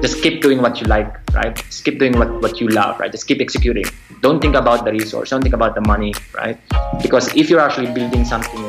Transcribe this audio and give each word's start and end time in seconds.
Just 0.00 0.22
keep 0.22 0.40
doing 0.40 0.62
what 0.62 0.80
you 0.80 0.86
like, 0.86 1.12
right? 1.34 1.56
Just 1.56 1.84
keep 1.84 1.98
doing 1.98 2.16
what, 2.16 2.30
what 2.40 2.60
you 2.60 2.68
love, 2.68 3.00
right? 3.00 3.10
Just 3.10 3.26
keep 3.26 3.40
executing. 3.40 3.84
Don't 4.20 4.40
think 4.40 4.54
about 4.54 4.84
the 4.84 4.92
resource, 4.92 5.30
don't 5.30 5.42
think 5.42 5.54
about 5.54 5.74
the 5.74 5.80
money, 5.80 6.14
right? 6.36 6.56
Because 7.02 7.34
if 7.34 7.50
you're 7.50 7.60
actually 7.60 7.92
building 7.92 8.24
something 8.24 8.62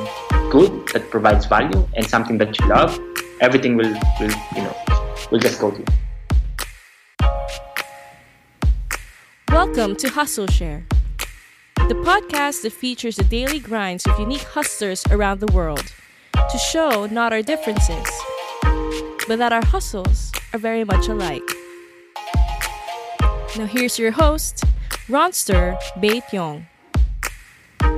good 0.50 0.88
that 0.94 1.12
provides 1.12 1.46
value 1.46 1.88
and 1.96 2.08
something 2.08 2.40
that 2.40 2.60
you 2.60 2.68
love, 2.68 3.00
everything 3.42 3.78
will, 3.78 3.94
will 4.20 4.32
you 4.56 4.64
know, 4.64 4.76
will 5.32 5.40
just 5.40 5.62
go 5.62 5.70
to 5.70 5.78
you. 5.78 5.86
Welcome 9.50 9.96
to 9.98 10.10
Hustle 10.10 10.48
Share, 10.48 10.86
the 11.76 11.96
podcast 12.06 12.64
that 12.64 12.74
features 12.74 13.18
the 13.18 13.24
daily 13.24 13.60
grinds 13.60 14.08
of 14.08 14.20
unique 14.20 14.44
hustlers 14.44 15.06
around 15.12 15.42
the 15.42 15.52
world 15.54 15.94
to 16.34 16.58
show 16.58 17.06
not 17.06 17.34
our 17.34 17.44
differences, 17.44 18.08
but 19.30 19.38
that 19.38 19.54
our 19.54 19.64
hustles 19.64 20.32
are 20.54 20.60
very 20.60 20.84
much 20.84 21.08
alike. 21.08 21.48
Now 23.56 23.68
here's 23.68 24.00
your 24.00 24.10
host, 24.10 24.64
Ronster 25.08 25.78
Bait 26.00 26.24
Yong. 26.34 26.66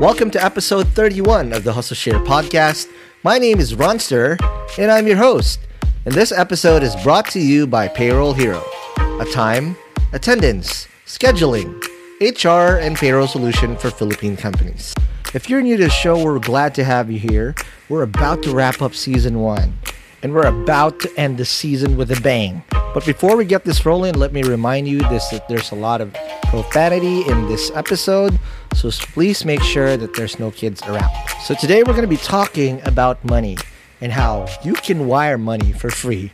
Welcome 0.01 0.29
to 0.31 0.43
episode 0.43 0.89
31 0.89 1.53
of 1.53 1.63
the 1.63 1.71
Hustle 1.71 1.95
Share 1.95 2.19
podcast. 2.19 2.87
My 3.23 3.37
name 3.37 3.59
is 3.59 3.75
Ronster, 3.75 4.37
and 4.77 4.91
I'm 4.91 5.07
your 5.07 5.15
host. 5.15 5.61
And 6.03 6.13
this 6.13 6.33
episode 6.33 6.83
is 6.83 6.97
brought 6.97 7.27
to 7.27 7.39
you 7.39 7.65
by 7.65 7.87
Payroll 7.87 8.33
Hero, 8.33 8.61
a 8.97 9.25
time, 9.31 9.77
attendance, 10.11 10.85
scheduling, 11.05 11.81
HR, 12.19 12.77
and 12.77 12.97
payroll 12.97 13.27
solution 13.27 13.77
for 13.77 13.89
Philippine 13.89 14.35
companies. 14.35 14.93
If 15.33 15.49
you're 15.49 15.61
new 15.61 15.77
to 15.77 15.83
the 15.83 15.89
show, 15.89 16.21
we're 16.21 16.39
glad 16.39 16.75
to 16.75 16.83
have 16.83 17.09
you 17.09 17.19
here. 17.19 17.55
We're 17.87 18.03
about 18.03 18.43
to 18.43 18.53
wrap 18.53 18.81
up 18.81 18.93
season 18.93 19.39
one, 19.39 19.75
and 20.23 20.33
we're 20.33 20.47
about 20.47 20.99
to 21.01 21.11
end 21.17 21.37
the 21.37 21.45
season 21.45 21.97
with 21.97 22.11
a 22.11 22.21
bang. 22.21 22.63
But 22.93 23.05
before 23.05 23.37
we 23.37 23.45
get 23.45 23.63
this 23.63 23.85
rolling, 23.85 24.15
let 24.15 24.33
me 24.33 24.43
remind 24.43 24.87
you 24.87 24.99
this 24.99 25.29
that 25.29 25.47
there's 25.47 25.71
a 25.71 25.75
lot 25.75 26.01
of 26.01 26.13
profanity 26.43 27.21
in 27.27 27.47
this 27.47 27.71
episode, 27.73 28.37
so 28.75 28.91
please 28.91 29.45
make 29.45 29.61
sure 29.61 29.95
that 29.97 30.13
there's 30.13 30.39
no 30.39 30.51
kids 30.51 30.81
around. 30.83 31.11
So 31.43 31.55
today 31.55 31.83
we're 31.83 31.93
going 31.93 32.01
to 32.01 32.07
be 32.07 32.17
talking 32.17 32.81
about 32.85 33.23
money 33.23 33.57
and 34.01 34.11
how 34.11 34.47
you 34.63 34.73
can 34.73 35.07
wire 35.07 35.37
money 35.37 35.71
for 35.71 35.89
free 35.89 36.33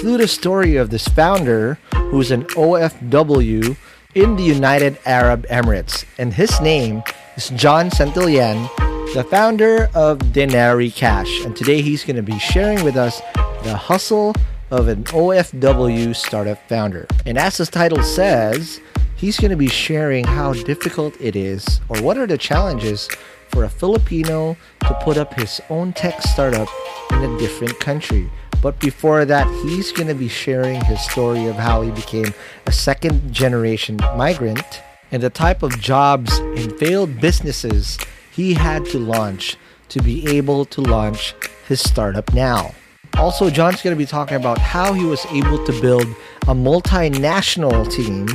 through 0.00 0.16
the 0.16 0.28
story 0.28 0.76
of 0.76 0.90
this 0.90 1.06
founder 1.08 1.78
who's 2.10 2.30
an 2.30 2.44
OFW 2.44 3.76
in 4.14 4.36
the 4.36 4.42
United 4.42 4.98
Arab 5.04 5.46
Emirates, 5.48 6.04
and 6.16 6.32
his 6.32 6.60
name 6.60 7.02
is 7.36 7.50
John 7.50 7.90
Santillan, 7.90 8.68
the 9.14 9.24
founder 9.24 9.88
of 9.94 10.18
Denari 10.18 10.94
Cash. 10.94 11.44
And 11.44 11.56
today 11.56 11.80
he's 11.80 12.04
going 12.04 12.16
to 12.16 12.22
be 12.22 12.38
sharing 12.38 12.84
with 12.84 12.96
us 12.96 13.22
the 13.62 13.74
hustle 13.74 14.34
of 14.70 14.88
an 14.88 15.04
OFW 15.04 16.14
startup 16.14 16.68
founder. 16.68 17.06
And 17.24 17.38
as 17.38 17.56
his 17.56 17.70
title 17.70 18.02
says, 18.02 18.80
he's 19.16 19.40
going 19.40 19.50
to 19.50 19.56
be 19.56 19.68
sharing 19.68 20.24
how 20.24 20.52
difficult 20.52 21.18
it 21.22 21.36
is 21.36 21.80
or 21.88 22.02
what 22.02 22.18
are 22.18 22.26
the 22.26 22.36
challenges 22.36 23.08
for 23.48 23.64
a 23.64 23.68
Filipino 23.68 24.58
to 24.80 24.98
put 25.02 25.16
up 25.16 25.32
his 25.32 25.58
own 25.70 25.94
tech 25.94 26.20
startup 26.20 26.68
in 27.12 27.22
a 27.22 27.38
different 27.38 27.80
country. 27.80 28.30
But 28.60 28.78
before 28.78 29.24
that, 29.24 29.46
he's 29.64 29.90
going 29.90 30.08
to 30.08 30.14
be 30.14 30.28
sharing 30.28 30.84
his 30.84 31.00
story 31.00 31.46
of 31.46 31.56
how 31.56 31.80
he 31.80 31.90
became 31.92 32.34
a 32.66 32.72
second 32.72 33.32
generation 33.32 33.96
migrant 34.16 34.82
and 35.10 35.22
the 35.22 35.30
type 35.30 35.62
of 35.62 35.80
jobs 35.80 36.36
and 36.38 36.78
failed 36.78 37.18
businesses 37.22 37.96
he 38.38 38.54
had 38.54 38.86
to 38.86 39.00
launch 39.00 39.56
to 39.88 40.00
be 40.00 40.24
able 40.28 40.64
to 40.64 40.80
launch 40.80 41.34
his 41.66 41.80
startup 41.80 42.32
now. 42.32 42.72
Also, 43.16 43.50
John's 43.50 43.82
going 43.82 43.96
to 43.96 43.98
be 43.98 44.06
talking 44.06 44.36
about 44.36 44.58
how 44.58 44.92
he 44.92 45.04
was 45.04 45.26
able 45.32 45.64
to 45.66 45.72
build 45.80 46.06
a 46.42 46.54
multinational 46.54 47.90
team 47.90 48.28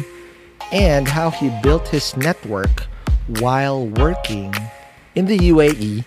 and 0.74 1.08
how 1.08 1.30
he 1.30 1.50
built 1.64 1.88
his 1.88 2.18
network 2.18 2.86
while 3.40 3.88
working 3.88 4.54
in 5.16 5.26
the 5.26 5.38
UAE 5.38 6.04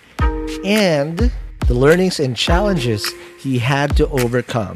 and 0.63 1.31
the 1.65 1.73
learnings 1.73 2.19
and 2.19 2.37
challenges 2.37 3.11
he 3.39 3.57
had 3.57 3.97
to 3.97 4.07
overcome 4.09 4.75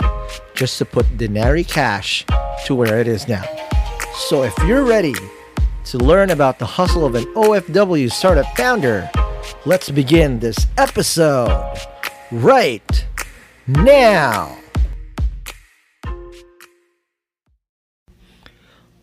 just 0.56 0.80
to 0.80 0.86
put 0.86 1.06
Denari 1.20 1.68
Cash 1.68 2.26
to 2.66 2.74
where 2.74 3.00
it 3.00 3.08
is 3.08 3.28
now. 3.28 3.46
So, 4.30 4.42
if 4.42 4.58
you're 4.66 4.84
ready 4.84 5.14
to 5.86 5.98
learn 5.98 6.30
about 6.30 6.60
the 6.60 6.66
hustle 6.66 7.06
of 7.06 7.16
an 7.16 7.26
OFW 7.34 8.12
startup 8.12 8.46
founder, 8.56 9.10
let's 9.66 9.90
begin 9.90 10.40
this 10.40 10.68
episode 10.78 11.76
right 12.32 13.06
now. 13.68 14.58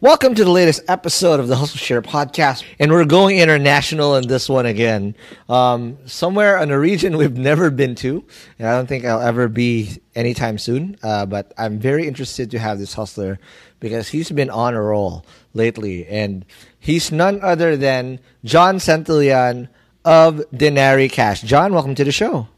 Welcome 0.00 0.36
to 0.36 0.44
the 0.44 0.50
latest 0.52 0.82
episode 0.86 1.40
of 1.40 1.48
the 1.48 1.56
Hustle 1.56 1.76
Share 1.76 2.00
podcast, 2.00 2.62
and 2.78 2.92
we're 2.92 3.04
going 3.04 3.40
international 3.40 4.14
in 4.14 4.28
this 4.28 4.48
one 4.48 4.64
again. 4.64 5.16
Um, 5.48 5.98
somewhere 6.06 6.62
in 6.62 6.70
a 6.70 6.78
region 6.78 7.16
we've 7.16 7.36
never 7.36 7.69
been 7.69 7.96
to, 7.96 8.24
and 8.60 8.69
I 8.69 8.76
don't 8.76 8.86
think 8.86 9.04
I'll 9.04 9.20
ever 9.20 9.48
be 9.48 10.00
anytime 10.14 10.56
soon. 10.56 10.96
Uh, 11.02 11.26
but 11.26 11.52
I'm 11.58 11.81
very 11.81 12.06
interested 12.06 12.48
to 12.52 12.60
have 12.60 12.78
this 12.78 12.94
hustler 12.94 13.40
because 13.81 14.06
he's 14.06 14.31
been 14.31 14.50
on 14.50 14.74
a 14.74 14.81
roll 14.81 15.26
lately, 15.52 16.06
and 16.06 16.44
he's 16.78 17.12
none 17.12 17.40
other 17.42 17.76
than 17.76 18.20
John 18.44 18.76
Santillan 18.76 19.69
of 20.04 20.42
Denari 20.52 21.10
Cash. 21.10 21.42
John, 21.42 21.72
welcome 21.72 21.94
to 21.94 22.04
the 22.04 22.12
show. 22.12 22.48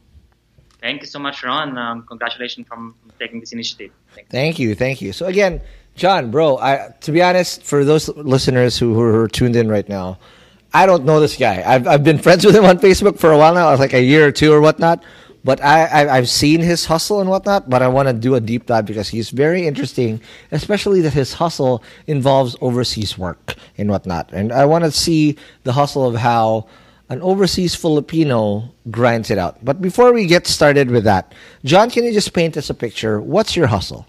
Thank 0.79 1.01
you 1.01 1.07
so 1.07 1.19
much, 1.19 1.43
Ron. 1.43 1.77
Um, 1.77 2.03
congratulations 2.07 2.67
from 2.67 2.95
taking 3.19 3.39
this 3.39 3.51
initiative. 3.51 3.91
Thanks. 4.15 4.31
Thank 4.31 4.59
you, 4.59 4.73
thank 4.73 5.01
you. 5.01 5.13
So 5.13 5.27
again, 5.27 5.61
John, 5.95 6.31
bro, 6.31 6.57
I, 6.57 6.93
to 7.01 7.11
be 7.11 7.21
honest, 7.21 7.63
for 7.63 7.85
those 7.85 8.09
listeners 8.09 8.77
who, 8.77 8.93
who 8.93 9.01
are 9.01 9.27
tuned 9.27 9.55
in 9.55 9.69
right 9.69 9.87
now, 9.87 10.17
I 10.73 10.85
don't 10.85 11.03
know 11.05 11.19
this 11.19 11.35
guy. 11.35 11.61
I've, 11.65 11.87
I've 11.87 12.03
been 12.03 12.17
friends 12.17 12.45
with 12.45 12.55
him 12.55 12.65
on 12.65 12.79
Facebook 12.79 13.19
for 13.19 13.31
a 13.31 13.37
while 13.37 13.53
now, 13.53 13.75
like 13.75 13.93
a 13.93 14.01
year 14.01 14.25
or 14.25 14.31
two 14.31 14.53
or 14.53 14.61
whatnot. 14.61 15.03
But 15.43 15.61
I, 15.63 15.85
I 15.85 16.17
I've 16.17 16.29
seen 16.29 16.61
his 16.61 16.85
hustle 16.85 17.19
and 17.19 17.29
whatnot. 17.29 17.69
But 17.69 17.81
I 17.81 17.87
want 17.87 18.07
to 18.07 18.13
do 18.13 18.35
a 18.35 18.39
deep 18.39 18.67
dive 18.67 18.85
because 18.85 19.09
he's 19.09 19.29
very 19.31 19.65
interesting, 19.65 20.21
especially 20.51 21.01
that 21.01 21.13
his 21.13 21.33
hustle 21.33 21.83
involves 22.07 22.55
overseas 22.61 23.17
work 23.17 23.55
and 23.77 23.89
whatnot. 23.89 24.31
And 24.33 24.51
I 24.51 24.65
want 24.65 24.83
to 24.83 24.91
see 24.91 25.37
the 25.63 25.73
hustle 25.73 26.05
of 26.05 26.15
how 26.15 26.67
an 27.09 27.21
overseas 27.21 27.75
Filipino 27.75 28.69
grinds 28.89 29.29
it 29.31 29.37
out. 29.37 29.57
But 29.65 29.81
before 29.81 30.13
we 30.13 30.25
get 30.27 30.47
started 30.47 30.89
with 30.91 31.03
that, 31.05 31.33
John, 31.65 31.89
can 31.89 32.03
you 32.05 32.13
just 32.13 32.33
paint 32.33 32.55
us 32.55 32.69
a 32.69 32.73
picture? 32.73 33.19
What's 33.19 33.55
your 33.55 33.67
hustle? 33.67 34.07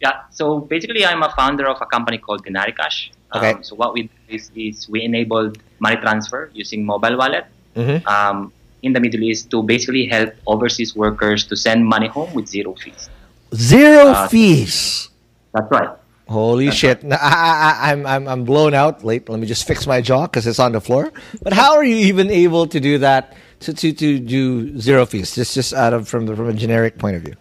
Yeah, 0.00 0.20
so 0.30 0.60
basically, 0.60 1.04
I'm 1.04 1.22
a 1.22 1.30
founder 1.34 1.66
of 1.68 1.78
a 1.80 1.86
company 1.86 2.18
called 2.18 2.44
Denaricash. 2.44 3.10
Okay. 3.34 3.52
Um, 3.52 3.64
so 3.64 3.74
what 3.74 3.94
we 3.94 4.02
do 4.02 4.08
is, 4.28 4.50
is 4.54 4.88
we 4.88 5.02
enabled 5.02 5.58
money 5.80 5.96
transfer 5.96 6.50
using 6.54 6.84
mobile 6.84 7.16
wallet 7.16 7.46
Mhm. 7.74 8.06
um, 8.06 8.52
in 8.84 8.92
the 8.92 9.00
Middle 9.00 9.22
East 9.24 9.50
to 9.50 9.62
basically 9.62 10.06
help 10.06 10.30
overseas 10.46 10.94
workers 10.94 11.44
to 11.48 11.56
send 11.56 11.84
money 11.84 12.06
home 12.06 12.32
with 12.36 12.46
zero 12.46 12.74
fees. 12.76 13.08
Zero 13.54 14.12
Uh, 14.12 14.28
fees. 14.28 15.08
That's 15.54 15.70
right. 15.70 15.90
Holy 16.28 16.70
shit! 16.70 17.04
Now, 17.04 17.18
I, 17.20 17.36
I, 17.68 17.92
I'm 17.92 18.06
I'm 18.06 18.24
I'm 18.28 18.42
blown 18.44 18.72
out. 18.72 19.04
Late. 19.04 19.28
Let 19.28 19.38
me 19.40 19.46
just 19.46 19.66
fix 19.66 19.86
my 19.86 20.00
jaw 20.00 20.22
because 20.26 20.46
it's 20.46 20.58
on 20.58 20.72
the 20.72 20.80
floor. 20.80 21.12
But 21.42 21.52
how 21.52 21.76
are 21.76 21.84
you 21.84 21.96
even 21.96 22.30
able 22.30 22.66
to 22.68 22.80
do 22.80 22.98
that? 22.98 23.36
To, 23.60 23.72
to, 23.72 23.92
to 23.92 24.18
do 24.18 24.78
zero 24.80 25.06
fees, 25.06 25.34
just 25.34 25.54
just 25.54 25.72
out 25.72 25.92
of 25.92 26.08
from 26.08 26.26
the 26.26 26.36
from 26.36 26.48
a 26.48 26.52
generic 26.52 26.98
point 26.98 27.16
of 27.16 27.22
view. 27.22 27.36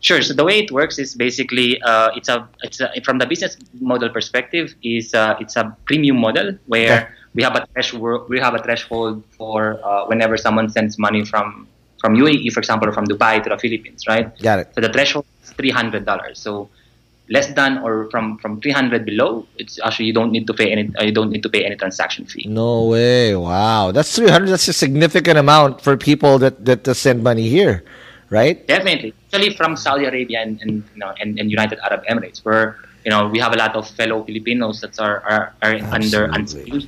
Sure. 0.00 0.22
So 0.22 0.34
the 0.34 0.44
way 0.44 0.58
it 0.60 0.70
works 0.70 0.98
is 0.98 1.14
basically 1.14 1.80
uh, 1.82 2.10
it's 2.14 2.28
a 2.28 2.46
it's 2.62 2.78
a, 2.80 2.90
from 3.02 3.18
the 3.18 3.26
business 3.26 3.56
model 3.80 4.10
perspective 4.10 4.74
is 4.82 5.14
uh, 5.14 5.34
it's 5.40 5.56
a 5.56 5.74
premium 5.86 6.18
model 6.18 6.58
where 6.66 6.94
Okay. 7.02 7.06
We 7.38 7.44
have 7.46 7.54
a 7.54 7.64
threshold 7.70 8.28
we 8.28 8.38
have 8.46 8.54
a 8.58 8.62
threshold 8.66 9.22
for 9.38 9.78
uh, 9.88 10.02
whenever 10.10 10.36
someone 10.36 10.66
sends 10.76 10.98
money 10.98 11.22
from 11.24 11.46
from 12.00 12.14
UAE, 12.14 12.52
for 12.54 12.60
example, 12.60 12.88
or 12.88 12.92
from 12.92 13.06
Dubai 13.12 13.42
to 13.42 13.48
the 13.50 13.58
Philippines, 13.58 14.06
right? 14.06 14.26
Got 14.48 14.58
it. 14.60 14.66
So 14.74 14.80
the 14.86 14.92
threshold 14.96 15.26
is 15.42 15.50
three 15.58 15.70
hundred 15.70 16.02
dollars. 16.10 16.36
So 16.38 16.68
less 17.36 17.48
than 17.58 17.78
or 17.86 18.10
from 18.10 18.38
from 18.42 18.60
three 18.62 18.74
hundred 18.78 19.06
below, 19.06 19.46
it's 19.62 19.78
actually 19.86 20.06
you 20.10 20.16
don't 20.18 20.32
need 20.36 20.46
to 20.50 20.54
pay 20.60 20.68
any 20.74 20.84
uh, 20.98 21.04
you 21.08 21.14
don't 21.18 21.30
need 21.30 21.44
to 21.46 21.50
pay 21.54 21.62
any 21.68 21.76
transaction 21.76 22.26
fee. 22.26 22.46
No 22.48 22.86
way! 22.94 23.34
Wow, 23.34 23.92
that's 23.94 24.10
three 24.18 24.30
hundred. 24.34 24.50
That's 24.50 24.66
a 24.66 24.78
significant 24.86 25.38
amount 25.38 25.80
for 25.86 25.96
people 25.96 26.38
that 26.42 26.64
that, 26.66 26.82
that 26.86 26.96
send 27.06 27.22
money 27.22 27.46
here, 27.48 27.84
right? 28.30 28.66
Definitely, 28.66 29.14
especially 29.26 29.54
from 29.54 29.76
Saudi 29.76 30.06
Arabia 30.10 30.42
and, 30.42 30.58
and 30.62 30.72
you 30.94 31.00
know 31.02 31.14
and, 31.20 31.38
and 31.38 31.50
United 31.50 31.78
Arab 31.86 32.02
Emirates, 32.10 32.38
where 32.46 32.78
you 33.04 33.10
know 33.10 33.26
we 33.26 33.38
have 33.38 33.52
a 33.54 33.58
lot 33.58 33.74
of 33.78 33.86
fellow 33.98 34.22
Filipinos 34.26 34.80
that 34.82 34.98
are 34.98 35.18
are, 35.22 35.44
are 35.62 35.74
under 35.94 36.30
unskilled 36.38 36.86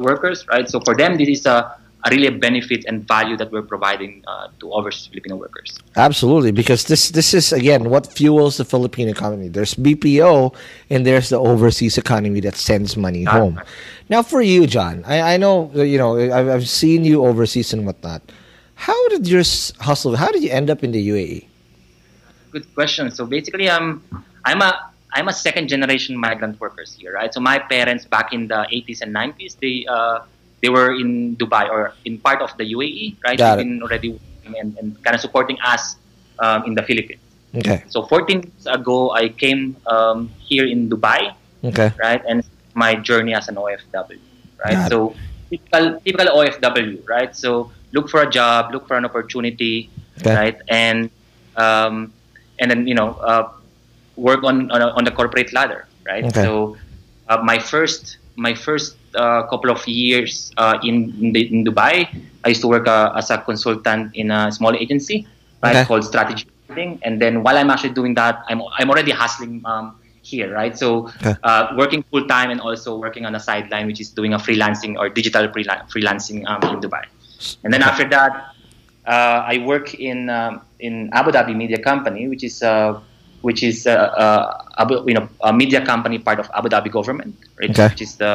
workers, 0.00 0.46
right? 0.48 0.68
So 0.68 0.80
for 0.80 0.94
them, 0.96 1.16
this 1.16 1.28
is 1.28 1.46
a, 1.46 1.76
a 2.04 2.10
really 2.10 2.26
a 2.26 2.32
benefit 2.32 2.84
and 2.86 3.06
value 3.06 3.36
that 3.36 3.50
we're 3.50 3.62
providing 3.62 4.22
uh, 4.26 4.48
to 4.60 4.72
overseas 4.72 5.06
Filipino 5.08 5.36
workers. 5.36 5.78
Absolutely, 5.96 6.52
because 6.52 6.84
this 6.84 7.10
this 7.10 7.32
is 7.34 7.52
again 7.52 7.90
what 7.90 8.12
fuels 8.12 8.56
the 8.56 8.64
Philippine 8.64 9.08
economy. 9.08 9.48
There's 9.48 9.74
BPO 9.74 10.54
and 10.90 11.06
there's 11.06 11.28
the 11.30 11.38
overseas 11.38 11.96
economy 11.98 12.40
that 12.40 12.56
sends 12.56 12.96
money 12.96 13.24
That's 13.24 13.36
home. 13.36 13.56
right. 13.56 13.66
Now, 14.08 14.22
for 14.22 14.42
you, 14.42 14.66
John, 14.66 15.02
I, 15.06 15.34
I 15.34 15.36
know 15.38 15.70
you 15.74 15.98
know 15.98 16.18
I've, 16.18 16.48
I've 16.48 16.68
seen 16.68 17.04
you 17.04 17.24
overseas 17.24 17.72
and 17.72 17.86
whatnot. 17.86 18.22
How 18.74 19.08
did 19.08 19.26
your 19.26 19.42
hustle? 19.80 20.16
How 20.16 20.30
did 20.30 20.42
you 20.42 20.50
end 20.50 20.68
up 20.68 20.84
in 20.84 20.92
the? 20.92 21.00
UAE? 21.08 21.46
Good 22.50 22.72
question. 22.74 23.10
So 23.10 23.26
basically, 23.26 23.70
I'm 23.70 24.02
um, 24.12 24.24
I'm 24.44 24.60
a 24.62 24.93
I'm 25.14 25.28
a 25.28 25.32
second 25.32 25.68
generation 25.68 26.16
migrant 26.16 26.58
workers 26.60 26.92
here, 26.98 27.14
right? 27.14 27.32
So 27.32 27.40
my 27.40 27.58
parents 27.58 28.04
back 28.04 28.32
in 28.32 28.48
the 28.48 28.66
80s 28.66 29.00
and 29.00 29.14
90s, 29.14 29.56
they 29.62 29.86
uh, 29.86 30.26
they 30.60 30.68
were 30.68 30.92
in 30.94 31.36
Dubai 31.36 31.70
or 31.70 31.94
in 32.04 32.18
part 32.18 32.42
of 32.42 32.50
the 32.58 32.64
UAE, 32.74 33.16
right? 33.22 33.38
Got 33.38 33.56
They've 33.56 33.64
been 33.64 33.82
already 33.82 34.18
and, 34.44 34.76
and 34.78 35.02
kind 35.04 35.14
of 35.14 35.20
supporting 35.20 35.58
us 35.64 35.96
um, 36.40 36.64
in 36.64 36.74
the 36.74 36.82
Philippines. 36.82 37.20
Okay, 37.54 37.84
So 37.86 38.02
14 38.02 38.42
years 38.42 38.66
ago, 38.66 39.12
I 39.14 39.28
came 39.28 39.76
um, 39.86 40.28
here 40.42 40.66
in 40.66 40.90
Dubai, 40.90 41.32
okay, 41.62 41.92
right, 42.02 42.20
and 42.26 42.42
my 42.74 42.96
journey 42.96 43.32
as 43.32 43.46
an 43.46 43.54
OFW, 43.54 44.18
right. 44.58 44.74
Got 44.74 44.86
it. 44.86 44.90
So 44.90 45.14
typical 45.50 46.00
typical 46.02 46.34
OFW, 46.34 47.06
right. 47.08 47.30
So 47.36 47.70
look 47.92 48.10
for 48.10 48.22
a 48.22 48.30
job, 48.30 48.72
look 48.74 48.88
for 48.88 48.96
an 48.96 49.04
opportunity, 49.04 49.88
Okay. 50.18 50.34
right, 50.34 50.58
and 50.66 51.10
um, 51.54 52.10
and 52.58 52.70
then 52.70 52.86
you 52.90 52.94
know 52.98 53.14
uh, 53.22 53.50
work 54.16 54.44
on 54.44 54.70
on, 54.70 54.82
a, 54.82 54.88
on 54.94 55.04
the 55.04 55.10
corporate 55.10 55.52
ladder, 55.52 55.86
right. 56.06 56.24
Okay. 56.24 56.42
So 56.42 56.76
uh, 57.28 57.38
my 57.42 57.58
first 57.58 58.18
my 58.36 58.54
first 58.54 58.96
uh, 59.14 59.44
couple 59.46 59.70
of 59.70 59.86
years 59.86 60.52
uh, 60.56 60.78
in 60.82 61.14
in, 61.20 61.32
the, 61.32 61.42
in 61.52 61.64
Dubai, 61.64 62.08
I 62.44 62.48
used 62.48 62.62
to 62.62 62.68
work 62.68 62.86
uh, 62.88 63.12
as 63.16 63.30
a 63.30 63.38
consultant 63.38 64.14
in 64.14 64.30
a 64.30 64.50
small 64.52 64.74
agency, 64.74 65.26
right, 65.62 65.76
Okay. 65.76 65.84
called 65.84 66.04
Strategy. 66.04 66.46
Marketing. 66.68 66.98
And 67.04 67.20
then 67.20 67.42
while 67.42 67.58
I'm 67.58 67.70
actually 67.70 67.92
doing 67.92 68.14
that, 68.14 68.42
I'm 68.48 68.62
I'm 68.78 68.88
already 68.90 69.12
hustling 69.12 69.60
um, 69.64 70.00
here, 70.22 70.52
right? 70.52 70.76
So 70.76 71.08
Okay. 71.20 71.34
uh, 71.42 71.74
working 71.76 72.02
full 72.10 72.26
time 72.26 72.50
and 72.50 72.60
also 72.60 72.96
working 72.96 73.26
on 73.26 73.34
a 73.34 73.40
sideline, 73.40 73.86
which 73.86 74.00
is 74.00 74.08
doing 74.10 74.32
a 74.32 74.38
freelancing 74.38 74.96
or 74.96 75.08
digital 75.08 75.48
freela- 75.48 75.84
freelancing 75.92 76.48
um, 76.48 76.64
in 76.72 76.80
Dubai. 76.80 77.04
And 77.62 77.72
then 77.72 77.82
after 77.82 78.08
that, 78.08 78.56
uh, 79.06 79.44
I 79.44 79.58
work 79.64 79.94
in 79.94 80.30
um, 80.30 80.62
in 80.80 81.10
Abu 81.12 81.30
Dhabi 81.30 81.54
Media 81.54 81.78
Company, 81.78 82.28
which 82.28 82.42
is 82.44 82.62
uh, 82.62 83.00
which 83.44 83.62
is 83.62 83.86
uh, 83.86 83.92
uh, 84.80 85.02
you 85.06 85.14
know 85.14 85.28
a 85.42 85.52
media 85.52 85.80
company 85.84 86.18
part 86.18 86.38
of 86.40 86.48
Abu 86.56 86.68
Dhabi 86.72 86.90
government, 86.90 87.34
right? 87.60 87.70
Okay. 87.70 87.88
Which 87.92 88.02
is 88.02 88.16
the 88.16 88.32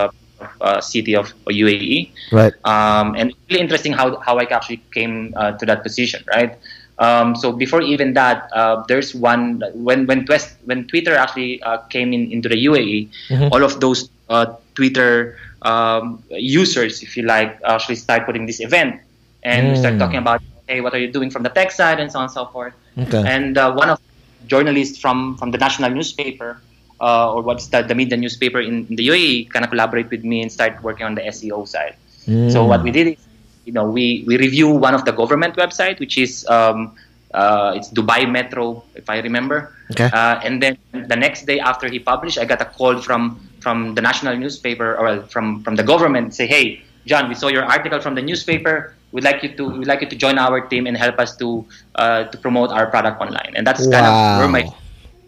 uh, 0.61 0.79
city 0.79 1.15
of 1.15 1.33
UAE. 1.49 2.11
right. 2.31 2.53
Um, 2.63 3.15
and 3.17 3.31
it's 3.31 3.39
really 3.49 3.61
interesting 3.61 3.93
how, 3.93 4.17
how 4.25 4.37
I 4.37 4.43
actually 4.57 4.81
came 4.93 5.33
uh, 5.35 5.51
to 5.59 5.65
that 5.65 5.83
position, 5.83 6.23
right? 6.35 6.55
Um, 6.99 7.35
so 7.35 7.51
before 7.51 7.81
even 7.81 8.13
that, 8.13 8.49
uh, 8.53 8.83
there's 8.87 9.15
one 9.15 9.63
when 9.73 10.05
when 10.05 10.25
Twist, 10.25 10.55
when 10.65 10.85
Twitter 10.87 11.15
actually 11.15 11.61
uh, 11.63 11.77
came 11.89 12.13
in 12.13 12.31
into 12.31 12.47
the 12.49 12.59
UAE, 12.69 13.09
Mhm. 13.29 13.49
all 13.51 13.63
of 13.63 13.79
those 13.79 14.09
uh, 14.29 14.45
Twitter 14.75 15.37
um, 15.63 16.21
users, 16.29 17.01
if 17.01 17.15
you 17.17 17.23
like, 17.23 17.59
actually 17.65 17.95
start 17.95 18.25
putting 18.25 18.45
this 18.45 18.59
event, 18.59 18.99
and 19.43 19.71
we 19.71 19.75
start 19.75 19.95
Mm. 19.95 19.99
talking 19.99 20.19
about, 20.19 20.41
hey, 20.67 20.79
what 20.81 20.93
are 20.93 20.99
you 20.99 21.11
doing 21.11 21.29
from 21.31 21.43
the 21.43 21.49
tech 21.49 21.71
side, 21.71 21.99
and 21.99 22.11
so 22.11 22.19
on 22.19 22.25
and 22.27 22.33
so 22.33 22.45
forth. 22.51 22.73
Okay. 22.97 23.23
And 23.25 23.57
uh, 23.57 23.71
one 23.73 23.89
of 23.89 23.99
journalists 24.47 24.97
from 24.97 25.37
from 25.37 25.51
the 25.51 25.57
national 25.57 25.89
newspaper, 25.91 26.61
uh, 27.01 27.33
or 27.33 27.41
what's 27.41 27.67
the, 27.67 27.81
the 27.81 27.95
media 27.95 28.17
newspaper 28.17 28.59
in, 28.59 28.85
in 28.89 28.95
the 28.95 29.07
UAE, 29.07 29.49
kind 29.51 29.63
of 29.65 29.71
collaborate 29.71 30.09
with 30.09 30.23
me 30.23 30.41
and 30.41 30.51
start 30.51 30.81
working 30.83 31.05
on 31.05 31.15
the 31.15 31.21
SEO 31.21 31.67
side. 31.67 31.95
So 32.25 32.61
Mm. 32.61 32.67
what 32.67 32.83
we 32.83 32.91
did 32.91 33.07
is, 33.07 33.17
you 33.65 33.73
know, 33.73 33.89
we, 33.89 34.23
we 34.27 34.37
review 34.37 34.69
one 34.69 34.93
of 34.93 35.05
the 35.05 35.11
government 35.11 35.55
website, 35.55 35.99
which 35.99 36.17
is 36.17 36.45
um, 36.47 36.95
uh, 37.33 37.73
it's 37.75 37.89
Dubai 37.89 38.29
Metro, 38.29 38.83
if 38.95 39.09
I 39.09 39.19
remember. 39.19 39.73
Okay. 39.91 40.09
Uh, 40.13 40.39
and 40.43 40.61
then 40.61 40.77
the 40.91 41.15
next 41.15 41.45
day 41.45 41.59
after 41.59 41.87
he 41.89 41.99
published, 41.99 42.37
I 42.37 42.45
got 42.45 42.61
a 42.61 42.65
call 42.65 43.01
from 43.01 43.39
from 43.59 43.95
the 43.95 44.01
national 44.01 44.37
newspaper 44.37 44.95
or 44.95 45.21
from 45.27 45.63
from 45.63 45.75
the 45.75 45.83
government 45.83 46.33
say, 46.33 46.47
hey, 46.47 46.81
John, 47.05 47.29
we 47.29 47.35
saw 47.35 47.47
your 47.47 47.65
article 47.65 47.99
from 47.99 48.15
the 48.15 48.21
newspaper. 48.21 48.93
We'd 49.11 49.23
like 49.23 49.41
you 49.41 49.55
to 49.57 49.63
we'd 49.69 49.87
like 49.87 50.01
you 50.01 50.09
to 50.09 50.15
join 50.15 50.37
our 50.37 50.61
team 50.61 50.85
and 50.85 50.95
help 50.95 51.17
us 51.19 51.35
to 51.37 51.65
uh, 51.95 52.25
to 52.25 52.37
promote 52.37 52.69
our 52.69 52.87
product 52.87 53.21
online. 53.21 53.53
And 53.55 53.65
that's 53.65 53.81
kind 53.87 54.05
of 54.05 54.13
where 54.39 54.47
my 54.47 54.63
Wow. 54.63 54.75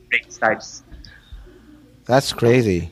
break 0.09 0.25
starts. 0.31 0.83
That's 2.05 2.33
crazy. 2.33 2.91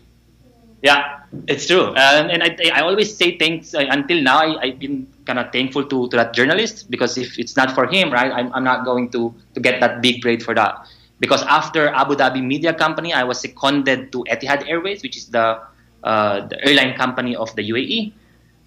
Yeah, 0.81 1.19
it's 1.48 1.67
true. 1.67 1.88
Um, 1.91 2.31
and 2.31 2.41
I, 2.41 2.55
I 2.74 2.81
always 2.81 3.12
say 3.15 3.38
thanks 3.38 3.75
uh, 3.75 3.86
until 3.89 4.22
now. 4.24 4.39
I, 4.39 4.72
I've 4.72 4.79
been 4.79 5.05
kind 5.25 5.38
of 5.38 5.51
thankful 5.51 5.84
to, 5.86 6.08
to 6.10 6.15
that 6.17 6.34
journalist 6.34 6.89
because 6.89 7.17
if 7.17 7.38
it's 7.38 7.58
not 7.58 7.75
for 7.75 7.86
him, 7.86 8.12
right, 8.12 8.31
I'm, 8.31 8.51
I'm 8.53 8.63
not 8.63 8.86
going 8.86 9.12
to, 9.12 9.34
to 9.53 9.60
get 9.60 9.81
that 9.81 10.01
big 10.01 10.22
grade 10.22 10.41
for 10.41 10.55
that. 10.55 10.88
Because 11.19 11.43
after 11.43 11.89
Abu 11.89 12.15
Dhabi 12.15 12.41
Media 12.41 12.74
Company, 12.74 13.12
I 13.13 13.24
was 13.25 13.41
seconded 13.41 14.12
to 14.13 14.24
Etihad 14.31 14.69
Airways, 14.69 15.03
which 15.03 15.17
is 15.17 15.25
the, 15.27 15.60
uh, 16.03 16.48
the 16.48 16.58
airline 16.65 16.96
company 16.96 17.36
of 17.36 17.53
the 17.58 17.69
UAE. 17.69 18.13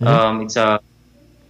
Um, 0.06 0.42
it's 0.42 0.56
a, 0.56 0.80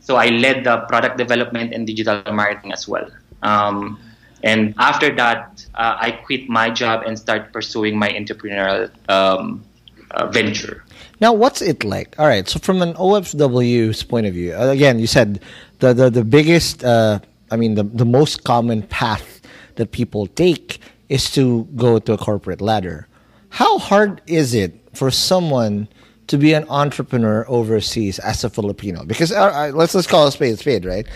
so 0.02 0.16
I 0.16 0.26
led 0.28 0.64
the 0.64 0.78
product 0.88 1.16
development 1.16 1.72
and 1.72 1.86
digital 1.86 2.22
marketing 2.32 2.72
as 2.72 2.86
well. 2.86 3.08
Um, 3.42 3.98
and 4.42 4.74
after 4.78 5.14
that, 5.14 5.64
uh, 5.74 5.96
I 5.98 6.10
quit 6.10 6.48
my 6.48 6.70
job 6.70 7.04
and 7.06 7.18
start 7.18 7.52
pursuing 7.52 7.96
my 7.96 8.08
entrepreneurial 8.08 8.90
um, 9.08 9.64
uh, 10.10 10.26
venture. 10.26 10.84
Now, 11.20 11.32
what's 11.32 11.62
it 11.62 11.84
like? 11.84 12.18
All 12.18 12.26
right, 12.26 12.48
so 12.48 12.58
from 12.58 12.82
an 12.82 12.94
OFW's 12.94 14.02
point 14.02 14.26
of 14.26 14.34
view, 14.34 14.54
uh, 14.54 14.68
again, 14.68 14.98
you 14.98 15.06
said 15.06 15.40
the 15.78 15.94
the, 15.94 16.10
the 16.10 16.24
biggest, 16.24 16.84
uh, 16.84 17.20
I 17.50 17.56
mean, 17.56 17.74
the, 17.74 17.84
the 17.84 18.04
most 18.04 18.42
common 18.42 18.82
path 18.82 19.40
that 19.76 19.92
people 19.92 20.26
take 20.26 20.80
is 21.08 21.30
to 21.32 21.64
go 21.76 21.98
to 22.00 22.12
a 22.12 22.18
corporate 22.18 22.60
ladder. 22.60 23.06
How 23.50 23.78
hard 23.78 24.20
is 24.26 24.54
it 24.54 24.74
for 24.94 25.10
someone 25.10 25.86
to 26.32 26.38
be 26.38 26.54
an 26.54 26.64
entrepreneur 26.70 27.44
overseas 27.46 28.18
as 28.18 28.42
a 28.42 28.48
Filipino? 28.48 29.04
Because 29.04 29.30
uh, 29.30 29.52
uh, 29.52 29.70
let's 29.74 29.94
let's 29.94 30.06
call 30.06 30.26
a 30.26 30.32
spade 30.32 30.54
a 30.54 30.56
spade, 30.56 30.86
right? 30.86 31.06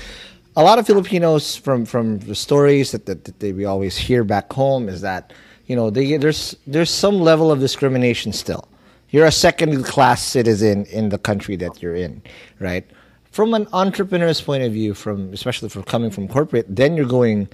A 0.57 0.63
lot 0.63 0.79
of 0.79 0.87
Filipinos 0.87 1.57
from 1.57 1.87
from 1.87 2.19
the 2.19 2.35
stories 2.35 2.93
that, 2.93 3.07
that, 3.07 3.25
that 3.25 3.41
they, 3.41 3.53
we 3.53 3.65
always 3.65 3.97
hear 3.97 4.25
back 4.25 4.53
home 4.53 4.91
is 4.91 5.01
that 5.01 5.33
you 5.65 5.75
know 5.75 5.89
they, 5.89 6.19
there's 6.19 6.55
there's 6.67 6.91
some 6.91 7.19
level 7.19 7.51
of 7.51 7.61
discrimination 7.61 8.31
still. 8.31 8.69
You're 9.09 9.25
a 9.25 9.33
second 9.33 9.85
class 9.85 10.23
citizen 10.23 10.85
in 10.87 11.09
the 11.09 11.19
country 11.19 11.57
that 11.57 11.81
you're 11.81 11.97
in, 11.97 12.21
right? 12.61 12.85
From 13.31 13.55
an 13.55 13.67
entrepreneur's 13.73 14.43
point 14.43 14.65
of 14.65 14.73
view, 14.73 14.93
from 14.93 15.33
especially 15.33 15.71
from 15.71 15.85
coming 15.85 16.11
from 16.11 16.29
corporate, 16.29 16.67
then 16.69 16.95
you're 16.95 17.07
going 17.07 17.49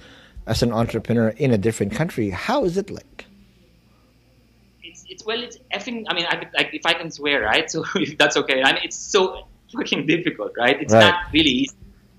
as 0.47 0.61
an 0.63 0.73
entrepreneur 0.73 1.29
in 1.37 1.51
a 1.51 1.57
different 1.57 1.93
country. 1.93 2.29
How 2.29 2.65
is 2.65 2.75
it 2.75 2.89
like? 2.89 3.25
Well, 5.25 5.41
it's 5.41 5.57
effing. 5.73 6.05
I 6.07 6.13
mean, 6.13 6.25
I, 6.27 6.35
like 6.55 6.73
if 6.73 6.85
I 6.85 6.93
can 6.93 7.11
swear, 7.11 7.41
right? 7.41 7.69
So 7.73 7.83
if 7.95 8.17
that's 8.17 8.37
okay. 8.37 8.61
I 8.63 8.73
mean, 8.73 8.81
it's 8.83 8.97
so 8.97 9.47
fucking 9.73 10.07
difficult, 10.07 10.51
right? 10.57 10.79
It's 10.81 10.93
Right. 10.93 11.01
not 11.01 11.15
really 11.33 11.49
easy, 11.63 11.75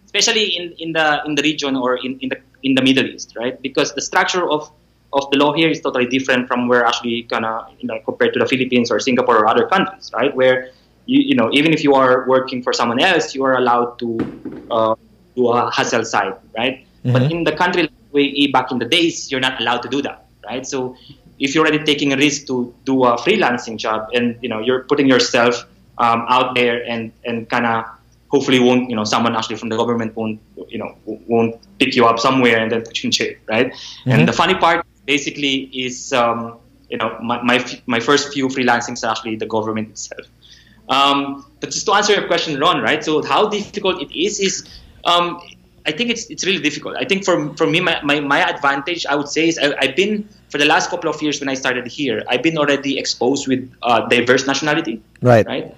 especially 0.07 0.57
in, 0.57 0.75
in 0.79 0.93
the 0.93 1.23
in 1.27 1.35
the 1.35 1.43
region 1.43 1.77
or 1.77 1.97
in, 1.97 2.19
in 2.21 2.29
the 2.29 2.39
in 2.63 2.75
the 2.75 2.83
Middle 2.83 3.07
East, 3.07 3.35
right? 3.37 3.61
Because 3.61 3.95
the 3.95 4.03
structure 4.03 4.49
of 4.49 4.71
of 5.13 5.31
the 5.31 5.39
law 5.39 5.53
here 5.53 5.69
is 5.69 5.81
totally 5.81 6.07
different 6.07 6.49
from 6.49 6.67
where 6.69 6.85
actually 6.85 7.23
kind 7.25 7.45
of 7.45 7.67
you 7.79 7.89
know 7.89 7.99
compared 8.05 8.33
to 8.35 8.39
the 8.41 8.47
Philippines 8.47 8.91
or 8.91 8.99
Singapore 9.01 9.39
or 9.39 9.47
other 9.47 9.67
countries, 9.67 10.11
right? 10.15 10.35
Where 10.35 10.71
you 11.07 11.21
you 11.21 11.35
know 11.35 11.51
even 11.53 11.73
if 11.73 11.85
you 11.85 11.95
are 11.95 12.27
working 12.29 12.63
for 12.63 12.73
someone 12.73 13.01
else, 13.01 13.35
you 13.35 13.45
are 13.45 13.57
allowed 13.57 13.99
to 14.01 14.31
uh, 14.71 14.95
do 15.37 15.49
a 15.49 15.71
hustle 15.71 16.05
side, 16.05 16.35
right? 16.57 16.87
But 17.05 17.31
in 17.31 17.45
the 17.45 17.53
country 17.53 17.89
UAE 18.15 18.53
back 18.53 18.71
in 18.71 18.79
the 18.79 18.87
days, 18.87 19.31
you're 19.31 19.41
not 19.41 19.61
allowed 19.61 19.83
to 19.83 19.89
do 19.89 20.01
that, 20.03 20.27
right? 20.47 20.67
So 20.67 20.97
if 21.39 21.55
you're 21.55 21.67
already 21.67 21.85
taking 21.85 22.13
a 22.13 22.17
risk 22.17 22.47
to 22.47 22.75
do 22.85 23.05
a 23.05 23.17
freelancing 23.17 23.77
job 23.77 24.09
and 24.15 24.39
you 24.41 24.49
know 24.49 24.61
you're 24.61 24.85
putting 24.85 25.09
yourself 25.09 25.67
um, 25.99 26.25
out 26.29 26.55
there 26.55 26.85
and 26.85 27.13
and 27.25 27.49
kind 27.49 27.67
of 27.67 27.85
hopefully 28.29 28.59
won't 28.59 28.91
you 28.91 28.97
know 28.97 29.05
someone 29.05 29.35
actually 29.37 29.57
from 29.57 29.69
the 29.69 29.77
government 29.77 30.15
won't 30.17 30.41
you 30.69 30.79
know 30.79 30.97
won't 31.05 31.55
pick 31.79 31.95
you 31.95 32.05
up 32.07 32.19
somewhere 32.19 32.59
and 32.59 32.73
then 32.73 32.83
put 32.83 33.03
you 33.03 33.09
in 33.09 33.13
jail 33.13 33.35
right? 33.49 33.75
And 34.07 34.29
the 34.29 34.33
funny 34.33 34.55
part 34.55 34.87
basically 35.07 35.55
is 35.87 36.13
um, 36.13 36.59
you 36.89 36.99
know 36.99 37.17
my, 37.23 37.43
my 37.43 37.57
my 37.87 38.01
first 38.01 38.33
few 38.33 38.49
freelancings 38.49 39.05
are 39.05 39.11
actually 39.11 39.37
the 39.37 39.47
government 39.47 39.91
itself. 39.91 40.27
Um, 40.89 41.47
but 41.61 41.71
just 41.71 41.87
to 41.87 41.93
answer 41.95 42.13
your 42.13 42.27
question 42.27 42.61
Ron 42.61 42.83
right? 42.83 43.03
So 43.05 43.23
how 43.23 43.49
difficult 43.49 44.03
it 44.03 44.11
is 44.27 44.41
is 44.41 44.55
um, 45.05 45.41
I 45.87 45.93
think 45.93 46.11
it's 46.11 46.27
it's 46.31 46.45
really 46.47 46.63
difficult. 46.63 46.97
I 46.97 47.05
think 47.05 47.25
for 47.25 47.55
for 47.57 47.67
me, 47.67 47.81
my, 47.81 48.01
my, 48.03 48.21
my 48.21 48.41
advantage 48.49 49.05
I 49.07 49.15
would 49.15 49.29
say 49.29 49.49
is 49.49 49.59
I, 49.59 49.75
I've 49.81 49.97
been 49.97 50.29
for 50.49 50.59
the 50.59 50.65
last 50.65 50.89
couple 50.89 51.11
of 51.11 51.21
years 51.21 51.41
when 51.41 51.49
I 51.49 51.55
started 51.55 51.87
here, 51.87 52.23
I've 52.29 52.43
been 52.43 52.57
already 52.57 52.99
exposed 52.99 53.49
with 53.49 53.71
uh, 53.83 54.09
diverse 54.09 54.47
nationality, 54.47 55.03
Right. 55.21 55.45
right? 55.47 55.75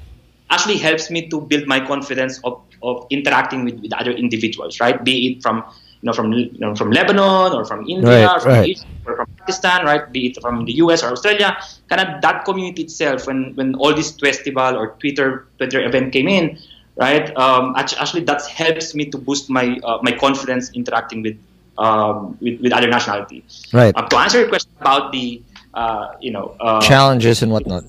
Actually 0.50 0.76
helps 0.78 1.10
me 1.10 1.28
to 1.28 1.40
build 1.40 1.66
my 1.66 1.80
confidence 1.80 2.38
of, 2.44 2.60
of 2.82 3.06
interacting 3.10 3.64
with, 3.64 3.80
with 3.80 3.92
other 3.94 4.12
individuals, 4.12 4.78
right? 4.78 5.02
Be 5.02 5.32
it 5.32 5.42
from 5.42 5.64
you 6.02 6.06
know 6.06 6.12
from 6.12 6.32
you 6.32 6.52
know, 6.58 6.75
from 6.76 6.90
Lebanon 6.92 7.52
or 7.52 7.64
from 7.64 7.88
India, 7.88 8.26
Right, 8.28 8.42
from 8.42 8.52
right. 8.52 8.68
Egypt 8.68 8.86
or 9.06 9.16
from 9.16 9.26
Pakistan, 9.40 9.84
right? 9.84 10.12
Be 10.12 10.26
it 10.28 10.40
from 10.40 10.64
the 10.66 10.75
US 10.84 11.02
or 11.02 11.10
Australia, 11.10 11.56
kind 11.88 12.00
of 12.06 12.20
that 12.22 12.44
community 12.44 12.82
itself. 12.82 13.26
When 13.26 13.56
when 13.56 13.75
all 13.75 13.92
this 13.92 14.12
festival 14.12 14.76
or 14.76 14.94
Twitter 15.00 15.48
Twitter 15.58 15.82
event 15.82 16.12
came 16.12 16.28
in, 16.28 16.58
right? 16.97 17.35
Um, 17.37 17.75
act- 17.76 17.97
actually, 17.99 18.25
that 18.25 18.45
helps 18.47 18.95
me 18.95 19.07
to 19.11 19.19
boost 19.19 19.49
my 19.50 19.79
uh, 19.85 19.99
my 20.03 20.12
confidence 20.12 20.71
interacting 20.73 21.23
with 21.23 21.37
um, 21.79 22.37
with, 22.41 22.61
with 22.61 22.73
other 22.73 22.88
nationality. 22.88 23.45
Right. 23.73 23.95
Uh, 23.97 24.09
to 24.09 24.17
answer 24.17 24.41
your 24.41 24.49
question 24.49 24.73
about 24.81 25.12
the 25.12 25.43
uh, 25.75 26.15
you 26.21 26.31
know 26.33 26.57
uh, 26.61 26.81
Challenges 26.81 27.43
and 27.43 27.53
whatnot. 27.53 27.85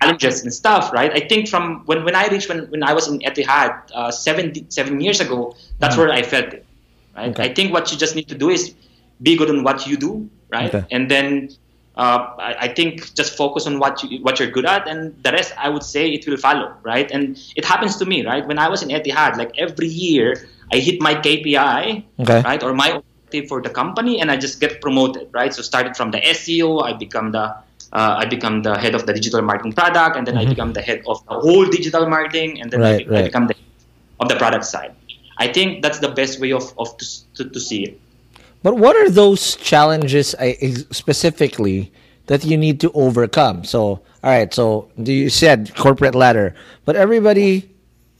challenges 0.00 0.42
and 0.42 0.52
stuff, 0.52 0.92
right? 0.92 1.12
I 1.12 1.20
think 1.28 1.48
from 1.48 1.84
when, 1.86 2.04
when 2.04 2.14
I 2.14 2.28
reached 2.28 2.48
when, 2.48 2.70
when 2.70 2.82
I 2.82 2.92
was 2.92 3.08
in 3.08 3.20
Etihad 3.20 3.90
uh, 3.94 4.10
seven 4.10 4.52
seven 4.70 5.00
years 5.00 5.20
ago, 5.20 5.56
that's 5.78 5.96
where 5.96 6.10
I 6.10 6.22
felt 6.22 6.52
it, 6.52 6.64
right? 7.16 7.30
Okay. 7.30 7.44
I 7.44 7.54
think 7.54 7.72
what 7.72 7.90
you 7.92 7.98
just 7.98 8.14
need 8.14 8.28
to 8.28 8.34
do 8.36 8.50
is 8.50 8.74
be 9.22 9.36
good 9.36 9.50
on 9.50 9.62
what 9.64 9.86
you 9.86 9.96
do, 9.96 10.28
right? 10.50 10.74
Okay. 10.74 10.86
And 10.90 11.10
then 11.10 11.50
uh, 11.96 12.34
I, 12.38 12.56
I 12.60 12.68
think 12.68 13.14
just 13.14 13.36
focus 13.36 13.66
on 13.66 13.78
what 13.78 14.02
you 14.02 14.22
what 14.22 14.38
you're 14.38 14.50
good 14.50 14.66
at, 14.66 14.88
and 14.88 15.14
the 15.22 15.32
rest 15.32 15.52
I 15.58 15.68
would 15.68 15.82
say 15.82 16.08
it 16.10 16.26
will 16.26 16.36
follow, 16.36 16.74
right? 16.82 17.10
And 17.10 17.38
it 17.56 17.64
happens 17.64 17.96
to 17.96 18.06
me, 18.06 18.24
right? 18.24 18.46
When 18.46 18.58
I 18.58 18.68
was 18.68 18.82
in 18.82 18.88
Etihad, 18.88 19.36
like 19.36 19.52
every 19.58 19.88
year 19.88 20.48
I 20.72 20.78
hit 20.78 21.00
my 21.00 21.14
KPI, 21.14 22.04
Okay. 22.20 22.42
right, 22.42 22.62
or 22.62 22.72
my 22.74 23.02
objective 23.02 23.48
for 23.48 23.60
the 23.60 23.70
company, 23.70 24.20
and 24.20 24.30
I 24.30 24.36
just 24.36 24.60
get 24.60 24.80
promoted, 24.80 25.28
right? 25.32 25.52
So 25.52 25.62
started 25.62 25.96
from 25.96 26.10
the 26.10 26.20
SEO, 26.20 26.82
I 26.82 26.92
become 26.92 27.32
the 27.32 27.54
uh, 27.92 28.14
I 28.22 28.24
become 28.26 28.62
the 28.62 28.78
head 28.78 28.94
of 28.94 29.06
the 29.06 29.12
digital 29.12 29.42
marketing 29.42 29.72
product, 29.72 30.16
and 30.16 30.26
then 30.26 30.38
I 30.38 30.44
become 30.46 30.72
the 30.72 30.82
head 30.82 31.02
of 31.08 31.26
the 31.26 31.34
whole 31.34 31.66
digital 31.66 32.08
marketing, 32.08 32.60
and 32.60 32.70
then 32.70 32.82
I, 32.82 32.92
Right, 32.92 33.12
I 33.12 33.22
become 33.22 33.48
the 33.48 33.56
of 34.20 34.28
the 34.28 34.36
product 34.36 34.64
side. 34.64 34.94
I 35.38 35.48
think 35.48 35.82
that's 35.82 35.98
the 35.98 36.10
best 36.10 36.38
way 36.38 36.52
of, 36.52 36.72
of 36.78 36.96
to, 36.98 37.06
to, 37.34 37.48
to 37.48 37.60
see 37.60 37.84
it. 37.84 38.00
But 38.62 38.76
what 38.76 38.96
are 38.96 39.10
those 39.10 39.56
challenges 39.56 40.34
specifically 40.90 41.92
that 42.26 42.44
you 42.44 42.56
need 42.56 42.80
to 42.80 42.92
overcome? 42.92 43.64
So, 43.64 43.80
all 43.82 44.02
right. 44.22 44.52
So 44.52 44.90
you 44.96 45.30
said 45.30 45.74
corporate 45.76 46.14
ladder, 46.14 46.54
but 46.84 46.96
everybody, 46.96 47.70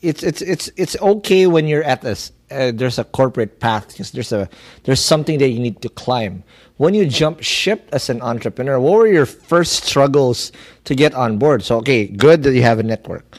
it's 0.00 0.22
it's 0.22 0.40
it's 0.40 0.70
it's 0.76 0.96
okay 1.00 1.46
when 1.46 1.66
you're 1.66 1.84
at 1.84 2.00
this. 2.00 2.32
Uh, 2.50 2.72
there's 2.74 2.98
a 2.98 3.04
corporate 3.04 3.60
path 3.60 3.88
because 3.88 4.10
there's 4.12 4.32
a 4.32 4.48
there's 4.84 5.00
something 5.00 5.38
that 5.38 5.50
you 5.50 5.60
need 5.60 5.82
to 5.82 5.88
climb. 5.90 6.42
When 6.78 6.94
you 6.94 7.04
jump 7.04 7.42
ship 7.42 7.90
as 7.92 8.08
an 8.08 8.22
entrepreneur, 8.22 8.80
what 8.80 8.96
were 8.96 9.06
your 9.06 9.26
first 9.26 9.84
struggles 9.84 10.50
to 10.84 10.94
get 10.94 11.14
on 11.14 11.36
board? 11.36 11.62
So, 11.62 11.76
okay, 11.78 12.06
good 12.06 12.42
that 12.44 12.54
you 12.54 12.62
have 12.62 12.78
a 12.78 12.82
network. 12.82 13.36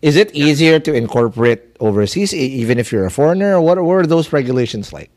Is 0.00 0.16
it 0.16 0.34
easier 0.34 0.80
to 0.80 0.94
incorporate 0.94 1.76
overseas, 1.80 2.32
even 2.32 2.78
if 2.78 2.90
you're 2.90 3.04
a 3.04 3.10
foreigner? 3.10 3.60
What, 3.60 3.82
what 3.82 3.94
are 3.94 4.06
those 4.06 4.32
regulations 4.32 4.92
like? 4.92 5.10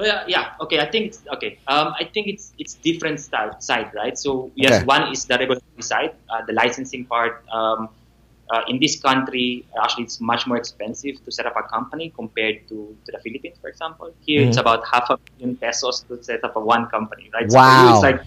Well, 0.00 0.08
yeah, 0.08 0.24
yeah, 0.26 0.64
okay. 0.64 0.80
I 0.80 0.90
think 0.90 1.06
it's 1.08 1.20
okay. 1.34 1.58
Um, 1.66 1.92
I 2.00 2.04
think 2.04 2.28
it's 2.28 2.54
it's 2.58 2.74
different 2.76 3.20
style, 3.20 3.52
side, 3.60 3.90
right? 3.94 4.16
So 4.16 4.50
yes, 4.56 4.76
Okay. 4.76 4.84
one 4.86 5.12
is 5.12 5.26
the 5.26 5.36
regulatory 5.36 5.82
side, 5.82 6.12
uh, 6.30 6.40
the 6.46 6.54
licensing 6.54 7.04
part. 7.06 7.44
Um, 7.52 7.90
uh, 8.50 8.62
in 8.66 8.80
this 8.80 8.98
country, 9.00 9.66
actually, 9.82 10.04
it's 10.04 10.20
much 10.20 10.46
more 10.46 10.56
expensive 10.56 11.14
to 11.24 11.30
set 11.30 11.46
up 11.46 11.54
a 11.56 11.62
company 11.68 12.12
compared 12.16 12.66
to, 12.68 12.96
to 13.06 13.12
the 13.12 13.18
Philippines, 13.22 13.58
for 13.60 13.68
example. 13.68 14.10
Here, 14.26 14.42
it's 14.42 14.56
Mhm. 14.56 14.62
about 14.64 14.82
half 14.90 15.08
a 15.10 15.18
million 15.38 15.56
pesos 15.56 16.02
to 16.08 16.22
set 16.22 16.42
up 16.44 16.56
a 16.56 16.60
one 16.60 16.86
company, 16.88 17.30
right? 17.34 17.50
So 17.52 17.58
Wow. 17.58 17.76
you, 17.78 17.90
it's 17.90 18.02
like 18.02 18.20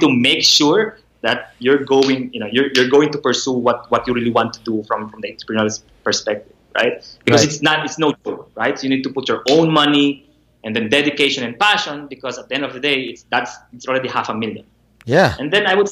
to 0.00 0.10
make 0.10 0.42
sure 0.44 0.98
that 1.22 1.54
you're 1.58 1.84
going, 1.84 2.30
you 2.32 2.40
know, 2.40 2.46
you're, 2.50 2.68
you're 2.74 2.88
going 2.88 3.10
to 3.12 3.18
pursue 3.18 3.52
what, 3.52 3.90
what 3.90 4.06
you 4.06 4.14
really 4.14 4.30
want 4.30 4.52
to 4.54 4.60
do 4.64 4.84
from, 4.86 5.08
from 5.10 5.20
the 5.20 5.28
entrepreneurial 5.34 5.82
perspective, 6.04 6.54
right? 6.76 7.02
Because 7.24 7.42
Right. 7.42 7.52
it's 7.52 7.62
not, 7.62 7.84
it's 7.84 7.98
no 7.98 8.14
joke, 8.24 8.52
right? 8.54 8.78
So 8.78 8.84
you 8.84 8.90
need 8.90 9.02
to 9.02 9.10
put 9.12 9.28
your 9.28 9.42
own 9.50 9.72
money 9.72 10.25
and 10.64 10.74
then 10.74 10.88
dedication 10.88 11.44
and 11.44 11.58
passion 11.58 12.06
because 12.08 12.38
at 12.38 12.48
the 12.48 12.54
end 12.54 12.64
of 12.64 12.72
the 12.72 12.80
day, 12.80 13.02
it's 13.02 13.24
that's 13.30 13.52
it's 13.72 13.86
already 13.86 14.08
half 14.08 14.28
a 14.28 14.34
million. 14.34 14.64
Yeah. 15.04 15.34
And 15.38 15.52
then 15.52 15.66
I 15.66 15.74
would, 15.74 15.88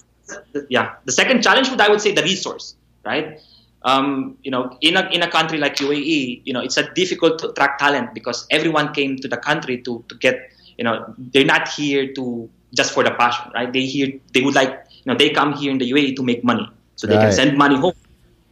yeah, 0.69 0.97
the 1.05 1.13
second 1.13 1.43
challenge 1.43 1.71
would 1.71 1.81
I 1.81 1.89
would 1.89 2.01
say 2.01 2.13
the 2.13 2.23
resource, 2.23 2.75
right? 3.05 3.41
Um, 3.83 4.39
you 4.43 4.51
know, 4.51 4.77
in 4.81 4.97
a 4.97 5.09
in 5.11 5.23
a 5.23 5.31
country 5.31 5.59
like 5.59 5.77
UAE, 5.77 6.43
you 6.45 6.53
know, 6.53 6.61
it's 6.61 6.77
a 6.79 6.91
difficult 6.95 7.39
to 7.41 7.51
attract 7.51 7.79
talent 7.81 8.15
because 8.15 8.47
everyone 8.51 8.93
came 8.95 9.17
to 9.19 9.29
the 9.29 9.37
country 9.37 9.79
to 9.83 10.03
to 10.09 10.15
get, 10.17 10.51
you 10.79 10.85
know, 10.85 11.15
they're 11.19 11.45
not 11.45 11.69
here 11.69 12.13
to 12.15 12.49
just 12.75 12.93
for 12.93 13.05
the 13.05 13.11
passion, 13.13 13.51
right? 13.55 13.73
They 13.73 13.83
here 13.87 14.13
they 14.33 14.41
would 14.43 14.55
like, 14.55 14.73
you 14.91 15.13
know, 15.13 15.17
they 15.17 15.31
come 15.31 15.53
here 15.53 15.71
in 15.71 15.79
the 15.79 15.91
UAE 15.91 16.17
to 16.17 16.23
make 16.23 16.43
money, 16.43 16.67
so 16.97 17.07
they 17.07 17.17
Right. 17.17 17.25
can 17.25 17.33
send 17.33 17.59
money 17.59 17.77
home, 17.77 17.95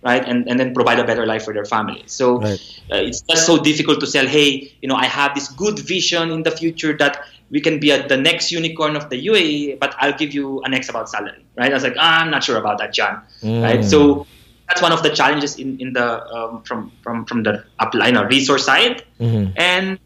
right? 0.02 0.25
And 0.26 0.49
and 0.49 0.59
then 0.61 0.75
provide 0.75 0.99
a 0.99 1.04
better 1.04 1.26
life 1.26 1.44
for 1.44 1.52
their 1.54 1.64
family. 1.64 2.02
So 2.06 2.38
Right. 2.40 2.61
uh, 2.92 2.97
it's 3.09 3.23
just 3.23 3.47
so 3.47 3.59
difficult 3.62 4.00
to 4.00 4.06
sell 4.06 4.26
hey 4.26 4.73
you 4.82 4.88
know 4.88 4.94
i 4.97 5.06
have 5.06 5.35
this 5.35 5.49
good 5.49 5.78
vision 5.78 6.30
in 6.30 6.42
the 6.42 6.50
future 6.50 6.92
that 6.97 7.25
we 7.50 7.61
can 7.61 7.78
be 7.80 7.90
at 7.92 8.09
the 8.09 8.16
next 8.16 8.50
unicorn 8.50 8.97
of 8.97 9.09
the 9.11 9.26
uae 9.28 9.78
but 9.78 9.94
i'll 9.99 10.12
give 10.23 10.32
you 10.35 10.61
an 10.64 10.75
x 10.75 10.88
about 10.88 11.09
salary 11.09 11.44
right 11.56 11.71
i 11.71 11.75
was 11.75 11.82
like 11.82 11.97
ah, 11.99 12.21
i'm 12.21 12.30
not 12.30 12.42
sure 12.44 12.59
about 12.59 12.78
that 12.78 12.92
john 12.92 13.23
right 13.62 13.80
Mm. 13.80 13.85
so 13.85 14.26
that's 14.68 14.82
one 14.82 14.92
of 14.92 15.02
the 15.02 15.11
challenges 15.11 15.56
in, 15.59 15.78
in 15.80 15.92
the 15.92 16.06
um, 16.35 16.62
from 16.64 16.92
from 17.02 17.25
from 17.26 17.42
the 17.42 17.64
apply, 17.78 18.06
you 18.09 18.12
know, 18.12 18.25
resource 18.25 18.64
side 18.64 19.02
Mhm. 19.21 19.52
and 19.56 19.99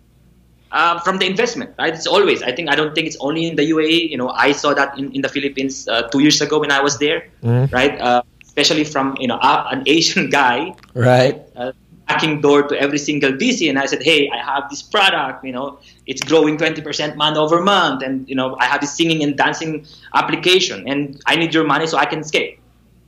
uh, 0.71 0.99
from 1.01 1.19
the 1.19 1.27
investment 1.27 1.71
right 1.79 1.95
it's 1.95 2.07
always 2.07 2.43
i 2.43 2.53
think 2.53 2.69
i 2.69 2.75
don't 2.75 2.95
think 2.95 3.07
it's 3.07 3.17
only 3.21 3.47
in 3.47 3.57
the 3.57 3.63
uae 3.71 4.09
you 4.11 4.17
know 4.17 4.29
i 4.31 4.53
saw 4.53 4.75
that 4.75 4.97
in, 4.99 5.13
in 5.13 5.21
the 5.23 5.29
philippines 5.29 5.87
uh, 5.89 6.03
two 6.11 6.21
years 6.21 6.41
ago 6.41 6.59
when 6.61 6.71
i 6.71 6.81
was 6.81 6.99
there 6.99 7.25
Mhm. 7.43 7.71
right 7.73 8.01
uh, 8.01 8.23
especially 8.57 8.85
from 8.85 9.17
you 9.21 9.29
know 9.29 9.37
uh, 9.37 9.69
an 9.71 9.83
asian 9.87 10.31
guy 10.41 10.75
Right. 10.95 11.41
uh, 11.57 11.73
knocking 12.09 12.41
door 12.41 12.63
to 12.63 12.81
every 12.81 12.99
single 12.99 13.33
VC, 13.33 13.69
and 13.69 13.79
I 13.79 13.87
said, 13.87 14.01
"Hey, 14.01 14.31
I 14.31 14.39
have 14.39 14.71
this 14.71 14.81
product. 14.81 15.45
You 15.45 15.51
know, 15.51 15.79
it's 16.07 16.23
growing 16.23 16.57
20% 16.57 17.17
month 17.17 17.37
over 17.37 17.61
month, 17.61 18.03
and 18.03 18.29
you 18.29 18.37
know, 18.37 18.57
I 18.61 18.67
have 18.67 18.81
this 18.81 18.95
singing 18.97 19.25
and 19.25 19.37
dancing 19.37 19.85
application, 20.15 20.87
and 20.87 21.21
I 21.27 21.35
need 21.35 21.53
your 21.53 21.65
money 21.65 21.87
so 21.87 21.99
I 21.99 22.07
can 22.07 22.23
scale." 22.23 22.55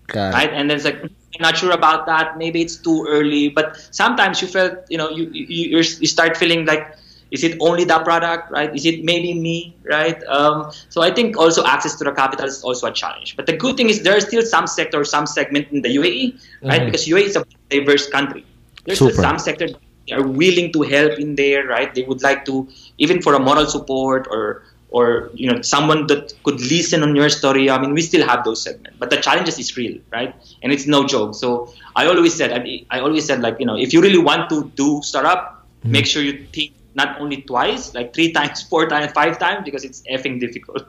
Got 0.09 0.31
it. 0.31 0.35
Right? 0.35 0.53
And 0.53 0.69
then 0.69 0.77
it's 0.77 0.85
like, 0.85 1.01
I'm 1.03 1.11
not 1.41 1.57
sure 1.57 1.71
about 1.71 2.07
that. 2.07 2.39
Maybe 2.39 2.61
it's 2.61 2.77
too 2.77 3.07
early, 3.09 3.51
but 3.51 3.77
sometimes 3.93 4.43
you 4.43 4.49
felt, 4.49 4.75
you 4.89 4.99
know, 4.99 5.11
you, 5.11 5.31
you, 5.33 5.79
you 5.79 6.07
start 6.09 6.37
feeling 6.37 6.67
like, 6.67 6.97
Is 7.31 7.45
it 7.45 7.59
only 7.61 7.85
the 7.85 7.99
product, 7.99 8.51
right? 8.51 8.75
Is 8.75 8.87
it 8.87 9.05
maybe 9.05 9.35
me, 9.35 9.77
right? 9.85 10.23
Um, 10.25 10.73
so 10.89 11.03
I 11.03 11.11
think 11.11 11.37
also 11.37 11.65
access 11.65 11.95
to 11.97 12.05
the 12.05 12.13
capital 12.13 12.47
is 12.47 12.63
also 12.63 12.87
a 12.87 12.93
challenge. 12.93 13.37
But 13.37 13.47
the 13.47 13.57
good 13.57 13.77
thing 13.77 13.91
is 13.91 14.03
there 14.03 14.17
is 14.17 14.25
still 14.25 14.43
some 14.43 14.67
sector, 14.67 15.05
some 15.05 15.27
segment 15.27 15.69
in 15.71 15.83
the 15.83 15.91
UAE, 15.91 16.39
right? 16.63 16.83
Mhm. 16.83 16.87
Because 16.87 17.07
UAE 17.07 17.25
is 17.25 17.37
a 17.37 17.45
diverse 17.69 18.09
country. 18.09 18.47
There's 18.85 18.99
Super. 18.99 19.13
still 19.13 19.25
some 19.25 19.39
sector 19.39 19.69
that 19.69 20.19
are 20.19 20.27
willing 20.27 20.73
to 20.73 20.83
help 20.83 21.19
in 21.19 21.35
there, 21.35 21.67
right? 21.67 21.95
They 21.95 22.05
would 22.05 22.23
like 22.23 22.45
to 22.47 22.67
even 22.97 23.21
for 23.21 23.35
a 23.35 23.39
moral 23.39 23.67
support 23.67 24.27
or 24.31 24.65
or 24.91 25.31
you 25.35 25.51
know 25.51 25.61
someone 25.61 26.07
that 26.07 26.33
could 26.45 26.61
listen 26.61 27.03
on 27.03 27.15
your 27.15 27.29
story. 27.29 27.69
I 27.69 27.79
mean, 27.79 27.93
we 27.93 28.01
still 28.01 28.27
have 28.27 28.45
those 28.45 28.63
segments, 28.63 28.97
but 28.99 29.11
the 29.11 29.19
challenges 29.19 29.59
is 29.59 29.77
real, 29.77 29.99
right? 30.11 30.35
And 30.63 30.73
it's 30.73 30.87
no 30.87 31.05
joke. 31.07 31.35
So 31.35 31.75
I 31.95 32.07
always 32.07 32.35
said, 32.35 32.53
I, 32.53 32.63
mean, 32.63 32.87
I 32.91 33.01
always 33.01 33.27
said 33.27 33.41
like 33.41 33.61
you 33.61 33.67
know 33.67 33.77
if 33.77 33.93
you 33.93 34.01
really 34.01 34.19
want 34.31 34.49
to 34.51 34.73
do 34.77 35.03
startup, 35.03 35.67
make 35.85 36.07
sure 36.07 36.23
you 36.23 36.47
think 36.53 36.73
not 36.99 37.21
only 37.23 37.39
twice, 37.43 37.95
like 37.95 38.13
three 38.13 38.31
times, 38.33 38.63
four 38.63 38.87
times, 38.93 39.13
five 39.13 39.39
times, 39.39 39.65
because 39.65 39.85
it's 39.89 40.03
effing 40.11 40.41
difficult. 40.41 40.85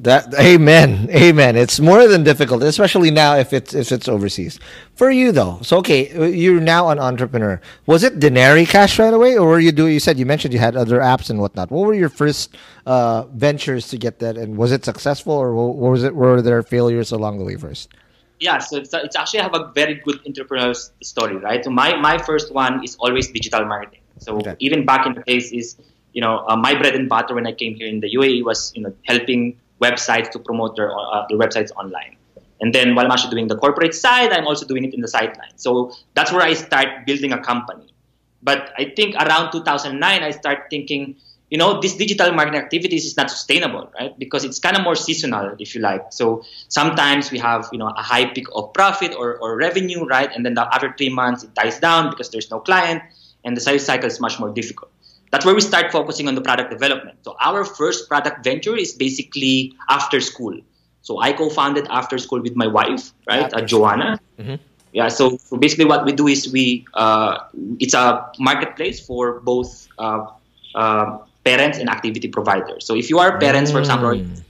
That 0.00 0.32
amen, 0.34 1.10
amen. 1.12 1.56
It's 1.56 1.78
more 1.78 2.08
than 2.08 2.24
difficult, 2.24 2.62
especially 2.62 3.10
now 3.10 3.36
if 3.36 3.52
it's 3.52 3.74
if 3.74 3.92
it's 3.92 4.08
overseas. 4.08 4.58
For 4.94 5.10
you 5.10 5.28
though, 5.30 5.58
so 5.60 5.76
okay, 5.84 6.00
you're 6.42 6.64
now 6.76 6.88
an 6.88 6.98
entrepreneur. 6.98 7.60
Was 7.84 8.02
it 8.02 8.18
Denari 8.18 8.66
Cash 8.66 8.98
right 8.98 9.12
away, 9.12 9.36
or 9.36 9.46
were 9.46 9.60
you 9.60 9.72
doing? 9.72 9.92
You 9.92 10.00
said 10.00 10.18
you 10.18 10.24
mentioned 10.24 10.54
you 10.56 10.62
had 10.68 10.74
other 10.74 11.00
apps 11.00 11.28
and 11.28 11.38
whatnot. 11.38 11.70
What 11.70 11.84
were 11.86 11.98
your 12.04 12.08
first 12.08 12.56
uh, 12.86 13.24
ventures 13.34 13.88
to 13.92 13.98
get 13.98 14.20
that, 14.20 14.38
and 14.40 14.56
was 14.56 14.72
it 14.72 14.86
successful, 14.86 15.34
or 15.34 15.52
wa- 15.52 15.90
was 15.92 16.02
it 16.02 16.14
were 16.14 16.40
there 16.40 16.62
failures 16.62 17.12
along 17.12 17.36
the 17.36 17.44
way 17.44 17.56
first? 17.56 17.92
yeah, 18.40 18.58
so 18.58 18.78
it's, 18.78 18.92
it's 18.94 19.16
actually 19.16 19.40
I 19.40 19.42
have 19.44 19.54
a 19.54 19.70
very 19.74 19.96
good 19.96 20.24
entrepreneurial 20.24 20.74
story, 21.02 21.36
right? 21.36 21.62
So 21.62 21.70
my, 21.70 21.94
my 21.96 22.16
first 22.18 22.52
one 22.52 22.82
is 22.82 22.96
always 22.96 23.28
digital 23.28 23.66
marketing. 23.66 24.00
So 24.20 24.36
Okay. 24.38 24.54
even 24.60 24.86
back 24.86 25.06
in 25.06 25.14
the 25.14 25.22
days 25.22 25.52
is, 25.52 25.76
you 26.12 26.20
know, 26.20 26.44
uh, 26.48 26.56
my 26.56 26.74
bread 26.74 26.94
and 26.94 27.08
butter 27.08 27.34
when 27.34 27.46
I 27.46 27.52
came 27.52 27.74
here 27.74 27.88
in 27.88 28.00
the 28.00 28.10
UAE 28.16 28.44
was, 28.44 28.72
you 28.74 28.82
know, 28.82 28.94
helping 29.04 29.58
websites 29.82 30.30
to 30.32 30.38
promote 30.38 30.76
their, 30.76 30.90
uh, 30.96 31.26
their 31.28 31.38
websites 31.38 31.70
online. 31.76 32.16
And 32.60 32.74
then 32.74 32.94
while 32.94 33.06
I'm 33.06 33.10
actually 33.10 33.30
doing 33.30 33.48
the 33.48 33.56
corporate 33.56 33.94
side, 33.94 34.32
I'm 34.32 34.46
also 34.46 34.66
doing 34.66 34.84
it 34.84 34.92
in 34.92 35.00
the 35.00 35.08
sideline. 35.08 35.56
So 35.56 35.92
that's 36.14 36.30
where 36.32 36.42
I 36.42 36.52
start 36.52 37.06
building 37.06 37.32
a 37.32 37.40
company. 37.42 37.94
But 38.42 38.72
I 38.76 38.92
think 38.96 39.14
around 39.16 39.52
2009, 39.52 40.22
I 40.22 40.30
start 40.30 40.66
thinking, 40.70 41.16
you 41.50 41.58
know, 41.58 41.80
this 41.80 41.96
digital 41.96 42.32
marketing 42.32 42.60
activities 42.60 43.04
is 43.04 43.16
not 43.16 43.30
sustainable, 43.30 43.90
right? 43.98 44.16
Because 44.18 44.44
it's 44.44 44.58
kind 44.58 44.76
of 44.76 44.84
more 44.84 44.94
seasonal, 44.94 45.56
if 45.58 45.74
you 45.74 45.80
like. 45.80 46.12
So 46.12 46.42
sometimes 46.68 47.30
we 47.30 47.38
have, 47.38 47.68
you 47.72 47.78
know, 47.78 47.88
a 47.88 48.02
high 48.02 48.26
peak 48.26 48.46
of 48.54 48.72
profit 48.72 49.14
or, 49.14 49.36
or 49.38 49.56
revenue, 49.56 50.04
right? 50.04 50.30
And 50.34 50.44
then 50.44 50.54
the, 50.54 50.62
after 50.72 50.94
three 50.96 51.08
months, 51.10 51.42
it 51.44 51.54
dies 51.54 51.78
down 51.80 52.10
because 52.10 52.30
there's 52.30 52.50
no 52.50 52.60
client, 52.60 53.02
and 53.44 53.56
the 53.56 53.60
sales 53.60 53.84
cycle 53.84 54.06
is 54.06 54.20
much 54.20 54.38
more 54.38 54.50
difficult. 54.50 54.90
That's 55.30 55.44
where 55.44 55.54
we 55.54 55.60
start 55.60 55.92
focusing 55.92 56.26
on 56.28 56.34
the 56.34 56.40
product 56.40 56.70
development. 56.70 57.18
So 57.22 57.36
our 57.40 57.64
first 57.64 58.08
product 58.08 58.42
venture 58.44 58.76
is 58.76 58.92
basically 58.92 59.72
after 59.88 60.20
school. 60.20 60.58
So 61.02 61.20
I 61.20 61.32
co-founded 61.32 61.86
after 61.88 62.18
school 62.18 62.40
with 62.42 62.56
my 62.56 62.66
wife, 62.66 63.12
right, 63.28 63.52
uh, 63.54 63.62
Joanna. 63.62 64.18
Mhm. 64.38 64.58
Yeah. 64.92 65.08
So, 65.08 65.38
so 65.38 65.56
basically, 65.56 65.84
what 65.86 66.04
we 66.04 66.12
do 66.12 66.26
is 66.26 66.52
we 66.52 66.84
uh, 66.94 67.38
it's 67.78 67.94
a 67.94 68.26
marketplace 68.38 68.98
for 68.98 69.40
both 69.40 69.86
uh, 69.98 70.26
uh, 70.74 71.18
parents 71.44 71.78
and 71.78 71.88
activity 71.88 72.28
providers. 72.28 72.84
So 72.86 72.94
if 72.96 73.08
you 73.08 73.18
are 73.18 73.38
parents, 73.38 73.70
for 73.70 73.78
example, 73.78 74.10
Mm. 74.10 74.42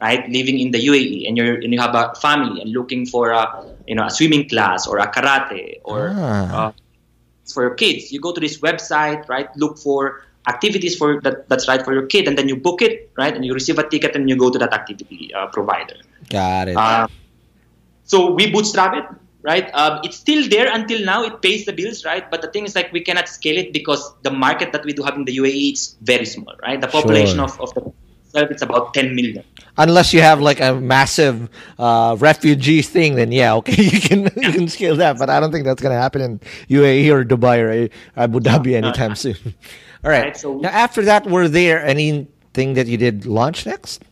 right, 0.00 0.28
living 0.28 0.58
in 0.58 0.70
the 0.70 0.78
UAE 0.78 1.28
and 1.28 1.36
you're 1.36 1.54
and 1.60 1.72
you 1.72 1.80
have 1.80 1.94
a 1.94 2.14
family 2.20 2.60
and 2.62 2.72
looking 2.72 3.04
for 3.06 3.30
a 3.30 3.44
you 3.86 3.94
know 3.94 4.06
a 4.06 4.10
swimming 4.10 4.48
class 4.48 4.86
or 4.86 4.98
a 4.98 5.08
karate 5.10 5.80
or 5.84 6.14
Ah. 6.16 6.68
uh, 6.68 6.72
for 7.52 7.62
your 7.62 7.74
kids, 7.74 8.12
you 8.12 8.20
go 8.20 8.32
to 8.32 8.40
this 8.40 8.58
website, 8.60 9.28
right? 9.28 9.48
Look 9.56 9.78
for 9.78 10.22
activities 10.48 10.96
for 10.96 11.20
that 11.20 11.48
that's 11.48 11.68
right 11.68 11.84
for 11.84 11.92
your 11.92 12.06
kid, 12.06 12.26
and 12.26 12.36
then 12.36 12.48
you 12.48 12.56
book 12.56 12.82
it, 12.82 13.10
right? 13.16 13.34
And 13.34 13.44
you 13.44 13.52
receive 13.54 13.78
a 13.78 13.88
ticket 13.88 14.16
and 14.16 14.28
you 14.28 14.36
go 14.36 14.50
to 14.50 14.58
that 14.58 14.72
activity 14.72 15.32
uh, 15.34 15.46
provider. 15.48 15.96
Got 16.28 16.68
it. 16.68 16.76
Uh, 16.76 17.08
so 18.04 18.32
we 18.32 18.50
bootstrap 18.50 18.94
it, 18.96 19.04
right? 19.42 19.70
Um, 19.74 20.00
it's 20.02 20.16
still 20.16 20.48
there 20.48 20.72
until 20.72 21.04
now. 21.04 21.22
It 21.24 21.42
pays 21.42 21.64
the 21.66 21.72
bills, 21.72 22.04
right? 22.04 22.28
But 22.30 22.42
the 22.42 22.48
thing 22.48 22.64
is, 22.64 22.74
like, 22.74 22.92
we 22.92 23.00
cannot 23.00 23.28
scale 23.28 23.56
it 23.56 23.72
because 23.72 24.12
the 24.22 24.30
market 24.30 24.72
that 24.72 24.84
we 24.84 24.92
do 24.92 25.02
have 25.02 25.14
in 25.14 25.24
the 25.24 25.36
UAE 25.36 25.72
is 25.74 25.96
very 26.00 26.26
small, 26.26 26.54
right? 26.62 26.80
The 26.80 26.88
population 26.88 27.36
Sure. 27.36 27.44
of, 27.44 27.60
of 27.60 27.74
the 27.74 27.92
itself 28.30 28.50
it's 28.50 28.62
about 28.62 28.94
10 28.94 29.14
million. 29.14 29.42
Unless 29.78 30.12
you 30.14 30.20
have 30.20 30.40
like 30.40 30.60
a 30.60 30.74
massive 30.74 31.48
uh, 31.78 32.16
refugee 32.18 32.82
thing, 32.82 33.14
then 33.16 33.32
yeah, 33.32 33.54
okay, 33.56 33.82
you 33.94 34.00
can 34.00 34.22
you 34.36 34.52
can 34.52 34.68
scale 34.68 34.96
that. 34.96 35.18
But 35.18 35.30
I 35.30 35.40
don't 35.40 35.52
think 35.52 35.64
that's 35.64 35.82
gonna 35.82 35.98
happen 35.98 36.20
in 36.20 36.40
UAE 36.68 37.10
or 37.10 37.24
Dubai 37.24 37.56
or 37.62 37.70
uh, 37.84 38.22
Abu 38.24 38.40
Dhabi 38.40 38.74
anytime 38.74 39.14
soon. 39.14 39.36
All 40.04 40.10
right. 40.10 40.24
Right, 40.24 40.36
so- 40.36 40.58
now 40.58 40.70
after 40.70 41.02
that, 41.02 41.26
were 41.26 41.48
there 41.48 41.84
anything 41.84 42.74
that 42.74 42.86
you 42.86 42.96
did 42.96 43.26
launch 43.26 43.64
next? 43.66 44.04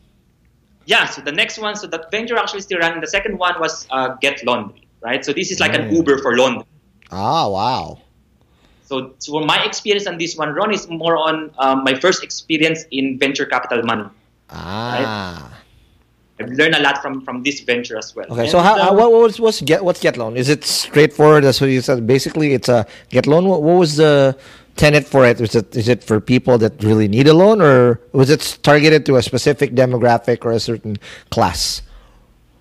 Yeah. 0.87 1.04
So 1.07 1.20
the 1.20 1.33
next 1.33 1.59
one, 1.59 1.76
so 1.76 1.87
that 1.88 2.11
venture 2.11 2.37
actually 2.38 2.62
still 2.62 2.78
running. 2.78 3.00
The 3.00 3.07
second 3.18 3.38
one 3.38 3.59
was 3.61 3.87
uh, 3.90 4.16
Get 4.20 4.44
Laundry, 4.44 4.87
right? 5.02 5.24
So 5.24 5.33
this 5.33 5.50
is 5.50 5.61
like 5.61 5.74
an 5.74 5.88
Mm. 5.90 5.96
Uber 6.00 6.18
for 6.24 6.37
laundry. 6.37 6.64
Ah, 7.11 7.48
wow. 7.48 8.00
So, 8.88 9.12
so 9.18 9.40
my 9.40 9.62
experience 9.64 10.07
on 10.07 10.16
this 10.16 10.37
one, 10.37 10.55
Ron, 10.55 10.72
is 10.72 10.88
more 10.88 11.16
on 11.18 11.51
um, 11.59 11.85
my 11.85 11.94
first 11.94 12.24
experience 12.24 12.85
in 12.90 13.18
venture 13.18 13.44
capital 13.44 13.83
money. 13.85 14.09
Ah. 14.48 15.53
I've 16.40 16.51
learned 16.51 16.74
a 16.77 16.81
lot 16.81 17.03
from 17.03 17.20
from 17.27 17.42
this 17.42 17.61
venture 17.61 17.98
as 17.98 18.14
well. 18.16 18.27
Okay, 18.31 18.42
And, 18.42 18.51
so 18.51 18.61
how, 18.61 18.79
how 18.79 18.94
what 18.94 19.11
was 19.12 19.40
what's 19.40 19.61
get 19.61 19.85
what's 19.85 20.01
get 20.01 20.16
loan? 20.16 20.37
Is 20.37 20.48
it 20.48 20.64
straightforward? 20.64 21.44
That's 21.44 21.61
what 21.61 21.68
you 21.68 21.81
said. 21.83 22.07
Basically, 22.07 22.55
it's 22.55 22.68
a 22.68 22.87
get 23.11 23.27
loan. 23.27 23.44
What, 23.46 23.62
what 23.62 23.74
was 23.77 23.96
the 23.96 24.38
tenet 24.77 25.05
for 25.05 25.27
it? 25.27 25.40
Is 25.40 25.55
it 25.57 25.74
is 25.77 25.88
it 25.88 26.03
for 26.05 26.20
people 26.20 26.57
that 26.59 26.83
really 26.83 27.09
need 27.09 27.27
a 27.27 27.35
loan, 27.35 27.61
or 27.61 28.01
was 28.12 28.31
it 28.31 28.59
targeted 28.62 29.05
to 29.07 29.16
a 29.16 29.22
specific 29.22 29.74
demographic 29.74 30.44
or 30.46 30.53
a 30.53 30.61
certain 30.61 30.96
class? 31.31 31.83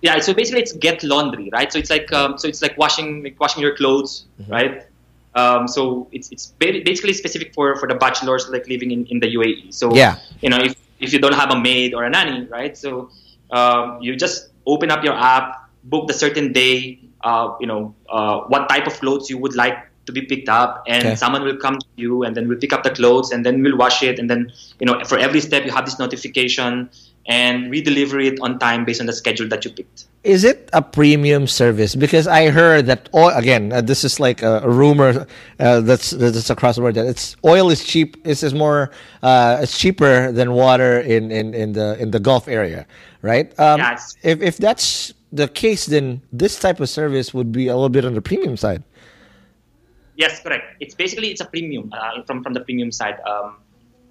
Yeah, 0.02 0.18
so 0.20 0.34
basically 0.34 0.62
it's 0.62 0.72
get 0.72 1.02
laundry, 1.04 1.48
right? 1.52 1.72
So 1.72 1.78
it's 1.78 1.90
like 1.90 2.12
um, 2.12 2.36
so 2.36 2.48
it's 2.48 2.60
like 2.60 2.76
washing 2.76 3.22
like 3.22 3.38
washing 3.40 3.62
your 3.62 3.76
clothes, 3.76 4.26
Mm-hmm. 4.42 4.52
right? 4.52 4.86
Um, 5.34 5.68
so 5.68 6.08
it's 6.12 6.30
it's 6.32 6.54
basically 6.58 7.12
specific 7.12 7.54
for 7.54 7.76
for 7.76 7.86
the 7.88 7.94
bachelors 7.94 8.48
like 8.48 8.66
living 8.68 8.90
in, 8.90 9.06
in 9.06 9.20
the 9.20 9.28
UAE. 9.34 9.74
So 9.74 9.94
Yeah. 9.94 10.16
you 10.40 10.50
know 10.50 10.58
if 10.58 10.74
if 11.00 11.12
you 11.12 11.18
don't 11.18 11.34
have 11.34 11.50
a 11.50 11.58
maid 11.60 11.94
or 11.94 12.04
a 12.04 12.10
nanny, 12.10 12.46
right? 12.46 12.76
So 12.76 13.10
um, 13.50 13.98
you 14.00 14.16
just 14.16 14.48
open 14.66 14.90
up 14.90 15.04
your 15.04 15.14
app, 15.14 15.54
book 15.84 16.08
the 16.08 16.14
certain 16.14 16.52
day, 16.52 16.98
uh, 17.22 17.54
you 17.60 17.66
know 17.66 17.94
uh, 18.08 18.40
what 18.48 18.68
type 18.68 18.86
of 18.86 18.94
clothes 19.00 19.30
you 19.30 19.38
would 19.38 19.54
like 19.54 19.78
to 20.06 20.12
be 20.12 20.22
picked 20.22 20.48
up, 20.48 20.82
and 20.88 21.04
Okay. 21.04 21.16
someone 21.16 21.44
will 21.44 21.56
come 21.56 21.78
to 21.78 21.86
you, 21.96 22.24
and 22.24 22.34
then 22.36 22.48
we'll 22.48 22.58
pick 22.58 22.72
up 22.72 22.82
the 22.82 22.90
clothes, 22.90 23.30
and 23.30 23.44
then 23.44 23.62
we'll 23.62 23.76
wash 23.76 24.02
it, 24.02 24.18
and 24.18 24.28
then 24.28 24.50
you 24.80 24.86
know 24.86 24.98
for 25.04 25.18
every 25.18 25.40
step 25.40 25.64
you 25.64 25.70
have 25.70 25.84
this 25.84 25.98
notification, 25.98 26.90
and 27.28 27.70
we 27.70 27.82
deliver 27.82 28.18
it 28.18 28.40
on 28.40 28.58
time 28.58 28.84
based 28.84 29.00
on 29.00 29.06
the 29.06 29.12
schedule 29.12 29.46
that 29.48 29.64
you 29.64 29.70
picked. 29.70 30.07
Is 30.24 30.42
it 30.44 30.68
a 30.72 30.82
premium 30.82 31.46
service? 31.46 31.94
Because 31.94 32.26
I 32.26 32.50
heard 32.50 32.86
that 32.86 33.08
oil. 33.14 33.30
Again, 33.30 33.72
uh, 33.72 33.80
this 33.80 34.02
is 34.04 34.18
like 34.18 34.42
a, 34.42 34.60
a 34.64 34.68
rumor 34.68 35.26
uh, 35.60 35.80
that's 35.80 36.10
that's 36.10 36.50
across 36.50 36.74
the 36.74 36.82
board 36.82 36.96
that 36.96 37.06
it's 37.06 37.36
oil 37.44 37.70
is 37.70 37.84
cheap. 37.84 38.22
This 38.24 38.42
is 38.42 38.52
more. 38.52 38.90
Uh, 39.22 39.60
it's 39.62 39.78
cheaper 39.78 40.32
than 40.32 40.52
water 40.52 40.98
in, 41.00 41.30
in, 41.30 41.54
in 41.54 41.72
the 41.72 41.96
in 42.02 42.10
the 42.10 42.18
Gulf 42.18 42.48
area, 42.48 42.84
right? 43.22 43.46
Um, 43.60 43.80
it's- 43.80 44.16
if 44.22 44.42
if 44.42 44.56
that's 44.58 45.14
the 45.32 45.46
case, 45.46 45.86
then 45.86 46.20
this 46.32 46.58
type 46.58 46.80
of 46.80 46.88
service 46.88 47.32
would 47.32 47.52
be 47.52 47.68
a 47.68 47.74
little 47.74 47.88
bit 47.88 48.04
on 48.04 48.14
the 48.14 48.20
premium 48.22 48.56
side. 48.56 48.82
Yes, 50.16 50.40
correct. 50.42 50.76
It's 50.80 50.96
basically 50.96 51.30
it's 51.30 51.40
a 51.40 51.46
premium 51.46 51.92
uh, 51.94 52.22
from 52.26 52.42
from 52.42 52.54
the 52.54 52.60
premium 52.60 52.90
side 52.90 53.20
um, 53.24 53.54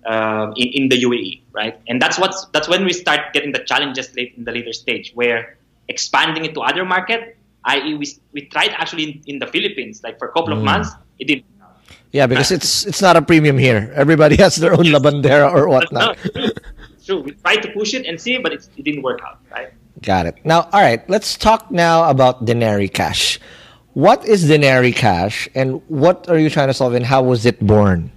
uh, 0.06 0.54
in, 0.56 0.68
in 0.70 0.90
the 0.90 1.04
UAE, 1.04 1.42
right? 1.52 1.76
And 1.90 2.02
that's 2.02 2.18
what's 2.18 2.46
that's 2.54 2.70
when 2.70 2.86
we 2.86 2.94
start 2.94 3.34
getting 3.34 3.52
the 3.52 3.60
challenges 3.60 4.16
late 4.16 4.34
in 4.38 4.46
the 4.46 4.54
later 4.54 4.72
stage, 4.72 5.12
where 5.14 5.57
expanding 5.90 6.46
it 6.46 6.54
to 6.54 6.62
other 6.62 6.86
market, 6.86 7.38
i.e., 7.66 7.96
we 7.96 8.06
we 8.34 8.42
tried 8.48 8.72
actually 8.78 9.04
in, 9.04 9.36
in 9.36 9.40
the 9.40 9.48
Philippines, 9.48 10.04
like 10.04 10.20
for 10.20 10.28
a 10.28 10.32
couple 10.32 10.54
of 10.54 10.60
mm. 10.60 10.66
months, 10.66 10.90
it 11.20 11.28
didn't. 11.28 11.46
Yeah, 12.12 12.26
because 12.26 12.52
it's 12.52 12.86
it's 12.86 13.02
not 13.02 13.16
a 13.16 13.22
premium 13.22 13.58
here. 13.58 13.92
Everybody 13.94 14.38
has 14.38 14.56
their 14.56 14.74
own 14.74 14.88
labandera 14.88 15.52
or 15.52 15.68
whatnot. 15.74 16.18
No, 16.24 16.32
true. 16.32 16.50
true. 17.06 17.22
We 17.22 17.32
tried 17.44 17.62
to 17.68 17.72
push 17.72 17.94
it 17.94 18.06
and 18.06 18.20
see, 18.20 18.38
but 18.38 18.54
it, 18.54 18.68
it 18.78 18.84
didn't 18.84 19.04
work 19.04 19.20
out, 19.28 19.40
right? 19.52 19.74
Got 20.02 20.26
it. 20.28 20.36
Now, 20.46 20.70
all 20.72 20.82
right, 20.82 21.02
let's 21.10 21.38
talk 21.38 21.72
now 21.72 22.10
about 22.10 22.46
Denari 22.46 22.92
Cash. 22.92 23.40
What 23.94 24.26
is 24.28 24.46
Denari 24.46 24.96
Cash 24.96 25.50
and 25.56 25.82
what 25.90 26.30
are 26.30 26.38
you 26.38 26.52
trying 26.52 26.68
to 26.68 26.74
solve 26.74 26.94
and 26.94 27.06
how 27.06 27.24
was 27.24 27.46
it 27.46 27.60
born? 27.66 28.12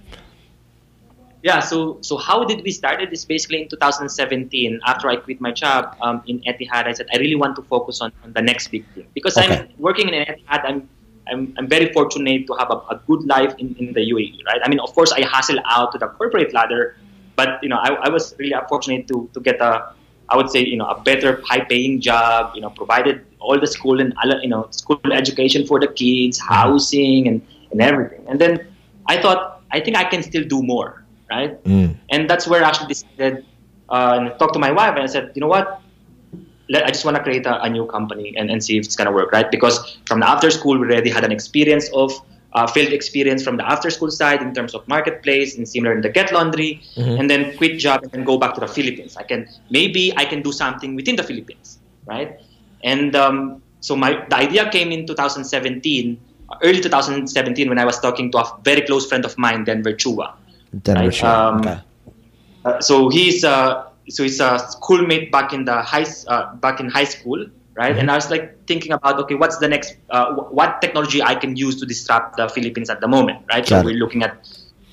Yeah, 1.43 1.59
so 1.59 1.97
so 2.01 2.17
how 2.17 2.43
did 2.43 2.63
we 2.63 2.71
start 2.71 3.01
it? 3.01 3.11
Is 3.11 3.25
basically 3.25 3.63
in 3.63 3.67
2017 3.69 4.79
after 4.85 5.09
I 5.09 5.15
quit 5.15 5.41
my 5.41 5.51
job 5.51 5.95
um, 6.01 6.21
in 6.27 6.39
Etihad. 6.41 6.85
I 6.85 6.93
said 6.93 7.07
I 7.13 7.17
really 7.17 7.35
want 7.35 7.55
to 7.55 7.63
focus 7.63 8.01
on, 8.01 8.11
on 8.23 8.33
the 8.33 8.41
next 8.41 8.67
big 8.69 8.85
thing 8.93 9.07
because 9.13 9.37
Okay. 9.37 9.57
I'm 9.57 9.69
working 9.79 10.09
in 10.09 10.25
Etihad. 10.25 10.65
I'm 10.65 10.89
I'm, 11.31 11.53
I'm 11.57 11.67
very 11.67 11.91
fortunate 11.93 12.47
to 12.47 12.53
have 12.55 12.69
a, 12.71 12.77
a 12.93 13.01
good 13.07 13.25
life 13.25 13.53
in, 13.59 13.75
in 13.75 13.93
the 13.93 14.01
UAE, 14.01 14.43
right? 14.45 14.59
I 14.63 14.69
mean, 14.69 14.79
of 14.79 14.91
course, 14.93 15.11
I 15.11 15.21
hustle 15.21 15.59
out 15.65 15.91
to 15.93 15.97
the 15.99 16.07
corporate 16.07 16.53
ladder, 16.53 16.97
but 17.35 17.63
you 17.63 17.69
know, 17.69 17.77
I, 17.77 17.93
I 17.93 18.09
was 18.09 18.35
really 18.37 18.53
fortunate 18.69 19.07
to 19.07 19.29
to 19.33 19.39
get 19.39 19.61
a 19.61 19.93
I 20.29 20.37
would 20.37 20.49
say 20.49 20.63
you 20.63 20.77
know 20.77 20.87
a 20.87 21.01
better 21.01 21.41
high 21.45 21.61
paying 21.61 21.99
job. 22.01 22.53
You 22.55 22.61
know, 22.61 22.69
provided 22.69 23.25
all 23.39 23.59
the 23.59 23.67
school 23.67 23.99
and 23.99 24.13
you 24.41 24.49
know 24.49 24.67
school 24.71 24.99
education 25.11 25.65
for 25.65 25.79
the 25.79 25.87
kids, 25.87 26.39
housing 26.39 27.27
and 27.27 27.41
and 27.71 27.81
everything. 27.81 28.25
And 28.27 28.39
then 28.39 28.67
I 29.07 29.21
thought 29.21 29.61
I 29.71 29.79
think 29.79 29.97
I 29.97 30.03
can 30.03 30.23
still 30.23 30.43
do 30.43 30.61
more, 30.61 31.00
right? 31.31 31.63
Mm. 31.63 31.95
And 32.09 32.29
that's 32.29 32.45
where 32.47 32.63
I 32.63 32.67
actually 32.69 32.89
decided 32.95 33.45
uh, 33.89 34.17
and 34.17 34.39
talked 34.39 34.53
to 34.53 34.59
my 34.59 34.71
wife 34.71 34.93
and 34.95 35.03
I 35.03 35.07
said, 35.07 35.31
you 35.35 35.41
know 35.41 35.47
what? 35.47 35.81
Let, 36.69 36.85
I 36.85 36.89
just 36.95 37.03
want 37.05 37.17
to 37.17 37.23
create 37.23 37.45
a, 37.45 37.61
a, 37.63 37.69
new 37.69 37.85
company 37.87 38.33
and, 38.37 38.49
and 38.49 38.63
see 38.63 38.77
if 38.77 38.85
it's 38.85 38.95
gonna 38.95 39.11
work, 39.11 39.31
right? 39.31 39.49
Because 39.51 39.97
from 40.07 40.19
the 40.21 40.29
after 40.29 40.49
school, 40.51 40.77
we 40.79 40.85
already 40.87 41.09
had 41.09 41.23
an 41.23 41.31
experience 41.31 41.89
of 41.93 42.11
uh, 42.53 42.67
field 42.67 42.91
experience 42.93 43.43
from 43.43 43.57
the 43.57 43.65
after 43.69 43.89
school 43.89 44.11
side 44.11 44.41
in 44.41 44.53
terms 44.53 44.73
of 44.75 44.87
marketplace 44.87 45.57
and 45.57 45.67
similar 45.67 45.93
in 45.93 46.01
the 46.01 46.09
get 46.09 46.31
laundry, 46.31 46.81
mm-hmm. 46.95 47.19
and 47.19 47.29
then 47.29 47.55
quit 47.57 47.79
job 47.79 48.03
and 48.03 48.11
then 48.11 48.23
go 48.23 48.37
back 48.37 48.53
to 48.53 48.61
the 48.61 48.67
Philippines. 48.67 49.17
I 49.17 49.23
can 49.23 49.47
maybe 49.69 50.13
I 50.17 50.25
can 50.25 50.41
do 50.41 50.51
something 50.51 50.95
within 50.95 51.15
the 51.15 51.23
Philippines, 51.23 51.79
right? 52.05 52.39
And 52.83 53.15
um, 53.15 53.61
so 53.79 53.95
my 53.95 54.25
the 54.29 54.35
idea 54.35 54.69
came 54.69 54.91
in 54.91 55.07
2017, 55.07 56.19
early 56.63 56.81
2017, 56.81 57.69
when 57.69 57.79
I 57.79 57.85
was 57.85 57.99
talking 57.99 58.31
to 58.31 58.39
a 58.39 58.59
very 58.63 58.81
close 58.81 59.07
friend 59.07 59.25
of 59.25 59.37
mine, 59.37 59.63
Denver 59.63 59.93
Chua. 59.93 60.33
Denver 60.71 61.03
right? 61.03 61.11
Chua. 61.11 61.27
Um, 61.27 61.59
okay. 61.59 61.79
uh, 62.65 62.81
so 62.81 63.09
he's 63.09 63.43
uh, 63.43 63.87
so 64.09 64.23
he's 64.23 64.39
a 64.39 64.59
schoolmate 64.59 65.31
back 65.31 65.53
in 65.53 65.65
the 65.65 65.81
high 65.81 66.05
uh, 66.27 66.55
back 66.55 66.79
in 66.79 66.89
high 66.89 67.03
school, 67.03 67.45
right? 67.75 67.91
Mm-hmm. 67.91 67.99
And 67.99 68.11
I 68.11 68.15
was 68.15 68.29
like 68.29 68.65
thinking 68.67 68.91
about 68.91 69.19
okay, 69.19 69.35
what's 69.35 69.57
the 69.57 69.67
next 69.67 69.95
uh, 70.09 70.33
what 70.33 70.81
technology 70.81 71.21
I 71.21 71.35
can 71.35 71.55
use 71.55 71.79
to 71.79 71.85
disrupt 71.85 72.37
the 72.37 72.47
Philippines 72.49 72.89
at 72.89 73.01
the 73.01 73.07
moment, 73.07 73.45
right? 73.49 73.67
Got 73.67 73.69
so 73.69 73.79
it. 73.79 73.85
we're 73.85 73.99
looking 73.99 74.23
at 74.23 74.47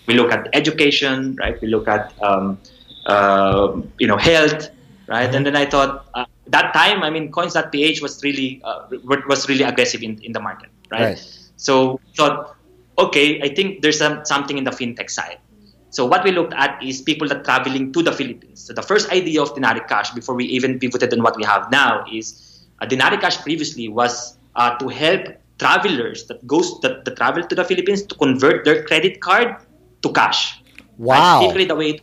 we 0.07 0.15
look 0.15 0.33
at 0.33 0.49
education, 0.53 1.37
right? 1.37 1.61
We 1.61 1.69
look 1.69 1.87
at 1.89 2.13
um, 2.23 2.59
uh, 3.07 3.81
you 3.99 4.07
know 4.07 4.17
health, 4.17 4.71
right? 5.07 5.27
Mm-hmm. 5.27 5.37
And 5.37 5.47
then 5.47 5.57
I 5.57 5.67
thought 5.67 6.07
uh, 6.15 6.25
that 6.49 6.73
time, 6.75 7.03
I 7.03 7.11
mean, 7.11 7.31
Coins.ph 7.31 8.03
was 8.03 8.23
really 8.25 8.61
uh, 8.65 8.89
was 9.29 9.49
really 9.49 9.65
aggressive 9.65 10.03
in, 10.03 10.19
in 10.23 10.33
the 10.33 10.41
market, 10.41 10.71
right? 10.91 11.01
right. 11.01 11.39
So 11.57 12.01
thought, 12.17 12.57
okay, 12.99 13.41
I 13.43 13.55
think 13.55 13.83
there's 13.83 13.99
some, 13.99 14.25
something 14.25 14.59
in 14.59 14.65
the 14.65 14.71
fintech 14.71 15.11
side. 15.11 15.39
So 15.91 16.05
what 16.05 16.23
we 16.25 16.33
looked 16.33 16.55
at 16.55 16.83
is 16.83 17.01
people 17.01 17.27
that 17.29 17.45
traveling 17.45 17.93
to 17.93 18.03
the 18.03 18.13
Philippines. 18.13 18.61
So 18.61 18.73
the 18.73 18.83
first 18.83 19.11
idea 19.11 19.43
of 19.43 19.55
Denari 19.55 19.87
Cash, 19.89 20.11
before 20.13 20.35
we 20.35 20.45
even 20.45 20.79
pivoted 20.79 21.13
on 21.15 21.23
what 21.23 21.37
we 21.37 21.45
have 21.45 21.71
now, 21.71 22.05
is 22.13 22.67
uh, 22.81 22.87
Denari 22.87 23.21
Cash 23.21 23.39
previously 23.43 23.89
was 23.89 24.37
uh, 24.57 24.77
to 24.79 24.89
help 24.89 25.23
travelers 25.59 26.27
that 26.27 26.47
goes 26.47 26.79
that, 26.81 27.05
that 27.05 27.17
travel 27.17 27.43
to 27.43 27.55
the 27.55 27.65
Philippines 27.65 28.03
to 28.03 28.15
convert 28.15 28.65
their 28.65 28.85
credit 28.85 29.21
card 29.21 29.57
to 30.03 30.13
cash. 30.13 30.63
Wow! 30.99 31.41
Right? 31.41 31.47
Typically, 31.47 31.65
the 31.65 31.75
way 31.75 32.01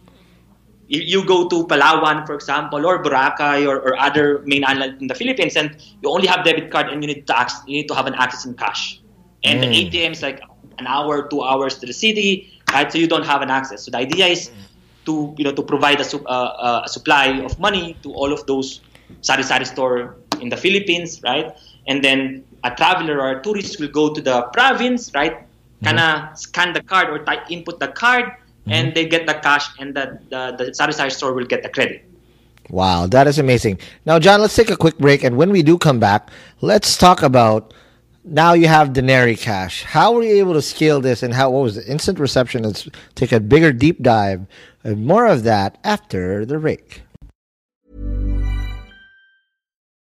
you 0.88 1.26
go 1.26 1.48
to 1.50 1.66
Palawan, 1.66 2.26
for 2.26 2.36
example, 2.36 2.86
or 2.86 3.02
Boracay 3.02 3.68
or, 3.68 3.80
or 3.80 3.98
other 3.98 4.42
main 4.46 4.64
island 4.64 5.02
in 5.02 5.08
the 5.08 5.16
Philippines, 5.16 5.56
and 5.56 5.76
you 6.02 6.10
only 6.10 6.28
have 6.28 6.46
debit 6.46 6.72
card 6.72 6.90
and 6.90 7.04
you 7.04 7.08
need 7.08 7.28
to 7.28 7.38
access, 7.38 7.62
you 7.68 7.78
need 7.78 7.88
to 7.88 7.96
have 7.96 8.06
an 8.06 8.14
access 8.16 8.46
in 8.46 8.54
cash. 8.54 9.02
And 9.44 9.64
mm. 9.64 9.92
the 9.92 10.00
ATM 10.00 10.12
is 10.12 10.22
like 10.22 10.42
an 10.78 10.88
hour, 10.88 11.28
two 11.28 11.42
hours 11.42 11.80
to 11.80 11.86
the 11.86 11.94
city, 11.94 12.55
right? 12.76 12.92
So 12.92 12.98
you 12.98 13.08
don't 13.08 13.26
have 13.26 13.42
an 13.42 13.52
access. 13.60 13.84
So 13.84 13.92
the 13.92 13.98
idea 13.98 14.28
is 14.28 14.52
to 15.06 15.34
you 15.38 15.46
know 15.46 15.54
to 15.60 15.64
provide 15.64 16.00
a, 16.02 16.08
uh, 16.18 16.30
uh, 16.68 16.82
a 16.86 16.90
supply 16.90 17.28
of 17.48 17.58
money 17.60 17.96
to 18.04 18.14
all 18.14 18.32
of 18.34 18.46
those 18.52 18.82
sari 19.22 19.44
sari 19.44 19.66
store 19.66 20.18
in 20.42 20.50
the 20.50 20.58
Philippines, 20.58 21.22
right? 21.24 21.56
And 21.88 22.04
then 22.04 22.44
a 22.64 22.72
traveler 22.72 23.22
or 23.22 23.30
a 23.38 23.44
tourist 23.44 23.80
will 23.80 23.94
go 24.02 24.14
to 24.14 24.22
the 24.22 24.38
province, 24.58 25.12
right? 25.14 25.36
Kind 25.84 26.00
of 26.00 26.10
mm. 26.10 26.38
scan 26.38 26.74
the 26.74 26.82
card 26.82 27.10
or 27.10 27.20
type, 27.24 27.44
input 27.50 27.80
the 27.80 27.90
card 27.90 28.26
mm-hmm. 28.26 28.72
and 28.72 28.96
they 28.96 29.06
get 29.06 29.28
the 29.28 29.36
cash, 29.36 29.68
and 29.80 29.96
the 29.96 30.20
the, 30.30 30.42
the 30.58 30.74
sari 30.74 31.12
store 31.12 31.34
will 31.34 31.46
get 31.46 31.64
the 31.64 31.70
credit. 31.70 32.04
Wow, 32.70 33.06
that 33.08 33.28
is 33.28 33.38
amazing. 33.38 33.78
Now, 34.06 34.18
John, 34.18 34.42
let's 34.42 34.56
take 34.56 34.72
a 34.72 34.78
quick 34.78 34.98
break, 34.98 35.24
and 35.24 35.38
when 35.38 35.52
we 35.52 35.62
do 35.62 35.78
come 35.78 36.00
back, 36.00 36.30
let's 36.62 36.98
talk 36.98 37.22
about 37.22 37.74
now 38.26 38.54
you 38.54 38.68
have 38.68 38.90
Denari 38.90 39.40
Cash. 39.40 39.84
How 39.84 40.12
were 40.14 40.24
you 40.24 40.36
able 40.36 40.54
to 40.54 40.62
scale 40.62 41.00
this, 41.00 41.24
and 41.24 41.34
how 41.34 41.52
what 41.52 41.64
was 41.64 41.76
the 41.76 41.86
instant 41.86 42.20
reception? 42.20 42.64
Let's 42.64 42.90
take 43.14 43.32
a 43.32 43.40
bigger 43.40 43.72
deep 43.72 44.02
dive. 44.02 44.46
And 44.84 45.06
more 45.06 45.28
of 45.28 45.44
that 45.44 45.78
after 45.84 46.46
the 46.46 46.58
break. 46.60 47.02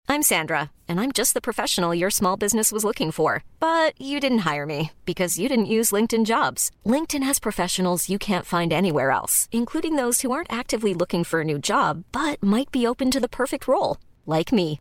I'm 0.06 0.22
Sandra, 0.22 0.70
and 0.86 1.00
I'm 1.00 1.12
just 1.12 1.32
the 1.32 1.40
professional 1.40 1.94
your 1.94 2.10
small 2.10 2.36
business 2.36 2.70
was 2.70 2.84
looking 2.84 3.10
for. 3.10 3.42
But 3.58 3.98
you 4.00 4.20
didn't 4.20 4.44
hire 4.50 4.66
me 4.66 4.92
because 5.04 5.38
you 5.38 5.48
didn't 5.48 5.74
use 5.76 5.92
LinkedIn 5.92 6.24
jobs. 6.24 6.70
LinkedIn 6.84 7.22
has 7.22 7.38
professionals 7.40 8.08
you 8.08 8.18
can't 8.18 8.46
find 8.46 8.72
anywhere 8.72 9.10
else, 9.10 9.48
including 9.50 9.96
those 9.96 10.20
who 10.20 10.30
aren't 10.30 10.52
actively 10.52 10.94
looking 10.94 11.24
for 11.24 11.40
a 11.40 11.44
new 11.44 11.58
job 11.58 12.04
but 12.12 12.42
might 12.42 12.70
be 12.70 12.86
open 12.86 13.10
to 13.10 13.20
the 13.20 13.28
perfect 13.28 13.66
role, 13.66 13.96
like 14.26 14.52
me. 14.52 14.80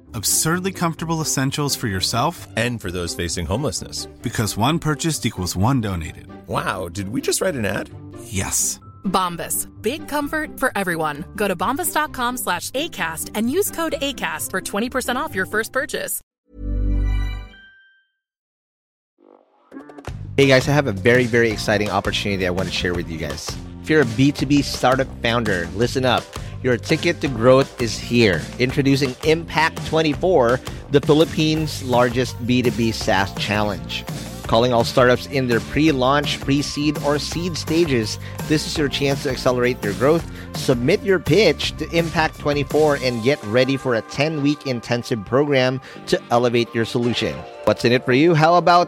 Absurdly 0.13 0.71
comfortable 0.73 1.21
essentials 1.21 1.75
for 1.75 1.87
yourself 1.87 2.47
and 2.57 2.81
for 2.81 2.91
those 2.91 3.15
facing 3.15 3.45
homelessness. 3.45 4.07
Because 4.21 4.57
one 4.57 4.79
purchased 4.79 5.25
equals 5.25 5.55
one 5.55 5.79
donated. 5.81 6.27
Wow, 6.47 6.89
did 6.89 7.09
we 7.09 7.21
just 7.21 7.39
write 7.41 7.55
an 7.55 7.65
ad? 7.65 7.89
Yes. 8.23 8.79
Bombas. 9.05 9.67
Big 9.81 10.07
comfort 10.07 10.59
for 10.59 10.71
everyone. 10.75 11.25
Go 11.35 11.47
to 11.47 11.55
bombas.com 11.55 12.37
slash 12.37 12.71
ACAST 12.71 13.31
and 13.35 13.49
use 13.49 13.71
code 13.71 13.93
ACAST 14.01 14.49
for 14.49 14.61
20% 14.61 15.15
off 15.15 15.35
your 15.35 15.45
first 15.45 15.71
purchase. 15.71 16.21
Hey 20.37 20.47
guys, 20.47 20.67
I 20.67 20.71
have 20.71 20.87
a 20.87 20.91
very, 20.91 21.25
very 21.25 21.51
exciting 21.51 21.89
opportunity 21.89 22.47
I 22.47 22.49
want 22.49 22.67
to 22.67 22.73
share 22.73 22.93
with 22.93 23.09
you 23.09 23.17
guys. 23.17 23.55
If 23.83 23.89
you're 23.89 24.01
a 24.01 24.05
B2B 24.05 24.63
startup 24.63 25.07
founder, 25.21 25.67
listen 25.75 26.05
up. 26.05 26.23
Your 26.63 26.77
ticket 26.77 27.21
to 27.21 27.27
growth 27.27 27.81
is 27.81 27.97
here. 27.97 28.39
Introducing 28.59 29.15
Impact 29.23 29.83
24, 29.87 30.59
the 30.91 31.01
Philippines' 31.01 31.83
largest 31.83 32.37
B2B 32.45 32.93
SaaS 32.93 33.33
challenge. 33.33 34.05
Calling 34.43 34.71
all 34.71 34.83
startups 34.83 35.25
in 35.27 35.47
their 35.47 35.59
pre 35.59 35.91
launch, 35.91 36.39
pre 36.39 36.61
seed, 36.61 36.99
or 36.99 37.17
seed 37.17 37.57
stages, 37.57 38.19
this 38.47 38.67
is 38.67 38.77
your 38.77 38.89
chance 38.89 39.23
to 39.23 39.31
accelerate 39.31 39.83
your 39.83 39.93
growth. 39.93 40.29
Submit 40.55 41.01
your 41.01 41.19
pitch 41.19 41.75
to 41.77 41.89
Impact 41.97 42.37
24 42.37 42.97
and 42.97 43.23
get 43.23 43.41
ready 43.45 43.75
for 43.75 43.95
a 43.95 44.01
10 44.03 44.43
week 44.43 44.67
intensive 44.67 45.25
program 45.25 45.81
to 46.05 46.21
elevate 46.29 46.67
your 46.75 46.85
solution. 46.85 47.35
What's 47.63 47.85
in 47.85 47.91
it 47.91 48.05
for 48.05 48.13
you? 48.13 48.35
How 48.35 48.55
about 48.55 48.87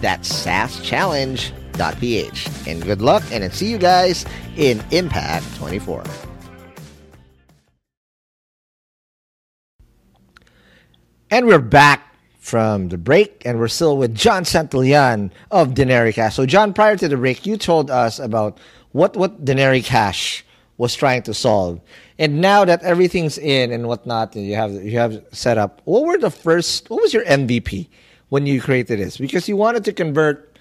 that's 0.00 0.32
saaschallenge.ph. 0.44 2.66
And 2.66 2.82
good 2.82 3.02
luck, 3.02 3.22
and 3.30 3.44
I'll 3.44 3.50
see 3.50 3.70
you 3.70 3.78
guys 3.78 4.24
in 4.56 4.82
Impact 4.90 5.44
24. 5.56 6.02
And 11.32 11.46
we're 11.46 11.60
back 11.60 12.16
from 12.38 12.88
the 12.88 12.98
break, 12.98 13.42
and 13.44 13.60
we're 13.60 13.68
still 13.68 13.96
with 13.96 14.16
John 14.16 14.42
Santillan 14.42 15.30
of 15.52 15.74
Denari 15.74 16.12
Cash. 16.12 16.34
So, 16.34 16.44
John, 16.44 16.72
prior 16.72 16.96
to 16.96 17.06
the 17.06 17.16
break, 17.16 17.46
you 17.46 17.56
told 17.56 17.88
us 17.90 18.18
about 18.18 18.58
what, 18.92 19.16
what 19.16 19.44
Denari 19.44 19.84
Cash 19.84 20.44
was 20.76 20.96
trying 20.96 21.22
to 21.22 21.34
solve. 21.34 21.80
And 22.18 22.40
now 22.40 22.64
that 22.64 22.82
everything's 22.82 23.38
in 23.38 23.70
and 23.70 23.86
whatnot, 23.86 24.34
and 24.34 24.44
you 24.44 24.56
have 24.56 24.72
you 24.72 24.98
have 24.98 25.22
set 25.30 25.58
up, 25.58 25.80
what 25.84 26.04
were 26.04 26.18
the 26.18 26.30
first? 26.30 26.90
What 26.90 27.02
was 27.02 27.14
your 27.14 27.24
MVP? 27.24 27.88
When 28.30 28.46
you 28.46 28.60
created 28.60 28.98
this 28.98 29.18
because 29.18 29.48
you 29.48 29.56
wanted 29.56 29.84
to 29.84 29.92
convert 29.92 30.56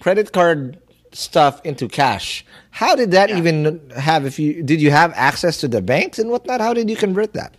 credit 0.00 0.32
card 0.32 0.78
stuff 1.12 1.60
into 1.64 1.88
cash. 1.88 2.44
How 2.70 2.94
did 2.96 3.10
that 3.10 3.28
yeah. 3.28 3.38
even 3.38 3.90
have? 3.90 4.24
If 4.24 4.38
you 4.38 4.62
did, 4.62 4.80
you 4.80 4.90
have 4.90 5.12
access 5.14 5.58
to 5.60 5.68
the 5.68 5.82
banks 5.82 6.18
and 6.18 6.30
whatnot. 6.30 6.60
How 6.60 6.72
did 6.72 6.88
you 6.88 6.96
convert 6.96 7.32
that? 7.34 7.54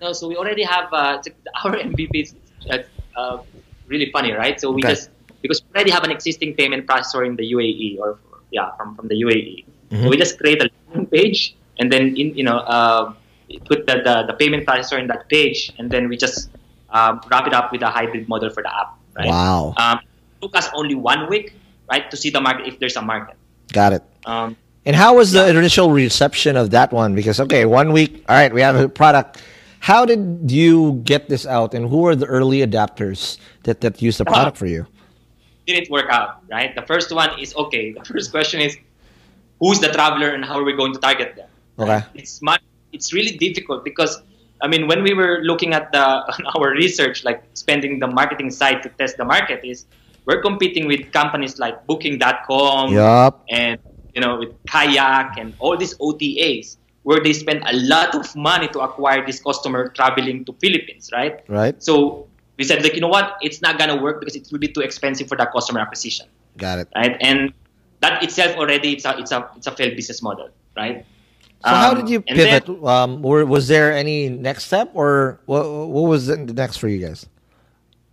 No, 0.00 0.12
so 0.12 0.28
we 0.28 0.36
already 0.36 0.62
have 0.62 0.92
uh, 0.92 1.22
our 1.64 1.72
MVP 1.72 2.10
is 2.14 2.34
uh, 2.70 2.78
uh, 3.16 3.42
really 3.86 4.10
funny, 4.12 4.32
right? 4.32 4.60
So 4.60 4.70
we 4.70 4.82
okay. 4.82 4.94
just 4.94 5.10
because 5.42 5.62
we 5.62 5.74
already 5.74 5.90
have 5.90 6.04
an 6.04 6.10
existing 6.10 6.54
payment 6.54 6.86
processor 6.86 7.26
in 7.26 7.36
the 7.36 7.50
UAE 7.52 7.98
or 7.98 8.18
yeah 8.50 8.70
from, 8.76 8.94
from 8.96 9.08
the 9.08 9.14
UAE. 9.22 9.64
Mm-hmm. 9.90 10.02
So 10.02 10.10
we 10.10 10.16
just 10.16 10.38
create 10.38 10.62
a 10.62 10.68
page, 11.06 11.56
and 11.78 11.90
then 11.90 12.16
in 12.16 12.36
you 12.36 12.44
know 12.44 12.58
uh, 12.58 13.14
put 13.64 13.86
the, 13.86 14.02
the, 14.02 14.24
the 14.26 14.34
payment 14.34 14.66
processor 14.66 14.98
in 14.98 15.06
that 15.06 15.28
page, 15.28 15.72
and 15.78 15.90
then 15.90 16.08
we 16.08 16.16
just 16.16 16.50
um, 16.96 17.20
wrap 17.30 17.46
it 17.46 17.54
up 17.54 17.72
with 17.72 17.82
a 17.82 17.90
hybrid 17.90 18.28
model 18.28 18.50
for 18.50 18.62
the 18.62 18.72
app. 18.72 18.98
Right? 19.16 19.28
Wow. 19.28 19.74
Um, 19.76 20.00
took 20.40 20.56
us 20.56 20.68
only 20.74 20.94
one 20.94 21.28
week, 21.28 21.54
right, 21.90 22.10
to 22.10 22.16
see 22.16 22.30
the 22.30 22.40
market 22.40 22.66
if 22.66 22.78
there's 22.78 22.96
a 22.96 23.02
market. 23.02 23.36
Got 23.72 23.92
it. 23.92 24.02
Um, 24.24 24.56
And 24.86 24.94
how 24.94 25.16
was 25.16 25.32
the 25.32 25.42
initial 25.50 25.90
reception 25.90 26.54
of 26.56 26.70
that 26.70 26.92
one? 26.92 27.18
Because 27.18 27.40
okay, 27.40 27.66
one 27.66 27.90
week, 27.90 28.22
all 28.28 28.36
right, 28.38 28.54
we 28.54 28.62
have 28.62 28.76
a 28.76 28.88
product. 28.88 29.42
How 29.80 30.06
did 30.06 30.46
you 30.46 31.02
get 31.02 31.28
this 31.28 31.44
out, 31.44 31.74
and 31.74 31.90
who 31.90 32.06
are 32.06 32.14
the 32.14 32.26
early 32.26 32.62
adapters 32.62 33.38
that 33.66 33.82
that 33.82 33.98
use 33.98 34.16
the 34.22 34.24
product 34.24 34.56
for 34.56 34.70
you? 34.70 34.86
didn't 35.66 35.90
work 35.90 36.06
out, 36.10 36.42
right? 36.50 36.74
The 36.74 36.82
first 36.82 37.12
one 37.12 37.38
is 37.38 37.54
okay. 37.56 37.92
The 37.92 38.04
first 38.04 38.30
question 38.30 38.60
is, 38.60 38.78
who's 39.60 39.80
the 39.80 39.90
traveler 39.90 40.30
and 40.30 40.44
how 40.44 40.58
are 40.58 40.64
we 40.64 40.72
going 40.72 40.94
to 40.94 41.00
target 41.00 41.34
them? 41.36 41.50
Okay. 41.78 42.00
It's 42.14 42.40
much. 42.40 42.62
It's 42.92 43.12
really 43.12 43.36
difficult 43.36 43.84
because 43.84 44.22
I 44.60 44.68
mean, 44.68 44.86
when 44.86 45.02
we 45.02 45.12
were 45.14 45.40
looking 45.42 45.74
at 45.74 45.92
the 45.92 46.04
our 46.56 46.70
research, 46.70 47.24
like 47.24 47.42
spending 47.54 47.98
the 47.98 48.06
marketing 48.06 48.50
side 48.50 48.82
to 48.82 48.88
test 48.90 49.16
the 49.16 49.24
market, 49.24 49.64
is 49.64 49.86
we're 50.24 50.42
competing 50.42 50.86
with 50.86 51.12
companies 51.12 51.58
like 51.58 51.86
Booking.com 51.86 52.92
Yup. 52.92 53.44
and 53.48 53.78
you 54.14 54.20
know 54.20 54.38
with 54.38 54.50
Kayak 54.66 55.38
and 55.38 55.54
all 55.58 55.76
these 55.76 55.96
OTAs 55.98 56.76
where 57.02 57.20
they 57.22 57.32
spend 57.32 57.62
a 57.66 57.76
lot 57.86 58.16
of 58.16 58.34
money 58.34 58.66
to 58.66 58.80
acquire 58.80 59.24
this 59.24 59.38
customer 59.38 59.88
traveling 59.90 60.44
to 60.44 60.52
Philippines, 60.54 61.08
right? 61.12 61.38
Right. 61.46 61.80
So 61.80 62.26
we 62.58 62.64
said 62.64 62.82
like, 62.82 62.94
you 62.94 63.00
know 63.00 63.08
what, 63.08 63.36
it's 63.42 63.62
not 63.62 63.78
gonna 63.78 64.02
work 64.02 64.18
because 64.18 64.34
it 64.34 64.48
will 64.50 64.58
be 64.58 64.66
too 64.66 64.80
expensive 64.80 65.28
for 65.28 65.36
that 65.36 65.52
customer 65.52 65.78
acquisition 65.78 66.26
Got 66.56 66.80
it. 66.80 66.88
right? 66.96 67.16
And 67.20 67.52
that 68.00 68.24
itself 68.24 68.56
already 68.56 68.94
it's 68.94 69.04
a 69.04 69.16
it's 69.18 69.30
a 69.30 69.48
it's 69.56 69.66
a 69.68 69.72
failed 69.72 69.94
business 69.94 70.20
model, 70.20 70.48
right? 70.76 71.06
So 71.64 71.70
how 71.70 71.90
Um, 71.92 71.96
did 72.00 72.08
you 72.10 72.22
and 72.28 72.38
then- 72.38 72.62
pivot? 72.62 72.84
um, 72.84 73.22
were, 73.22 73.44
was 73.44 73.66
there 73.68 73.92
any 73.92 74.28
next 74.28 74.64
step, 74.64 74.90
or 74.94 75.40
what? 75.46 75.64
What 75.66 76.06
was 76.08 76.26
the 76.26 76.36
next 76.36 76.76
for 76.78 76.88
you 76.88 76.98
guys? 76.98 77.26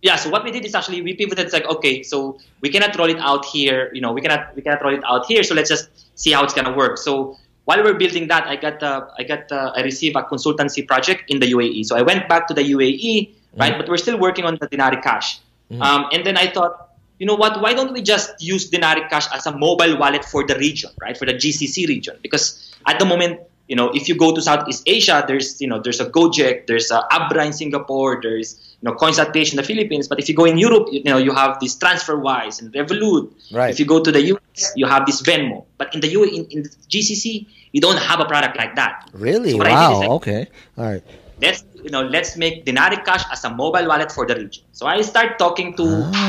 yeah, 0.04 0.16
so 0.16 0.28
what 0.28 0.44
we 0.44 0.50
did 0.52 0.64
is 0.66 0.74
actually 0.74 1.00
we 1.00 1.14
pivoted. 1.14 1.44
It's 1.46 1.54
like 1.54 1.64
okay, 1.66 2.02
so 2.02 2.36
we 2.60 2.68
cannot 2.68 2.96
roll 2.98 3.08
it 3.08 3.18
out 3.20 3.44
here. 3.46 3.90
You 3.94 4.00
know, 4.00 4.12
we 4.12 4.20
cannot 4.20 4.54
we 4.56 4.60
cannot 4.62 4.82
roll 4.84 4.94
it 4.94 5.04
out 5.06 5.24
here. 5.26 5.42
So 5.42 5.54
let's 5.54 5.68
just 5.70 5.88
see 6.14 6.32
how 6.32 6.42
it's 6.44 6.52
gonna 6.52 6.74
work. 6.76 6.98
So 6.98 7.36
while 7.64 7.82
we're 7.84 7.94
building 7.96 8.28
that, 8.28 8.46
I 8.46 8.56
got 8.56 8.82
uh, 8.82 9.06
I 9.18 9.22
got 9.24 9.50
uh, 9.52 9.72
I 9.76 9.80
received 9.82 10.16
a 10.16 10.22
consultancy 10.22 10.86
project 10.86 11.30
in 11.30 11.40
the 11.40 11.48
UAE. 11.52 11.84
So 11.86 11.96
I 11.96 12.02
went 12.02 12.28
back 12.28 12.48
to 12.48 12.54
the 12.54 12.64
UAE, 12.76 13.32
right? 13.56 13.76
But 13.78 13.88
we're 13.88 13.96
still 14.02 14.18
working 14.18 14.44
on 14.44 14.58
the 14.60 14.68
Dinari 14.68 15.00
Cash. 15.02 15.40
Um, 15.80 16.06
and 16.12 16.24
then 16.26 16.36
I 16.36 16.46
thought, 16.52 16.90
you 17.18 17.26
know 17.26 17.34
what? 17.34 17.60
Why 17.62 17.72
don't 17.74 17.92
we 17.92 18.02
just 18.02 18.36
use 18.40 18.70
Dinari 18.70 19.08
Cash 19.08 19.26
as 19.32 19.46
a 19.46 19.56
mobile 19.56 19.96
wallet 19.96 20.24
for 20.24 20.46
the 20.46 20.54
region, 20.56 20.90
right? 21.00 21.16
For 21.16 21.24
the 21.24 21.32
GCC 21.34 21.88
region, 21.88 22.16
because 22.22 22.73
at 22.86 22.98
the 22.98 23.04
moment, 23.04 23.40
you 23.68 23.76
know, 23.76 23.90
if 23.94 24.08
you 24.08 24.14
go 24.14 24.34
to 24.34 24.42
Southeast 24.42 24.82
Asia, 24.86 25.24
there's 25.26 25.60
you 25.60 25.68
know 25.68 25.80
there's 25.80 26.00
a 26.00 26.10
Gojek, 26.10 26.66
there's 26.66 26.90
a 26.90 27.02
Abra 27.10 27.46
in 27.46 27.52
Singapore, 27.52 28.20
there's 28.22 28.76
you 28.80 28.88
know 28.88 28.94
Coinsat 28.94 29.34
in 29.34 29.56
the 29.56 29.62
Philippines. 29.62 30.06
But 30.06 30.20
if 30.20 30.28
you 30.28 30.34
go 30.34 30.44
in 30.44 30.58
Europe, 30.58 30.88
you 30.92 31.02
know 31.04 31.16
you 31.16 31.32
have 31.32 31.58
this 31.60 31.76
TransferWise 31.76 32.60
and 32.60 32.72
Revolut. 32.74 33.32
Right. 33.52 33.70
If 33.70 33.80
you 33.80 33.86
go 33.86 34.02
to 34.02 34.12
the 34.12 34.22
US, 34.32 34.72
you 34.76 34.86
have 34.86 35.06
this 35.06 35.22
Venmo. 35.22 35.64
But 35.78 35.94
in 35.94 36.00
the 36.00 36.08
U 36.08 36.24
in, 36.24 36.44
in 36.50 36.62
the 36.64 36.68
GCC, 36.68 37.46
you 37.72 37.80
don't 37.80 37.96
have 37.98 38.20
a 38.20 38.26
product 38.26 38.56
like 38.56 38.76
that. 38.76 39.08
Really? 39.14 39.52
So 39.52 39.58
what 39.58 39.66
I 39.66 39.70
did 39.70 39.92
is 39.92 39.98
wow. 39.98 40.00
like, 40.00 40.10
okay. 40.10 40.46
All 40.76 40.84
right. 40.84 41.02
let's 41.40 41.64
you 41.82 41.90
know 41.90 42.02
let's 42.02 42.36
make 42.36 42.64
Dinari 42.66 43.04
Cash 43.04 43.24
as 43.32 43.44
a 43.44 43.50
mobile 43.50 43.86
wallet 43.88 44.12
for 44.12 44.26
the 44.26 44.36
region. 44.36 44.64
So 44.72 44.86
I 44.86 45.00
start 45.02 45.38
talking 45.38 45.74
to 45.76 45.84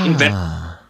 investors 0.06 0.34
Ah. 0.34 0.82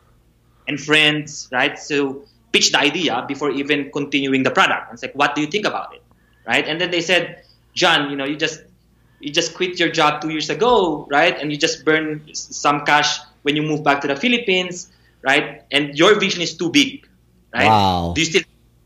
and 0.67 0.79
friends, 0.79 1.49
right? 1.51 1.77
So 1.77 2.23
pitch 2.55 2.71
the 2.71 2.79
idea 2.79 3.25
before 3.27 3.51
even 3.51 3.91
continuing 3.91 4.43
the 4.43 4.51
product. 4.51 4.93
It's 4.93 5.03
like, 5.03 5.13
what 5.13 5.35
do 5.35 5.41
you 5.41 5.47
think 5.47 5.67
about 5.67 5.93
it, 5.93 6.01
right? 6.47 6.65
And 6.65 6.79
then 6.79 6.89
they 6.89 7.01
said, 7.01 7.43
John, 7.73 8.09
you 8.09 8.15
know, 8.15 8.23
you 8.23 8.37
just 8.37 8.63
you 9.19 9.31
just 9.31 9.53
quit 9.55 9.77
your 9.77 9.91
job 9.91 10.21
two 10.21 10.29
years 10.29 10.49
ago, 10.49 11.05
right? 11.11 11.35
And 11.37 11.51
you 11.51 11.57
just 11.57 11.83
burn 11.83 12.23
some 12.33 12.85
cash 12.85 13.19
when 13.43 13.57
you 13.57 13.63
move 13.63 13.83
back 13.83 13.99
to 14.01 14.07
the 14.07 14.15
Philippines, 14.15 14.87
right? 15.21 15.63
And 15.71 15.99
your 15.99 16.17
vision 16.17 16.41
is 16.41 16.55
too 16.55 16.69
big, 16.69 17.05
right? 17.53 17.67
Wow. 17.67 18.13
Do 18.15 18.21
you 18.21 18.27
still 18.31 18.43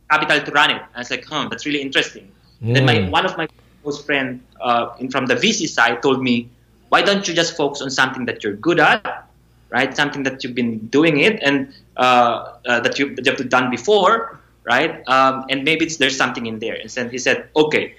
have 0.10 0.22
capital 0.22 0.46
to 0.46 0.52
run 0.52 0.72
it? 0.72 0.82
And 0.82 0.96
I 0.96 1.00
was 1.06 1.12
like, 1.12 1.26
huh, 1.26 1.48
that's 1.50 1.66
really 1.68 1.82
interesting. 1.82 2.32
Then 2.62 2.86
my 2.86 3.08
one 3.10 3.26
of 3.26 3.38
my 3.38 3.48
close 3.84 4.04
friend 4.04 4.42
uh, 4.60 4.98
in, 5.00 5.12
from 5.12 5.28
the 5.28 5.36
VC 5.36 5.70
side 5.70 6.02
told 6.02 6.24
me, 6.24 6.50
why 6.90 7.04
don't 7.04 7.28
you 7.28 7.36
just 7.36 7.56
focus 7.56 7.82
on 7.82 7.92
something 7.92 8.26
that 8.26 8.44
you're 8.44 8.58
good 8.58 8.80
at, 8.80 9.29
right? 9.70 9.96
Something 9.96 10.24
that 10.24 10.44
you've 10.44 10.56
been 10.56 10.80
doing 10.88 11.20
it 11.20 11.40
and 11.44 11.74
uh, 11.98 12.58
uh, 12.66 12.80
that, 12.82 12.98
you, 13.00 13.16
that 13.16 13.40
you've 13.40 13.50
done 13.50 13.70
before, 13.70 14.40
right? 14.64 15.08
Um, 15.08 15.46
and 15.50 15.64
maybe 15.64 15.86
it's, 15.86 15.98
there's 15.98 16.18
something 16.18 16.46
in 16.46 16.60
there. 16.60 16.76
And 16.76 16.90
then 16.90 17.10
he 17.10 17.18
said, 17.18 17.50
okay, 17.56 17.96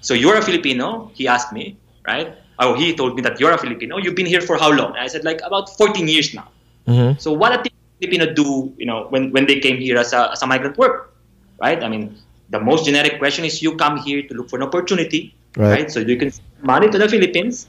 so 0.00 0.14
you're 0.14 0.36
a 0.36 0.42
Filipino? 0.42 1.10
He 1.14 1.28
asked 1.28 1.52
me, 1.52 1.76
right? 2.06 2.34
Oh, 2.58 2.74
he 2.74 2.94
told 2.94 3.16
me 3.16 3.22
that 3.22 3.40
you're 3.40 3.52
a 3.52 3.58
Filipino. 3.58 3.96
You've 3.98 4.14
been 4.14 4.26
here 4.26 4.40
for 4.40 4.56
how 4.56 4.70
long? 4.70 4.90
And 4.92 5.00
I 5.00 5.06
said, 5.06 5.24
like 5.24 5.40
about 5.44 5.68
14 5.76 6.06
years 6.08 6.34
now. 6.34 6.48
Mhm. 6.86 7.20
So 7.20 7.32
what 7.32 7.62
did 7.62 7.72
Filipino 8.00 8.32
do, 8.32 8.72
you 8.78 8.86
know, 8.86 9.06
when, 9.10 9.30
when 9.32 9.46
they 9.46 9.60
came 9.60 9.76
here 9.78 9.98
as 9.98 10.12
a, 10.12 10.30
as 10.32 10.42
a 10.42 10.46
migrant 10.46 10.76
worker, 10.78 11.10
right? 11.60 11.82
I 11.82 11.88
mean, 11.88 12.16
the 12.50 12.60
most 12.60 12.84
generic 12.84 13.18
question 13.18 13.44
is 13.44 13.62
you 13.62 13.76
come 13.76 13.98
here 13.98 14.22
to 14.22 14.34
look 14.34 14.48
for 14.50 14.56
an 14.56 14.62
opportunity, 14.62 15.34
Right. 15.56 15.70
right? 15.70 15.90
So 15.90 16.00
you 16.00 16.16
can 16.16 16.30
send 16.30 16.46
money 16.62 16.88
to 16.88 16.96
the 16.98 17.08
Philippines 17.08 17.66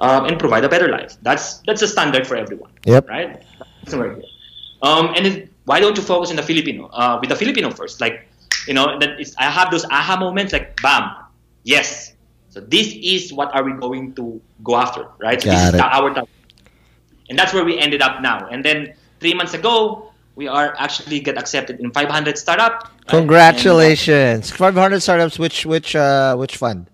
um, 0.00 0.24
and 0.26 0.38
provide 0.38 0.64
a 0.64 0.68
better 0.68 0.88
life. 0.88 1.16
That's 1.22 1.58
that's 1.66 1.82
a 1.82 1.88
standard 1.88 2.26
for 2.26 2.36
everyone, 2.36 2.72
Yep. 2.84 3.08
right? 3.08 3.42
Um, 4.82 5.12
and 5.16 5.26
then 5.26 5.50
why 5.64 5.80
don't 5.80 5.96
you 5.96 6.02
focus 6.02 6.30
on 6.30 6.36
the 6.36 6.42
Filipino, 6.42 6.86
uh, 6.92 7.18
with 7.20 7.28
the 7.30 7.36
Filipino 7.36 7.70
first? 7.70 8.00
Like, 8.00 8.26
you 8.66 8.74
know, 8.74 8.98
that 8.98 9.20
is, 9.20 9.34
I 9.38 9.44
have 9.44 9.70
those 9.70 9.84
aha 9.84 10.16
moments 10.18 10.52
like, 10.52 10.80
bam, 10.82 11.10
yes. 11.64 12.14
So 12.48 12.60
this 12.60 12.92
is 12.96 13.32
what 13.32 13.54
are 13.54 13.62
we 13.62 13.72
going 13.74 14.14
to 14.16 14.40
go 14.64 14.76
after, 14.76 15.06
right? 15.20 15.40
So 15.40 15.50
this 15.50 15.62
is 15.62 15.68
it. 15.68 15.76
the, 15.76 15.84
our 15.84 16.12
target. 16.14 16.30
And 17.28 17.38
that's 17.38 17.52
where 17.54 17.64
we 17.64 17.78
ended 17.78 18.02
up 18.02 18.20
now. 18.22 18.48
And 18.48 18.64
then 18.64 18.94
three 19.20 19.34
months 19.34 19.54
ago, 19.54 20.10
we 20.34 20.48
are 20.48 20.74
actually 20.78 21.20
get 21.20 21.38
accepted 21.38 21.78
in 21.78 21.92
500 21.92 22.36
startup. 22.38 22.90
Congratulations. 23.06 24.50
500 24.50 25.00
startups. 25.00 25.38
Which 25.38 25.66
which 25.66 25.94
uh 25.94 26.34
which 26.36 26.56
fund? 26.56 26.86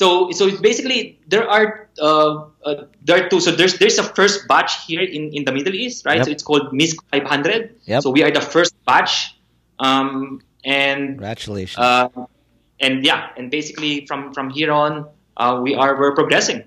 So 0.00 0.32
so 0.32 0.48
it's 0.48 0.64
basically 0.64 1.20
there 1.28 1.44
are 1.44 1.92
uh, 2.00 2.48
uh, 2.64 2.88
there 3.04 3.20
are 3.20 3.28
two. 3.28 3.36
So 3.36 3.52
there's 3.52 3.76
there's 3.76 4.00
a 4.00 4.06
first 4.16 4.48
batch 4.48 4.88
here 4.88 5.04
in, 5.04 5.28
in 5.36 5.44
the 5.44 5.52
Middle 5.52 5.76
East, 5.76 6.08
right? 6.08 6.16
Yep. 6.16 6.24
So 6.24 6.30
it's 6.32 6.42
called 6.42 6.72
MISK 6.72 7.04
500. 7.12 7.76
Yep. 7.84 8.00
So 8.00 8.08
we 8.08 8.24
are 8.24 8.32
the 8.32 8.40
first 8.40 8.72
batch, 8.88 9.36
um, 9.76 10.40
and 10.64 11.20
Congratulations. 11.20 11.76
uh, 11.76 12.08
and 12.80 13.04
yeah, 13.04 13.36
and 13.36 13.52
basically 13.52 14.08
from 14.08 14.32
from 14.32 14.48
here 14.48 14.72
on, 14.72 15.04
uh, 15.36 15.60
we 15.60 15.76
are 15.76 15.92
we're 16.00 16.16
progressing. 16.16 16.64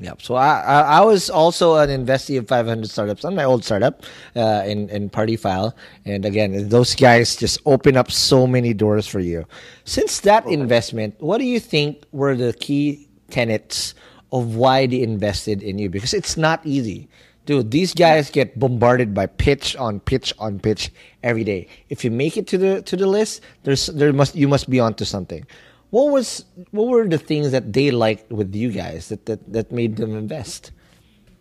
Yep. 0.00 0.22
So 0.22 0.36
I, 0.36 0.60
I 0.60 0.80
I 0.80 1.00
was 1.00 1.28
also 1.28 1.76
an 1.76 1.90
investee 1.90 2.38
of 2.38 2.46
500 2.46 2.88
startups 2.88 3.24
on 3.24 3.34
my 3.34 3.44
old 3.44 3.64
startup 3.64 4.04
uh, 4.36 4.62
in 4.64 4.88
in 4.90 5.10
Party 5.10 5.36
File, 5.36 5.74
and 6.04 6.24
again, 6.24 6.68
those 6.68 6.94
guys 6.94 7.34
just 7.34 7.58
open 7.66 7.96
up 7.96 8.10
so 8.10 8.46
many 8.46 8.72
doors 8.72 9.06
for 9.06 9.18
you. 9.18 9.44
Since 9.84 10.20
that 10.20 10.46
investment, 10.46 11.20
what 11.20 11.38
do 11.38 11.44
you 11.44 11.58
think 11.58 12.04
were 12.12 12.36
the 12.36 12.52
key 12.52 13.08
tenets 13.30 13.94
of 14.30 14.54
why 14.54 14.86
they 14.86 15.02
invested 15.02 15.62
in 15.62 15.78
you? 15.78 15.90
Because 15.90 16.14
it's 16.14 16.36
not 16.36 16.64
easy, 16.64 17.08
dude. 17.46 17.72
These 17.72 17.92
guys 17.92 18.30
get 18.30 18.56
bombarded 18.58 19.14
by 19.14 19.26
pitch 19.26 19.74
on 19.76 19.98
pitch 19.98 20.32
on 20.38 20.60
pitch 20.60 20.92
every 21.24 21.42
day. 21.42 21.66
If 21.88 22.04
you 22.04 22.12
make 22.12 22.36
it 22.36 22.46
to 22.48 22.58
the 22.58 22.82
to 22.82 22.94
the 22.94 23.06
list, 23.08 23.42
there's 23.64 23.86
there 23.86 24.12
must 24.12 24.36
you 24.36 24.46
must 24.46 24.70
be 24.70 24.78
onto 24.78 25.04
something. 25.04 25.44
What 25.90 26.12
was 26.12 26.44
what 26.70 26.88
were 26.88 27.08
the 27.08 27.18
things 27.18 27.52
that 27.52 27.72
they 27.72 27.90
liked 27.90 28.30
with 28.30 28.54
you 28.54 28.70
guys 28.70 29.08
that 29.08 29.24
that, 29.26 29.40
that 29.52 29.72
made 29.72 29.96
them 29.96 30.16
invest? 30.16 30.72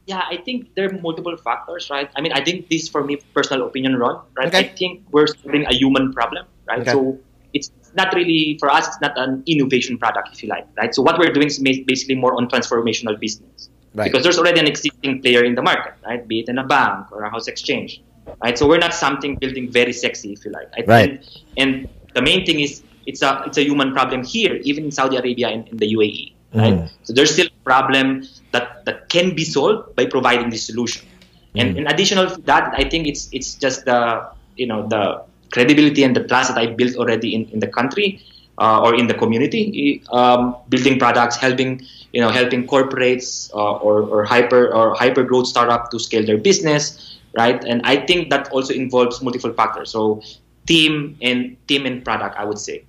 Yeah, 0.07 0.23
I 0.23 0.37
think 0.37 0.73
there 0.75 0.87
are 0.87 0.93
multiple 1.01 1.35
factors, 1.35 1.89
right? 1.91 2.09
I 2.15 2.21
mean, 2.21 2.31
I 2.31 2.41
think 2.41 2.69
this 2.69 2.87
for 2.87 3.03
me, 3.03 3.19
personal 3.35 3.67
opinion, 3.67 3.97
Ron, 3.97 4.23
right? 4.37 4.47
Okay. 4.47 4.59
I 4.59 4.63
think 4.71 5.03
we're 5.11 5.27
solving 5.27 5.65
a 5.67 5.73
human 5.73 6.13
problem, 6.13 6.45
right? 6.65 6.79
Okay. 6.79 6.91
So 6.91 7.19
it's 7.53 7.71
not 7.93 8.13
really 8.13 8.55
for 8.57 8.69
us. 8.69 8.87
It's 8.87 9.01
not 9.01 9.17
an 9.17 9.43
innovation 9.47 9.97
product, 9.97 10.29
if 10.31 10.43
you 10.43 10.47
like, 10.47 10.65
right? 10.77 10.95
So 10.95 11.01
what 11.01 11.19
we're 11.19 11.33
doing 11.33 11.47
is 11.47 11.59
basically 11.59 12.15
more 12.15 12.35
on 12.39 12.47
transformational 12.47 13.19
business, 13.19 13.69
Right. 13.93 14.09
because 14.09 14.23
there's 14.23 14.37
already 14.39 14.61
an 14.61 14.67
existing 14.67 15.21
player 15.21 15.43
in 15.43 15.55
the 15.55 15.61
market, 15.61 15.95
right? 16.05 16.25
Be 16.25 16.39
it 16.39 16.47
in 16.47 16.57
a 16.57 16.63
bank 16.65 17.11
or 17.11 17.23
a 17.23 17.29
house 17.29 17.47
exchange, 17.47 18.01
right? 18.41 18.57
So 18.57 18.65
we're 18.65 18.77
not 18.77 18.93
something 18.93 19.35
building 19.35 19.69
very 19.71 19.91
sexy, 19.91 20.31
if 20.31 20.45
you 20.45 20.51
like. 20.51 20.69
I 20.77 20.83
Right. 20.87 21.19
think, 21.21 21.43
and 21.57 21.89
the 22.13 22.21
main 22.21 22.45
thing 22.45 22.61
is 22.61 22.81
it's 23.07 23.21
a 23.23 23.43
it's 23.47 23.57
a 23.57 23.63
human 23.63 23.93
problem 23.93 24.23
here, 24.23 24.55
even 24.63 24.85
in 24.85 24.91
Saudi 24.91 25.15
Arabia 25.15 25.47
and 25.47 25.67
in 25.69 25.77
the 25.77 25.87
UAE, 25.95 26.33
right? 26.53 26.73
Mm. 26.75 26.89
So 27.03 27.13
there's 27.13 27.31
still 27.31 27.47
a 27.47 27.63
problem 27.63 28.27
that, 28.51 28.85
that 28.85 29.09
can 29.09 29.33
be 29.33 29.45
solved 29.45 29.95
by 29.95 30.05
providing 30.05 30.49
this 30.49 30.67
solution. 30.67 31.07
And 31.55 31.77
in 31.77 31.87
additional 31.87 32.29
to 32.29 32.41
that, 32.41 32.73
I 32.77 32.83
think 32.87 33.07
it's 33.07 33.29
it's 33.31 33.55
just 33.55 33.85
the 33.85 34.29
you 34.57 34.67
know 34.67 34.87
the 34.87 35.23
credibility 35.51 36.03
and 36.03 36.15
the 36.15 36.23
trust 36.23 36.53
that 36.53 36.59
I 36.59 36.67
built 36.67 36.95
already 36.97 37.33
in, 37.33 37.45
in 37.49 37.59
the 37.59 37.67
country 37.67 38.21
uh, 38.59 38.81
or 38.81 38.93
in 38.93 39.07
the 39.07 39.13
community, 39.13 40.03
um, 40.11 40.55
building 40.69 40.99
products, 40.99 41.37
helping 41.37 41.81
you 42.13 42.21
know 42.21 42.29
helping 42.29 42.67
corporates 42.67 43.49
uh, 43.53 43.77
or, 43.77 44.03
or 44.03 44.23
hyper 44.23 44.73
or 44.73 44.93
hyper 44.93 45.23
growth 45.23 45.47
startup 45.47 45.89
to 45.91 45.99
scale 45.99 46.25
their 46.25 46.37
business, 46.37 47.17
right? 47.37 47.63
And 47.63 47.81
I 47.85 48.05
think 48.05 48.29
that 48.29 48.49
also 48.51 48.73
involves 48.73 49.21
multiple 49.21 49.53
factors. 49.53 49.91
So 49.91 50.21
team 50.67 51.17
and 51.21 51.55
team 51.67 51.85
and 51.85 52.03
product. 52.03 52.37
I 52.37 52.45
would 52.45 52.59
say? 52.59 52.83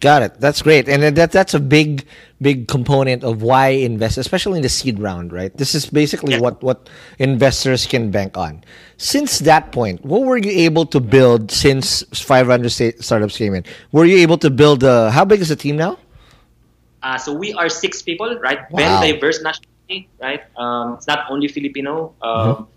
Got 0.00 0.22
it. 0.22 0.40
That's 0.40 0.62
great, 0.62 0.88
and 0.88 1.02
that 1.16 1.30
that's 1.30 1.52
a 1.52 1.60
big 1.60 2.06
big 2.40 2.68
component 2.68 3.22
of 3.22 3.42
why 3.42 3.68
invest, 3.68 4.16
especially 4.16 4.56
in 4.56 4.62
the 4.62 4.68
seed 4.72 4.98
round, 4.98 5.30
right? 5.30 5.54
This 5.54 5.74
is 5.74 5.84
basically 5.84 6.32
Yeah. 6.32 6.40
what 6.40 6.62
what 6.62 6.88
investors 7.18 7.84
can 7.84 8.10
bank 8.10 8.38
on. 8.38 8.64
Since 8.96 9.40
that 9.44 9.72
point, 9.72 10.02
what 10.02 10.22
were 10.24 10.38
you 10.38 10.50
able 10.64 10.86
to 10.86 11.00
build 11.00 11.50
since 11.52 12.00
500 12.16 12.70
sta- 12.72 12.96
startups 13.00 13.36
came 13.36 13.54
in? 13.54 13.64
Were 13.92 14.06
you 14.06 14.16
able 14.24 14.38
to 14.38 14.48
build? 14.48 14.82
Uh, 14.84 15.10
how 15.10 15.24
big 15.26 15.40
is 15.44 15.50
the 15.52 15.56
team 15.56 15.76
now? 15.76 15.98
Uh, 17.02 17.18
so 17.18 17.32
we 17.32 17.52
are 17.52 17.68
six 17.68 18.00
people, 18.00 18.38
right? 18.40 18.60
Wow. 18.70 19.00
Very 19.00 19.12
diverse 19.12 19.42
nationality, 19.42 20.08
right? 20.20 20.42
Um, 20.56 20.94
it's 20.96 21.06
not 21.06 21.28
only 21.30 21.48
Filipino. 21.48 22.14
Um, 22.22 22.68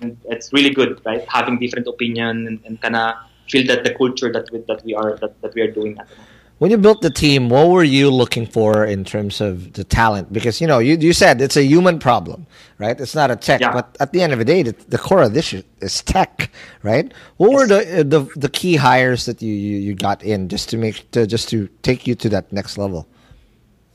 and 0.00 0.18
It's 0.26 0.52
really 0.52 0.70
good, 0.70 1.00
right? 1.06 1.22
Having 1.28 1.58
different 1.58 1.86
opinion 1.86 2.46
and, 2.48 2.58
and 2.66 2.80
kind 2.82 2.96
of 2.96 3.14
feel 3.48 3.66
that 3.70 3.84
the 3.84 3.94
culture 3.94 4.32
that 4.32 4.50
we, 4.50 4.58
that 4.66 4.82
we 4.84 4.94
are 4.94 5.16
that, 5.22 5.40
that 5.42 5.54
we 5.54 5.62
are 5.62 5.70
doing 5.70 5.98
at 5.98 6.08
the 6.10 6.16
moment. 6.18 6.33
When 6.58 6.70
you 6.70 6.78
built 6.78 7.02
the 7.02 7.10
team, 7.10 7.48
what 7.48 7.68
were 7.68 7.82
you 7.82 8.10
looking 8.10 8.46
for 8.46 8.84
in 8.84 9.04
terms 9.04 9.40
of 9.40 9.72
the 9.72 9.82
talent? 9.82 10.32
Because 10.32 10.60
you 10.60 10.66
know, 10.66 10.78
you, 10.78 10.96
you 10.96 11.12
said 11.12 11.40
it's 11.40 11.56
a 11.56 11.64
human 11.64 11.98
problem, 11.98 12.46
right? 12.78 12.98
It's 12.98 13.14
not 13.14 13.30
a 13.30 13.36
tech, 13.36 13.60
Yeah. 13.60 13.72
but 13.72 13.96
at 13.98 14.12
the 14.12 14.22
end 14.22 14.32
of 14.32 14.38
the 14.38 14.44
day, 14.44 14.62
the, 14.62 14.72
the 14.88 14.98
core 14.98 15.22
of 15.22 15.34
this 15.34 15.52
is, 15.80 16.02
tech, 16.02 16.50
right? 16.82 17.12
What 17.38 17.52
were 17.52 17.66
the, 17.66 18.00
uh, 18.00 18.02
the 18.04 18.20
the 18.36 18.48
key 18.48 18.76
hires 18.76 19.26
that 19.26 19.42
you, 19.42 19.52
you, 19.52 19.78
you 19.78 19.94
got 19.94 20.22
in 20.22 20.48
just 20.48 20.68
to 20.70 20.76
make 20.76 21.10
to, 21.10 21.26
just 21.26 21.48
to 21.50 21.68
take 21.82 22.06
you 22.06 22.14
to 22.14 22.28
that 22.30 22.52
next 22.52 22.78
level? 22.78 23.06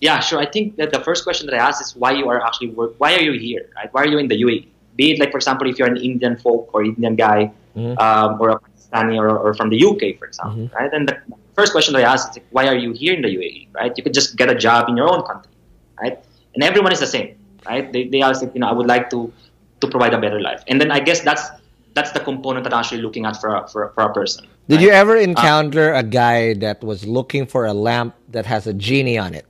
Yeah, 0.01 0.19
sure. 0.19 0.39
I 0.39 0.45
think 0.45 0.75
that 0.77 0.91
the 0.91 0.99
first 1.01 1.23
question 1.23 1.47
that 1.47 1.55
I 1.55 1.59
asked 1.67 1.81
is 1.81 1.95
why 1.95 2.11
you 2.11 2.27
are 2.29 2.45
actually 2.45 2.69
work. 2.71 2.93
Why 2.99 3.15
are 3.15 3.21
you 3.21 3.33
here? 3.39 3.69
Right? 3.75 3.89
Why 3.93 4.03
are 4.03 4.07
you 4.07 4.17
in 4.17 4.27
the 4.27 4.41
UAE? 4.41 4.67
Be 4.95 5.11
it 5.11 5.19
like, 5.19 5.31
for 5.31 5.37
example, 5.37 5.67
if 5.69 5.79
you're 5.79 5.87
an 5.87 5.97
Indian 5.97 6.35
folk 6.35 6.69
or 6.73 6.83
Indian 6.83 7.15
guy, 7.15 7.51
um, 7.75 8.37
or 8.41 8.49
a 8.49 8.59
Pakistani 8.59 9.17
or, 9.17 9.29
or 9.37 9.53
from 9.53 9.69
the 9.69 9.79
UK, 9.83 10.17
for 10.19 10.25
example, 10.27 10.69
right? 10.75 10.91
And 10.91 11.07
the 11.07 11.17
first 11.59 11.71
question 11.75 11.93
that 11.93 12.03
I 12.05 12.07
asked 12.13 12.29
is 12.31 12.37
like, 12.37 12.47
why 12.55 12.65
are 12.71 12.79
you 12.85 12.91
here 13.01 13.13
in 13.13 13.21
the 13.21 13.31
UAE? 13.37 13.59
Right? 13.79 13.91
You 13.97 14.03
could 14.03 14.13
just 14.19 14.35
get 14.39 14.49
a 14.49 14.57
job 14.67 14.89
in 14.89 14.95
your 14.97 15.09
own 15.13 15.21
country, 15.29 15.51
right? 16.01 16.17
And 16.53 16.63
everyone 16.63 16.91
is 16.91 17.01
the 17.05 17.11
same, 17.15 17.29
right? 17.69 17.85
They 17.93 18.03
they 18.11 18.21
ask, 18.21 18.41
like, 18.41 18.53
you 18.55 18.61
know, 18.61 18.69
I 18.73 18.75
would 18.79 18.87
like 18.95 19.09
to 19.13 19.19
to 19.81 19.87
provide 19.87 20.13
a 20.13 20.21
better 20.25 20.41
life. 20.49 20.61
And 20.67 20.79
then 20.81 20.91
I 20.91 20.99
guess 20.99 21.21
that's 21.21 21.43
that's 21.93 22.11
the 22.11 22.19
component 22.19 22.63
that 22.65 22.73
I'm 22.73 22.79
actually 22.79 23.01
looking 23.01 23.25
at 23.25 23.39
for 23.41 23.55
a, 23.55 23.67
for, 23.67 23.91
for 23.95 24.03
a 24.03 24.13
person. 24.13 24.47
Did 24.67 24.75
right? 24.75 24.85
you 24.85 24.89
ever 24.91 25.17
uh, 25.17 25.21
encounter 25.21 25.93
a 25.93 26.03
guy 26.03 26.53
that 26.65 26.83
was 26.83 27.05
looking 27.05 27.45
for 27.45 27.65
a 27.65 27.73
lamp 27.73 28.15
that 28.29 28.45
has 28.45 28.67
a 28.67 28.73
genie 28.73 29.17
on 29.17 29.33
it? 29.33 29.45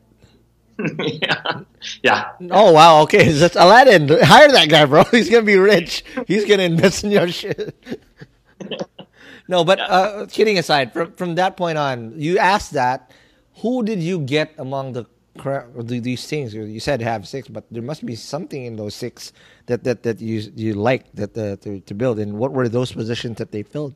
yeah, 0.99 1.61
yeah. 2.03 2.31
Oh 2.49 2.71
wow, 2.71 3.01
okay, 3.03 3.31
that's 3.41 3.55
Aladdin. 3.55 4.07
Hire 4.07 4.51
that 4.51 4.69
guy, 4.69 4.85
bro. 4.85 5.03
He's 5.11 5.29
gonna 5.29 5.43
be 5.43 5.57
rich. 5.57 6.03
He's 6.27 6.45
gonna 6.45 6.63
invest 6.63 7.03
in 7.03 7.11
your 7.11 7.27
shit. 7.27 7.75
No, 9.49 9.65
but 9.65 9.79
uh, 9.81 10.27
kidding 10.29 10.57
aside, 10.61 10.93
from 10.93 11.11
from 11.17 11.35
that 11.35 11.57
point 11.57 11.77
on, 11.81 12.13
you 12.15 12.37
asked 12.37 12.71
that. 12.77 13.09
Who 13.65 13.83
did 13.83 13.99
you 13.99 14.21
get 14.23 14.53
among 14.61 14.93
the 14.93 15.03
the- 15.83 15.99
these 15.99 16.23
things? 16.29 16.53
You 16.53 16.79
said 16.79 17.01
have 17.01 17.27
six, 17.27 17.49
but 17.49 17.65
there 17.71 17.83
must 17.83 18.05
be 18.05 18.15
something 18.15 18.63
in 18.63 18.77
those 18.77 18.95
six 18.95 19.33
that 19.65 19.83
that, 19.83 20.03
that 20.03 20.21
you 20.21 20.39
you 20.55 20.73
like 20.79 21.11
that 21.19 21.35
uh, 21.35 21.57
to 21.67 21.81
to 21.81 21.93
build. 21.93 22.19
And 22.23 22.37
what 22.39 22.53
were 22.53 22.69
those 22.69 22.93
positions 22.93 23.37
that 23.41 23.51
they 23.51 23.63
filled? 23.63 23.95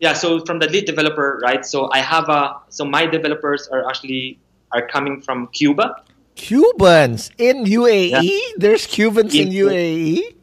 Yeah, 0.00 0.14
so 0.14 0.40
from 0.46 0.58
the 0.62 0.66
lead 0.70 0.86
developer, 0.86 1.38
right? 1.42 1.66
So 1.66 1.90
I 1.92 2.00
have 2.00 2.28
a 2.28 2.56
so 2.70 2.84
my 2.84 3.06
developers 3.06 3.68
are 3.68 3.86
actually 3.88 4.38
are 4.72 4.86
coming 4.86 5.20
from 5.22 5.46
Cuba. 5.54 6.02
Cubans 6.38 7.30
in 7.38 7.64
UAE. 7.66 8.10
Yeah. 8.14 8.54
There's 8.56 8.86
Cubans 8.86 9.34
in 9.34 9.48
In- 9.48 9.66
UAE. 9.66 10.34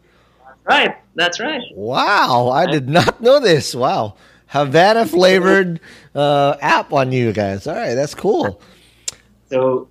Right, 0.68 0.96
that's 1.16 1.40
right. 1.40 1.62
Wow, 1.74 2.50
I 2.50 2.66
did 2.66 2.90
not 2.90 3.22
know 3.22 3.40
this. 3.40 3.74
Wow. 3.74 4.16
Havana 4.48 5.06
flavored 5.18 5.80
uh, 6.14 6.56
app 6.62 6.94
on 6.94 7.12
you 7.12 7.34
guys. 7.34 7.68
All 7.68 7.76
right, 7.76 7.96
that's 7.96 8.14
cool. 8.14 8.62
So 9.50 9.88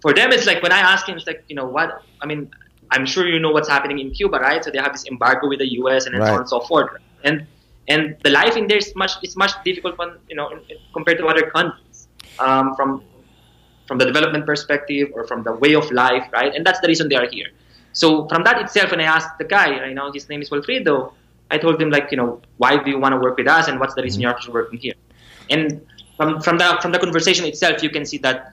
for 0.00 0.12
them, 0.12 0.32
it's 0.32 0.46
like 0.46 0.62
when 0.62 0.72
I 0.72 0.80
ask 0.80 1.08
him, 1.08 1.16
it's 1.16 1.26
like 1.26 1.44
you 1.48 1.56
know 1.56 1.66
what? 1.66 2.02
I 2.20 2.26
mean, 2.26 2.50
I'm 2.90 3.06
sure 3.06 3.26
you 3.26 3.38
know 3.38 3.50
what's 3.50 3.68
happening 3.68 3.98
in 3.98 4.10
Cuba, 4.10 4.38
right? 4.38 4.62
So 4.64 4.70
they 4.70 4.78
have 4.78 4.92
this 4.92 5.06
embargo 5.06 5.48
with 5.48 5.58
the 5.58 5.72
U.S. 5.80 6.06
and 6.06 6.14
then 6.14 6.22
so 6.22 6.32
on 6.32 6.40
and 6.40 6.48
so 6.48 6.60
forth. 6.60 6.90
And 7.24 7.46
and 7.88 8.16
the 8.24 8.30
life 8.30 8.56
in 8.56 8.66
there 8.66 8.78
is 8.78 8.94
much 8.96 9.12
it's 9.22 9.36
much 9.36 9.52
difficult 9.64 9.98
when 9.98 10.16
you 10.28 10.36
know 10.36 10.50
compared 10.92 11.18
to 11.18 11.26
other 11.26 11.50
countries 11.50 12.08
um, 12.38 12.74
from 12.76 13.02
from 13.86 13.98
the 13.98 14.04
development 14.04 14.46
perspective 14.46 15.10
or 15.14 15.26
from 15.26 15.44
the 15.44 15.52
way 15.52 15.74
of 15.74 15.90
life, 15.92 16.28
right? 16.32 16.52
And 16.54 16.66
that's 16.66 16.80
the 16.80 16.88
reason 16.88 17.08
they 17.08 17.14
are 17.14 17.28
here. 17.28 17.46
So 18.02 18.28
from 18.28 18.44
that 18.44 18.60
itself, 18.60 18.90
when 18.90 19.00
I 19.00 19.08
asked 19.16 19.38
the 19.38 19.48
guy, 19.56 19.68
you 19.88 19.94
know, 19.94 20.12
his 20.12 20.28
name 20.28 20.42
is 20.42 20.50
Wilfredo, 20.50 20.96
I 21.50 21.56
told 21.56 21.80
him 21.80 21.90
like, 21.90 22.10
you 22.10 22.18
know, 22.20 22.42
why 22.58 22.76
do 22.76 22.90
you 22.90 22.98
want 22.98 23.14
to 23.14 23.20
work 23.26 23.36
with 23.38 23.48
us, 23.48 23.68
and 23.68 23.80
what's 23.80 23.94
the 23.94 24.02
reason 24.02 24.18
mm-hmm. 24.18 24.22
you're 24.22 24.36
actually 24.36 24.52
working 24.60 24.78
here? 24.86 24.96
And 25.48 25.62
from 26.16 26.40
from 26.46 26.58
the 26.58 26.68
from 26.82 26.92
the 26.92 26.98
conversation 26.98 27.46
itself, 27.46 27.82
you 27.82 27.90
can 27.96 28.04
see 28.04 28.18
that, 28.18 28.52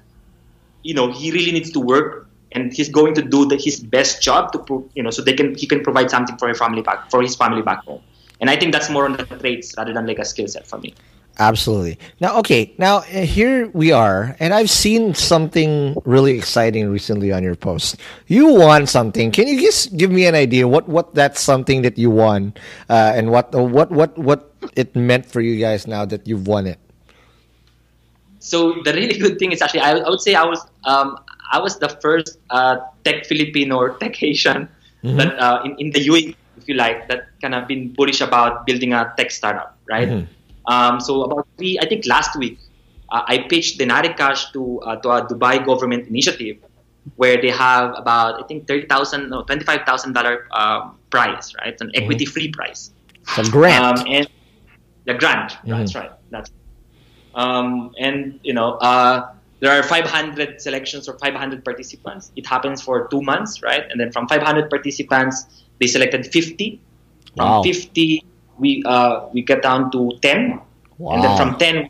you 0.83 0.93
know, 0.93 1.11
he 1.11 1.31
really 1.37 1.51
needs 1.57 1.71
to 1.71 1.81
work, 1.93 2.29
and 2.53 2.71
he's 2.71 2.89
going 2.99 3.13
to 3.19 3.23
do 3.35 3.45
the, 3.45 3.57
his 3.57 3.79
best 3.95 4.21
job 4.27 4.53
to, 4.53 4.59
pro- 4.59 4.87
you 4.95 5.03
know, 5.03 5.09
so 5.09 5.21
they 5.21 5.33
can 5.33 5.55
he 5.55 5.67
can 5.67 5.83
provide 5.83 6.09
something 6.15 6.37
for 6.37 6.47
his 6.47 6.59
family 6.63 6.81
back 6.81 7.11
for 7.11 7.21
his 7.21 7.35
family 7.35 7.63
back 7.69 7.83
home. 7.83 8.01
And 8.39 8.49
I 8.49 8.55
think 8.55 8.71
that's 8.71 8.89
more 8.89 9.05
on 9.09 9.17
the 9.17 9.25
traits 9.25 9.73
rather 9.77 9.93
than 9.97 10.05
like 10.11 10.19
a 10.19 10.25
skill 10.33 10.47
set 10.47 10.67
for 10.67 10.79
me. 10.85 10.93
Absolutely. 11.39 11.97
Now, 12.19 12.37
okay, 12.39 12.75
now 12.77 12.97
uh, 12.97 13.25
here 13.25 13.67
we 13.73 13.91
are, 13.91 14.35
and 14.39 14.53
I've 14.53 14.69
seen 14.69 15.15
something 15.15 15.97
really 16.05 16.37
exciting 16.37 16.89
recently 16.89 17.31
on 17.31 17.41
your 17.41 17.55
post. 17.55 17.97
You 18.27 18.53
won 18.53 18.85
something. 18.85 19.31
Can 19.31 19.47
you 19.47 19.59
just 19.59 19.97
give 19.97 20.11
me 20.11 20.27
an 20.27 20.35
idea 20.35 20.67
what 20.67 20.87
what 20.87 21.15
that's 21.15 21.41
something 21.41 21.81
that 21.81 21.97
you 21.97 22.11
won, 22.11 22.53
uh, 22.87 23.17
and 23.17 23.31
what 23.31 23.49
what 23.49 23.89
what 23.89 24.15
what 24.17 24.53
it 24.75 24.95
meant 24.95 25.25
for 25.25 25.41
you 25.41 25.57
guys 25.57 25.87
now 25.87 26.05
that 26.05 26.27
you've 26.27 26.45
won 26.45 26.67
it? 26.67 26.77
So 28.37 28.83
the 28.85 28.93
really 28.93 29.17
good 29.17 29.39
thing 29.39 29.51
is 29.53 29.61
actually 29.61 29.81
I, 29.81 30.05
I 30.05 30.09
would 30.09 30.21
say 30.21 30.35
I 30.35 30.45
was 30.45 30.61
um, 30.85 31.17
I 31.51 31.57
was 31.57 31.79
the 31.79 31.89
first 31.97 32.37
uh, 32.51 32.77
tech 33.03 33.25
Filipino 33.25 33.77
or 33.77 33.97
tech 33.97 34.21
Asian 34.21 34.69
that 35.03 35.37
uh, 35.39 35.61
in, 35.65 35.75
in 35.79 35.91
the 35.91 35.99
UAE, 35.99 36.35
if 36.57 36.67
you 36.67 36.75
like, 36.75 37.07
that 37.09 37.27
kind 37.41 37.55
of 37.55 37.67
been 37.67 37.91
bullish 37.93 38.21
about 38.21 38.65
building 38.65 38.93
a 38.93 39.13
tech 39.17 39.31
startup, 39.31 39.77
right? 39.89 40.25
Um, 40.65 40.99
so 40.99 41.23
about 41.23 41.47
three, 41.57 41.77
I 41.79 41.85
think 41.85 42.05
last 42.05 42.37
week, 42.37 42.59
uh, 43.09 43.23
I 43.27 43.39
pitched 43.49 43.79
Denari 43.79 44.15
Cash 44.15 44.51
to 44.51 44.79
uh, 44.81 44.95
to 44.97 45.09
a 45.09 45.27
Dubai 45.27 45.65
government 45.65 46.07
initiative 46.07 46.57
where 47.15 47.41
they 47.41 47.49
have 47.49 47.93
about 47.97 48.43
I 48.43 48.47
think 48.47 48.67
thirty 48.67 48.87
thousand 48.87 49.29
no 49.29 49.43
twenty 49.43 49.63
five 49.65 49.81
thousand 49.85 50.13
dollar 50.13 50.47
um, 50.51 50.97
prize, 51.09 51.53
right? 51.55 51.75
An 51.81 51.91
equity 51.95 52.25
free 52.25 52.49
prize. 52.51 52.91
It's 53.37 53.47
a 53.47 53.51
grant. 53.51 53.99
Um, 53.99 54.05
and 54.09 54.27
the 55.05 55.13
grant. 55.15 55.57
That's 55.65 55.95
right. 55.95 56.11
That's 56.31 56.51
um, 57.35 57.93
and 57.99 58.39
you 58.43 58.53
know 58.53 58.73
uh, 58.79 59.33
there 59.63 59.71
are 59.71 59.81
500 59.81 60.61
selections 60.61 61.07
or 61.07 61.17
500 61.19 61.63
participants. 61.63 62.33
It 62.35 62.45
happens 62.45 62.81
for 62.81 63.07
two 63.07 63.21
months, 63.21 63.63
right? 63.63 63.89
And 63.89 63.97
then 63.97 64.11
from 64.11 64.27
500 64.27 64.69
participants, 64.69 65.63
they 65.79 65.87
selected 65.87 66.27
50. 66.27 66.81
From 67.37 67.49
Wow. 67.49 67.63
50, 67.63 68.25
we 68.63 68.81
uh, 68.85 69.27
we 69.33 69.43
get 69.43 69.61
down 69.61 69.91
to 69.91 70.15
10, 70.21 70.59
and 71.11 71.19
then 71.23 71.37
from 71.37 71.59
10, 71.59 71.89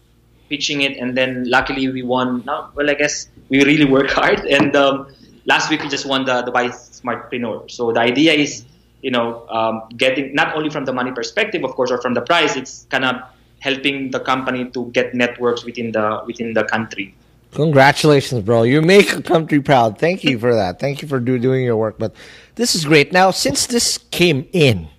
pitching 0.50 0.82
it, 0.82 0.98
and 0.98 1.16
then 1.16 1.46
luckily 1.48 1.88
we 1.88 2.02
won. 2.02 2.44
No, 2.46 2.70
well, 2.76 2.90
I 2.90 2.96
guess 2.96 3.30
we 3.50 3.64
really 3.64 3.86
work 3.86 4.10
hard, 4.20 4.42
and 4.58 4.76
um, 4.76 5.08
last 5.46 5.70
week 5.70 5.86
we 5.86 5.90
just 5.90 6.06
won 6.06 6.26
the 6.26 6.42
Dubai 6.44 6.74
Smartpreneur. 6.74 7.70
So 7.70 7.94
the 7.94 8.02
idea 8.02 8.34
is, 8.34 8.66
you 9.02 9.12
know, 9.12 9.48
um, 9.50 9.84
getting 9.96 10.34
not 10.34 10.56
only 10.58 10.70
from 10.70 10.86
the 10.90 10.94
money 10.94 11.12
perspective, 11.12 11.64
of 11.64 11.78
course, 11.78 11.92
or 11.92 12.02
from 12.02 12.14
the 12.14 12.22
price, 12.22 12.58
it's 12.58 12.88
kind 12.90 13.06
of 13.06 13.22
helping 13.60 14.12
the 14.12 14.20
company 14.20 14.70
to 14.76 14.90
get 14.92 15.14
networks 15.14 15.64
within 15.64 15.92
the 15.94 16.24
within 16.26 16.54
the 16.54 16.66
country. 16.66 17.16
Congratulations, 17.54 18.42
bro. 18.42 18.64
You 18.64 18.82
make 18.82 19.14
a 19.14 19.22
country 19.22 19.62
proud. 19.62 20.00
Thank 20.00 20.24
you 20.24 20.40
for 20.40 20.56
that. 20.56 20.80
Thank 20.80 21.02
you 21.02 21.08
for 21.08 21.20
do, 21.20 21.38
doing 21.38 21.64
your 21.64 21.78
work. 21.78 22.00
But 22.00 22.16
this 22.56 22.74
is 22.74 22.86
great. 22.86 23.14
Now, 23.14 23.30
since 23.30 23.68
this 23.68 24.00
came 24.10 24.50
in, 24.54 24.90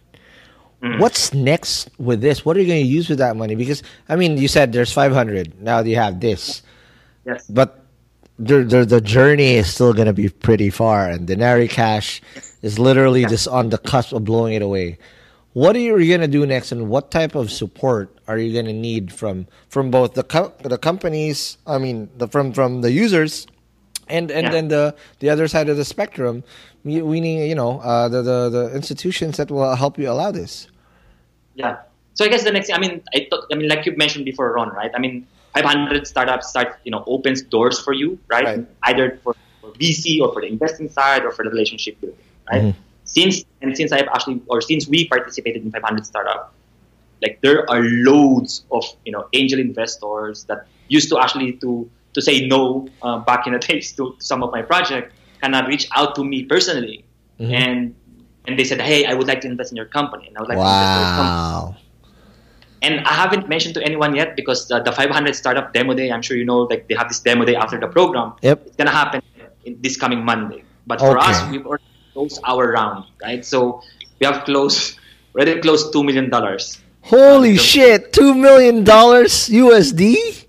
what's 0.98 1.32
next 1.34 1.90
with 1.98 2.20
this? 2.20 2.44
What 2.44 2.56
are 2.56 2.60
you 2.60 2.66
going 2.66 2.82
to 2.84 2.88
use 2.88 3.08
with 3.08 3.18
that 3.18 3.36
money? 3.36 3.54
Because, 3.54 3.82
I 4.08 4.16
mean, 4.16 4.36
you 4.38 4.48
said 4.48 4.72
there's 4.72 4.92
500. 4.92 5.60
Now 5.60 5.80
you 5.80 5.96
have 5.96 6.20
this. 6.20 6.62
Yes. 7.26 7.46
But 7.48 7.84
the, 8.38 8.64
the, 8.64 8.84
the 8.84 9.00
journey 9.00 9.54
is 9.54 9.72
still 9.72 9.92
going 9.92 10.06
to 10.06 10.12
be 10.12 10.28
pretty 10.28 10.70
far. 10.70 11.08
And 11.08 11.28
Denari 11.28 11.68
Cash 11.70 12.20
is 12.62 12.78
literally 12.78 13.24
just 13.26 13.48
on 13.48 13.70
the 13.70 13.78
cusp 13.78 14.12
of 14.12 14.24
blowing 14.24 14.54
it 14.54 14.62
away. 14.62 14.98
What 15.54 15.76
are 15.76 15.78
you 15.78 15.96
going 16.08 16.20
to 16.20 16.26
do 16.26 16.44
next, 16.44 16.72
and 16.72 16.88
what 16.90 17.12
type 17.12 17.37
of 17.37 17.48
support 17.48 18.10
are 18.26 18.37
you 18.37 18.52
going 18.52 18.66
to 18.66 18.72
need 18.72 19.12
from 19.12 19.46
from 19.68 19.88
both 19.88 20.14
the 20.14 20.24
co- 20.24 20.52
the 20.64 20.76
companies? 20.78 21.58
I 21.64 21.78
mean, 21.78 22.10
the, 22.16 22.26
from 22.26 22.52
from 22.52 22.80
the 22.80 22.90
users, 22.90 23.46
and 24.08 24.32
and 24.32 24.46
Yeah. 24.46 24.50
then 24.50 24.66
the 24.66 24.96
the 25.20 25.30
other 25.30 25.46
side 25.46 25.68
of 25.68 25.76
the 25.76 25.85
spectrum, 25.85 26.42
we, 26.82 27.02
we 27.02 27.20
need 27.20 27.46
you 27.48 27.54
know 27.54 27.78
uh, 27.78 28.08
the, 28.08 28.20
the 28.22 28.48
the 28.50 28.74
institutions 28.74 29.37
that 29.37 29.48
will 29.48 29.76
help 29.76 29.96
you 29.96 30.10
allow 30.10 30.32
this. 30.32 30.66
Yeah. 31.55 31.79
So 32.15 32.25
I 32.25 32.29
guess 32.29 32.44
the 32.44 32.52
next, 32.52 32.73
I 32.73 32.79
mean, 32.79 33.02
I 33.15 33.27
thought, 33.29 33.46
I 33.50 33.57
mean, 33.57 33.69
like 33.69 33.87
you 33.87 33.96
mentioned 33.96 34.25
before, 34.25 34.52
Ron, 34.52 34.71
right? 34.71 34.90
I 34.94 34.98
mean, 34.98 35.27
500 35.55 36.07
startups 36.07 36.48
start, 36.48 36.79
you 36.85 36.90
know, 36.90 37.02
opens 37.07 37.42
doors 37.42 37.81
for 37.81 37.92
you, 37.92 38.19
right? 38.29 38.44
Right. 38.44 38.67
Either 38.85 39.19
for, 39.23 39.35
for 39.61 39.71
VC 39.73 40.21
or 40.21 40.33
for 40.33 40.42
the 40.42 40.48
investing 40.48 40.88
side 40.88 41.25
or 41.25 41.33
for 41.33 41.44
the 41.44 41.50
relationship 41.50 42.00
building, 42.00 42.19
right? 42.50 42.75
Since 43.05 43.44
and 43.61 43.77
since 43.77 43.92
I've 43.92 44.09
actually, 44.09 44.40
or 44.46 44.61
since 44.61 44.88
we 44.88 45.09
participated 45.09 45.63
in 45.63 45.71
500 45.71 46.07
startup, 46.07 46.55
Like 47.23 47.40
there 47.40 47.69
are 47.71 47.81
loads 47.83 48.65
of 48.71 48.85
you 49.05 49.13
know 49.13 49.29
angel 49.33 49.61
investors 49.61 50.44
that 50.44 50.67
used 50.88 51.09
to 51.11 51.19
actually 51.19 51.52
to 51.65 51.88
to 52.15 52.21
say 52.21 52.46
no 52.46 52.88
uh, 53.02 53.19
back 53.19 53.46
in 53.46 53.52
the 53.55 53.59
days 53.69 53.92
to 53.96 54.17
some 54.19 54.42
of 54.42 54.52
my 54.52 54.63
project 54.63 55.13
kind 55.40 55.55
of 55.55 55.67
reach 55.67 55.88
out 55.96 56.15
to 56.17 56.25
me 56.25 56.44
personally 56.44 57.05
Mm-hmm. 57.40 57.52
and 57.52 57.94
and 58.46 58.58
they 58.58 58.64
said, 58.64 58.80
hey, 58.80 59.06
I 59.06 59.14
would 59.14 59.26
like 59.26 59.40
to 59.42 59.48
invest 59.48 59.72
in 59.72 59.76
your 59.76 59.86
company, 59.86 60.28
and 60.28 60.36
I 60.36 60.40
would 60.40 60.48
like 60.48 60.58
to 60.58 60.64
invest 60.64 60.92
in 60.94 61.00
your 61.00 61.10
company. 61.14 61.30
Wow. 61.30 61.76
And 62.82 63.00
I 63.06 63.12
haven't 63.14 63.48
mentioned 63.48 63.74
to 63.76 63.82
anyone 63.82 64.14
yet 64.14 64.36
because 64.36 64.68
the, 64.68 64.80
the 64.82 64.92
500 64.92 65.34
startup 65.34 65.72
demo 65.72 65.94
day, 65.94 66.12
I'm 66.12 66.20
sure 66.20 66.36
you 66.36 66.44
know, 66.44 66.60
like 66.68 66.86
they 66.88 66.94
have 66.94 67.08
this 67.08 67.20
demo 67.20 67.44
day 67.46 67.56
after 67.56 67.80
the 67.80 67.88
program. 67.88 68.34
Yep. 68.42 68.66
It's 68.66 68.76
gonna 68.76 68.90
happen 68.90 69.22
in 69.64 69.80
this 69.80 69.96
coming 69.96 70.22
Monday. 70.24 70.64
But 70.86 71.00
for 71.00 71.16
Okay. 71.18 71.30
us, 71.30 71.48
we've 71.50 71.64
already 71.64 71.84
closed 72.12 72.40
our 72.44 72.72
round, 72.72 73.04
right? 73.22 73.42
So 73.44 73.80
we 74.20 74.26
have 74.26 74.44
closed, 74.44 74.98
already 75.34 75.60
closed 75.62 75.92
two 75.94 76.04
million 76.04 76.28
dollars. 76.28 76.78
Holy 77.00 77.52
Um, 77.52 77.56
shit! 77.56 78.12
Two 78.12 78.34
million 78.34 78.84
dollars 78.84 79.48
USD. 79.48 80.44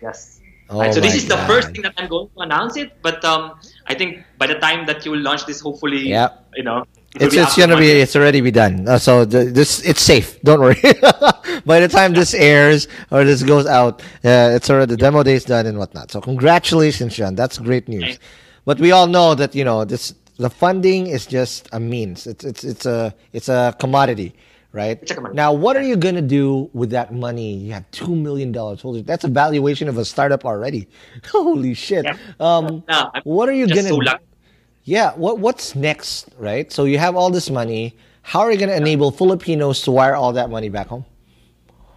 Yes. 0.00 0.40
Oh 0.70 0.80
right, 0.80 0.92
so 0.92 1.00
this 1.00 1.14
is 1.14 1.26
the 1.28 1.38
first 1.48 1.72
thing 1.72 1.82
that 1.82 1.94
I'm 1.96 2.08
going 2.08 2.28
to 2.36 2.40
announce 2.40 2.76
it. 2.76 2.92
But 3.02 3.24
um, 3.24 3.58
I 3.86 3.94
think 3.94 4.24
by 4.36 4.46
the 4.46 4.56
time 4.56 4.86
that 4.86 5.04
you 5.04 5.12
will 5.12 5.20
launch 5.20 5.44
this, 5.46 5.60
hopefully, 5.60 6.08
Yep. 6.08 6.48
you 6.56 6.62
know, 6.64 6.84
it 7.20 7.26
It's 7.26 7.34
it's 7.36 7.56
gonna 7.56 7.76
be 7.76 7.90
it's 7.90 8.16
already 8.16 8.40
be 8.40 8.50
done. 8.50 8.88
Uh, 8.88 8.98
so 8.98 9.24
this 9.24 9.80
it's 9.84 10.00
safe. 10.02 10.40
Don't 10.42 10.60
worry. 10.60 10.80
By 11.66 11.80
the 11.80 11.88
time 11.88 12.12
this 12.14 12.34
airs 12.34 12.88
or 13.10 13.24
this 13.24 13.42
goes 13.42 13.66
out, 13.66 14.00
uh, 14.24 14.54
it's 14.56 14.70
already 14.70 14.90
the 14.90 14.96
demo 14.96 15.22
day 15.22 15.34
is 15.34 15.44
done 15.44 15.66
and 15.66 15.78
whatnot. 15.78 16.10
So 16.10 16.20
congratulations, 16.20 17.14
John. 17.16 17.34
That's 17.34 17.58
great 17.58 17.88
news. 17.88 18.04
Thanks. 18.04 18.18
But 18.64 18.80
we 18.80 18.92
all 18.92 19.06
know 19.06 19.34
that 19.34 19.54
you 19.54 19.64
know 19.64 19.84
this. 19.84 20.14
The 20.38 20.50
funding 20.50 21.08
is 21.08 21.26
just 21.26 21.68
a 21.72 21.80
means. 21.80 22.26
It's 22.26 22.44
it's 22.44 22.62
it's 22.64 22.86
a 22.86 23.12
it's 23.32 23.48
a 23.48 23.74
commodity, 23.80 24.34
right? 24.72 24.98
A 25.02 25.14
commodity. 25.14 25.36
Now, 25.36 25.52
what 25.52 25.76
are 25.76 25.82
you 25.82 25.96
gonna 25.96 26.22
do 26.22 26.70
with 26.72 26.90
that 26.90 27.12
money? 27.12 27.54
You 27.54 27.72
have 27.72 27.90
two 27.90 28.14
million 28.14 28.52
dollars. 28.52 28.82
That's 29.04 29.24
a 29.24 29.28
valuation 29.28 29.88
of 29.88 29.98
a 29.98 30.04
startup 30.04 30.44
already. 30.44 30.88
Holy 31.32 31.74
shit! 31.74 32.06
Um, 32.38 32.84
No, 32.88 33.10
what 33.24 33.48
are 33.48 33.52
you 33.52 33.66
gonna? 33.66 33.88
so. 33.88 33.98
Yeah, 34.88 35.12
what 35.16 35.38
what's 35.38 35.76
next, 35.76 36.32
right? 36.38 36.72
So 36.72 36.84
you 36.88 36.96
have 36.96 37.14
all 37.14 37.28
this 37.28 37.50
money. 37.50 37.94
How 38.22 38.40
are 38.40 38.50
you 38.50 38.56
going 38.56 38.70
to 38.70 38.76
enable 38.76 39.10
Filipinos 39.10 39.82
to 39.82 39.92
wire 39.92 40.16
all 40.16 40.32
that 40.32 40.48
money 40.48 40.70
back 40.70 40.86
home? 40.86 41.04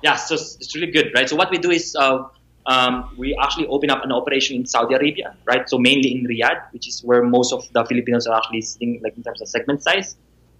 Yeah, 0.04 0.18
so 0.18 0.36
it's 0.36 0.76
really 0.76 0.92
good, 0.92 1.08
right? 1.16 1.30
So 1.30 1.38
what 1.38 1.50
we 1.52 1.58
do 1.58 1.72
is 1.72 1.96
uh, 1.96 2.28
um, 2.66 3.16
we 3.18 3.34
actually 3.42 3.68
open 3.68 3.90
up 3.90 4.04
an 4.04 4.12
operation 4.12 4.58
in 4.58 4.66
Saudi 4.66 4.94
Arabia, 4.94 5.38
right? 5.46 5.70
So 5.70 5.78
mainly 5.78 6.12
in 6.12 6.28
Riyadh, 6.28 6.68
which 6.74 6.86
is 6.86 7.00
where 7.00 7.24
most 7.24 7.54
of 7.54 7.64
the 7.72 7.86
Filipinos 7.86 8.28
are 8.28 8.36
actually 8.36 8.62
sitting, 8.62 9.00
like 9.02 9.16
in 9.16 9.24
terms 9.24 9.40
of 9.40 9.48
segment 9.48 9.82
size, 9.82 10.18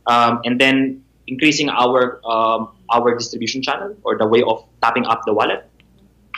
um, 0.08 0.40
and 0.46 0.56
then 0.56 1.04
increasing 1.28 1.68
our 1.68 2.22
um, 2.24 2.72
our 2.96 3.14
distribution 3.14 3.62
channel 3.62 3.94
or 4.04 4.18
the 4.18 4.26
way 4.26 4.42
of 4.42 4.64
tapping 4.82 5.06
up 5.06 5.24
the 5.26 5.34
wallet, 5.34 5.68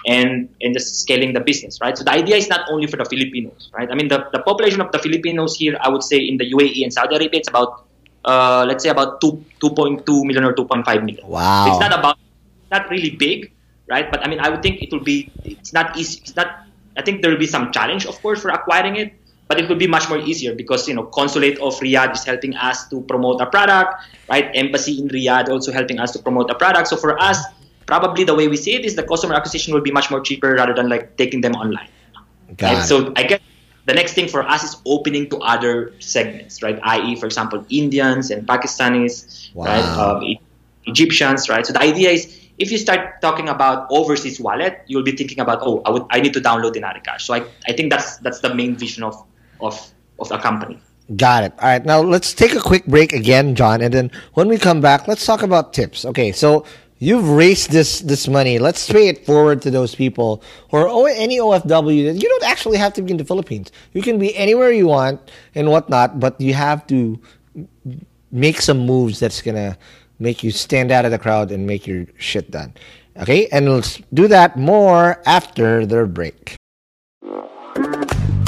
and 0.06 0.50
and 0.62 0.74
just 0.74 1.00
scaling 1.02 1.34
the 1.34 1.40
business, 1.40 1.80
right? 1.82 1.98
So 1.98 2.04
the 2.04 2.12
idea 2.12 2.36
is 2.36 2.50
not 2.50 2.70
only 2.70 2.88
for 2.88 2.98
the 2.98 3.06
Filipinos, 3.06 3.72
right? 3.74 3.90
I 3.90 3.96
mean, 3.96 4.08
the, 4.08 4.28
the 4.32 4.40
population 4.40 4.82
of 4.82 4.92
the 4.92 5.00
Filipinos 5.00 5.56
here, 5.56 5.78
I 5.80 5.90
would 5.90 6.04
say 6.04 6.18
in 6.18 6.38
the 6.38 6.52
UAE 6.52 6.84
and 6.84 6.94
Saudi 6.94 7.16
Arabia, 7.16 7.40
it's 7.40 7.50
about 7.50 7.86
uh, 8.26 8.66
let's 8.68 8.84
say 8.84 8.90
about 8.90 9.22
two 9.22 9.44
two 9.60 9.70
point 9.72 10.06
two 10.06 10.24
million 10.26 10.44
or 10.44 10.54
two 10.54 10.66
point 10.66 10.86
five 10.86 11.04
million. 11.04 11.28
Wow. 11.28 11.68
It's 11.68 11.80
not 11.80 11.98
about 11.98 12.18
not 12.72 12.90
really 12.90 13.12
big, 13.12 13.52
right? 13.88 14.10
But 14.10 14.26
I 14.26 14.30
mean, 14.30 14.40
I 14.40 14.50
would 14.50 14.62
think 14.62 14.82
it 14.82 14.92
will 14.92 15.04
be. 15.04 15.32
It's 15.44 15.74
not 15.74 15.98
easy. 15.98 16.20
It's 16.22 16.36
not. 16.36 16.68
I 16.98 17.02
think 17.02 17.22
there 17.22 17.32
will 17.32 17.42
be 17.42 17.50
some 17.50 17.72
challenge, 17.72 18.06
of 18.06 18.22
course, 18.22 18.42
for 18.42 18.50
acquiring 18.50 18.98
it, 18.98 19.14
but 19.48 19.60
it 19.60 19.68
will 19.68 19.78
be 19.80 19.88
much 19.88 20.10
more 20.10 20.20
easier 20.20 20.54
because 20.54 20.88
you 20.88 20.94
know, 20.94 21.04
consulate 21.04 21.58
of 21.60 21.74
Riyadh 21.80 22.14
is 22.14 22.24
helping 22.24 22.56
us 22.56 22.88
to 22.90 23.02
promote 23.02 23.42
a 23.42 23.48
product, 23.48 24.04
right? 24.30 24.50
Embassy 24.54 25.00
in 25.00 25.10
Riyadh 25.10 25.50
also 25.50 25.72
helping 25.72 26.00
us 26.00 26.12
to 26.12 26.20
promote 26.20 26.50
a 26.50 26.56
product. 26.56 26.88
So 26.88 26.98
for 26.98 27.20
us, 27.22 27.42
probably 27.86 28.24
the 28.24 28.36
way 28.36 28.48
we 28.48 28.58
see 28.58 28.76
it 28.76 28.86
is 28.86 28.96
the 28.96 29.04
customer 29.04 29.36
acquisition 29.36 29.74
will 29.74 29.82
be 29.82 29.92
much 29.92 30.10
more 30.12 30.22
cheaper 30.22 30.54
rather 30.54 30.74
than 30.74 30.90
like 30.90 31.18
taking 31.18 31.42
them 31.42 31.54
online. 31.54 31.90
Got 32.58 32.74
Right? 32.74 32.86
So 32.86 33.14
I 33.16 33.24
guess 33.24 33.40
the 33.86 33.94
next 33.94 34.14
thing 34.14 34.28
for 34.28 34.44
us 34.44 34.64
is 34.64 34.78
opening 34.86 35.30
to 35.30 35.38
other 35.40 35.94
segments, 36.00 36.64
right? 36.64 36.80
I.e., 36.84 37.16
for 37.16 37.26
example, 37.26 37.66
Indians 37.70 38.32
and 38.32 38.48
Pakistanis, 38.48 39.50
right? 39.56 39.84
Wow. 39.84 40.18
Um, 40.18 40.24
E- 40.24 40.40
Egyptians, 40.86 41.50
right? 41.50 41.66
So 41.66 41.74
the 41.74 41.82
idea 41.82 42.12
is 42.12 42.40
if 42.58 42.72
you 42.72 42.78
start 42.78 43.22
talking 43.22 43.50
about 43.50 43.88
overseas 43.90 44.40
wallet, 44.40 44.82
you'll 44.88 45.04
be 45.04 45.12
thinking 45.12 45.40
about, 45.40 45.60
oh, 45.62 45.82
I 45.86 45.90
would 45.90 46.06
I 46.10 46.20
need 46.20 46.34
to 46.34 46.42
download 46.42 46.74
Denari 46.76 47.04
Cash. 47.04 47.26
So 47.26 47.34
I, 47.34 47.44
I 47.68 47.74
think 47.74 47.92
that's 47.92 48.18
that's 48.18 48.40
the 48.40 48.54
main 48.54 48.76
vision 48.76 49.04
of 49.04 49.16
of 49.60 49.80
of 50.20 50.30
the 50.30 50.38
company. 50.38 50.80
Got 51.16 51.44
it. 51.44 51.54
All 51.60 51.68
right. 51.68 51.84
Now 51.84 52.00
let's 52.00 52.34
take 52.34 52.56
a 52.56 52.62
quick 52.62 52.86
break 52.86 53.12
again, 53.12 53.56
John, 53.56 53.82
and 53.82 53.94
then 53.94 54.12
when 54.36 54.48
we 54.48 54.58
come 54.58 54.80
back, 54.80 55.08
let's 55.08 55.26
talk 55.26 55.42
about 55.42 55.74
tips. 55.74 56.06
Okay, 56.06 56.32
so 56.32 56.66
you've 57.04 57.30
raised 57.30 57.72
this 57.72 58.00
this 58.00 58.28
money. 58.28 58.58
Let's 58.60 58.90
pay 58.90 59.10
it 59.10 59.26
forward 59.26 59.62
to 59.64 59.72
those 59.72 59.94
people 59.94 60.42
or 60.72 60.88
any 61.10 61.38
OFW. 61.38 62.16
You 62.16 62.30
don't 62.30 62.44
actually 62.46 62.78
have 62.78 62.94
to 62.94 63.02
be 63.02 63.12
in 63.12 63.18
the 63.18 63.26
Philippines. 63.26 63.72
You 63.92 64.02
can 64.02 64.18
be 64.18 64.36
anywhere 64.36 64.72
you 64.72 64.88
want 64.88 65.20
and 65.54 65.70
whatnot, 65.70 66.20
but 66.20 66.40
you 66.40 66.54
have 66.54 66.88
to 66.88 67.20
make 68.32 68.62
some 68.62 68.86
moves 68.86 69.20
that's 69.20 69.42
gonna 69.42 69.78
make 70.20 70.44
you 70.44 70.52
stand 70.52 70.92
out 70.92 71.04
of 71.04 71.12
the 71.12 71.20
crowd 71.20 71.52
and 71.52 71.68
make 71.68 71.86
your 71.86 72.06
shit 72.18 72.50
done. 72.50 72.74
Okay, 73.20 73.48
and 73.52 73.70
let's 73.70 74.02
do 74.14 74.28
that 74.28 74.58
more 74.58 75.22
after 75.26 75.86
the 75.86 76.06
break. 76.08 76.56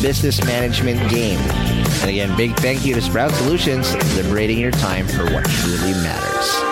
business 0.00 0.44
management 0.44 0.98
game. 1.10 1.38
And 1.40 2.10
again, 2.10 2.36
big 2.36 2.54
thank 2.56 2.84
you 2.84 2.94
to 2.94 3.02
Sprout 3.02 3.32
Solutions, 3.32 3.94
liberating 4.16 4.58
your 4.58 4.72
time 4.72 5.06
for 5.06 5.24
what 5.32 5.44
truly 5.44 5.92
matters. 5.94 6.71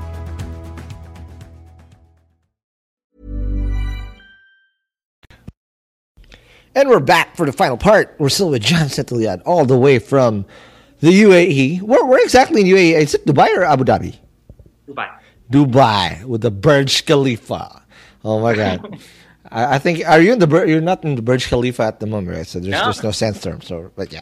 And 6.75 6.89
we're 6.89 6.99
back 7.01 7.35
for 7.35 7.45
the 7.45 7.51
final 7.51 7.77
part. 7.77 8.15
We're 8.17 8.29
still 8.29 8.49
with 8.49 8.61
John 8.63 8.87
Seteliad, 8.87 9.41
all 9.45 9.65
the 9.65 9.77
way 9.77 9.99
from 9.99 10.45
the 11.01 11.09
UAE. 11.23 11.81
Where, 11.81 12.05
where 12.05 12.23
exactly 12.23 12.61
in 12.61 12.67
UAE? 12.67 12.93
Is 12.93 13.13
it 13.15 13.25
Dubai 13.25 13.55
or 13.57 13.63
Abu 13.63 13.83
Dhabi? 13.83 14.15
Dubai. 14.87 15.09
Dubai 15.51 16.23
with 16.23 16.41
the 16.41 16.51
Burj 16.51 17.05
Khalifa. 17.05 17.81
Oh 18.23 18.39
my 18.39 18.55
God. 18.55 18.99
I, 19.51 19.75
I 19.75 19.79
think 19.79 20.07
are 20.07 20.21
you 20.21 20.31
in 20.31 20.39
the 20.39 20.47
you're 20.65 20.79
not 20.79 21.03
in 21.03 21.15
the 21.15 21.21
Burj 21.21 21.47
Khalifa 21.49 21.83
at 21.83 21.99
the 21.99 22.05
moment, 22.07 22.37
right? 22.37 22.47
So 22.47 22.59
there's 22.59 22.71
No. 22.71 22.83
there's 22.85 23.03
no 23.03 23.11
sandstorm. 23.11 23.61
So 23.61 23.91
but 23.95 24.13
yeah. 24.13 24.21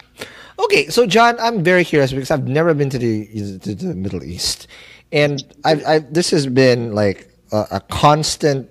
Okay, 0.57 0.87
so 0.87 1.05
John, 1.05 1.37
I'm 1.39 1.63
very 1.63 1.85
curious 1.85 2.11
because 2.11 2.31
I've 2.31 2.47
never 2.47 2.73
been 2.73 2.89
to 2.89 2.97
the 2.97 3.59
to 3.59 3.75
the 3.75 3.95
Middle 3.95 4.23
East, 4.23 4.67
and 5.11 5.41
I've, 5.63 5.85
I've 5.85 6.13
this 6.13 6.31
has 6.31 6.47
been 6.47 6.93
like 6.95 7.29
a, 7.53 7.77
a 7.77 7.79
constant 7.79 8.69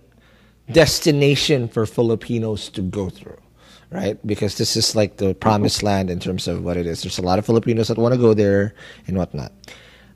destination 0.71 1.67
for 1.69 1.87
Filipinos 1.87 2.69
to 2.71 2.83
go 2.83 3.09
through, 3.09 3.39
right? 3.91 4.19
Because 4.27 4.59
this 4.59 4.77
is 4.77 4.95
like 4.95 5.17
the 5.17 5.35
promised 5.35 5.83
land 5.83 6.11
in 6.11 6.21
terms 6.21 6.49
of 6.49 6.65
what 6.65 6.77
it 6.77 6.87
is. 6.87 7.03
There's 7.03 7.19
a 7.19 7.23
lot 7.23 7.39
of 7.39 7.47
Filipinos 7.47 7.89
that 7.89 7.99
want 7.99 8.15
to 8.15 8.21
go 8.21 8.35
there 8.35 8.75
and 9.07 9.17
whatnot. 9.17 9.53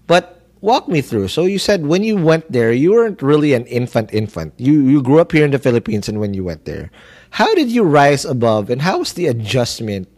But 0.07 0.43
walk 0.61 0.89
me 0.89 1.01
through. 1.01 1.29
So 1.29 1.45
you 1.45 1.59
said 1.59 1.87
when 1.87 2.03
you 2.03 2.17
went 2.17 2.51
there, 2.51 2.73
you 2.73 2.93
weren't 2.93 3.21
really 3.21 3.53
an 3.53 3.67
infant 3.67 4.13
infant. 4.13 4.55
You 4.57 4.87
you 4.89 5.03
grew 5.03 5.21
up 5.21 5.33
here 5.33 5.45
in 5.45 5.51
the 5.51 5.59
Philippines 5.59 6.09
and 6.09 6.21
when 6.21 6.33
you 6.35 6.45
went 6.45 6.65
there. 6.65 6.91
How 7.31 7.55
did 7.55 7.71
you 7.71 7.83
rise 7.83 8.25
above 8.25 8.71
and 8.71 8.83
how 8.83 8.99
was 8.99 9.13
the 9.13 9.27
adjustment 9.27 10.09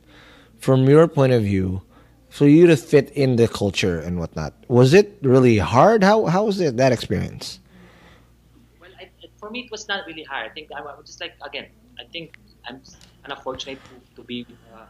from 0.59 0.88
your 0.88 1.09
point 1.09 1.32
of 1.32 1.42
view 1.42 1.82
for 2.28 2.46
you 2.46 2.66
to 2.66 2.76
fit 2.76 3.11
in 3.11 3.36
the 3.36 3.48
culture 3.48 3.98
and 3.98 4.18
whatnot? 4.18 4.55
Was 4.68 4.94
it 4.94 5.18
really 5.22 5.59
hard? 5.59 6.05
How 6.05 6.26
how 6.26 6.44
was 6.44 6.61
it 6.61 6.76
that 6.76 6.92
experience? 6.92 7.59
Well, 8.80 8.90
I, 9.00 9.11
for 9.38 9.50
me, 9.50 9.66
it 9.66 9.70
was 9.70 9.88
not 9.88 10.07
really 10.07 10.24
hard. 10.24 10.50
I 10.50 10.52
think 10.55 10.70
I 10.74 10.80
was 10.82 11.07
just 11.07 11.20
like 11.20 11.34
again. 11.42 11.66
I 11.98 12.05
think 12.11 12.34
I'm 12.66 12.82
of 13.33 13.43
fortunate 13.43 13.81
to, 13.85 14.16
to 14.16 14.22
be 14.22 14.47
uh, 14.72 14.87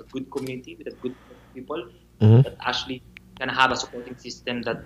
a 0.00 0.04
good 0.12 0.30
community 0.30 0.76
with 0.76 0.88
a 0.88 0.96
good 1.02 1.14
people 1.54 1.88
Mhm. 2.20 2.44
that 2.44 2.56
actually 2.60 3.02
can 3.38 3.48
have 3.48 3.70
a 3.72 3.76
supporting 3.76 4.16
system 4.16 4.62
that 4.62 4.82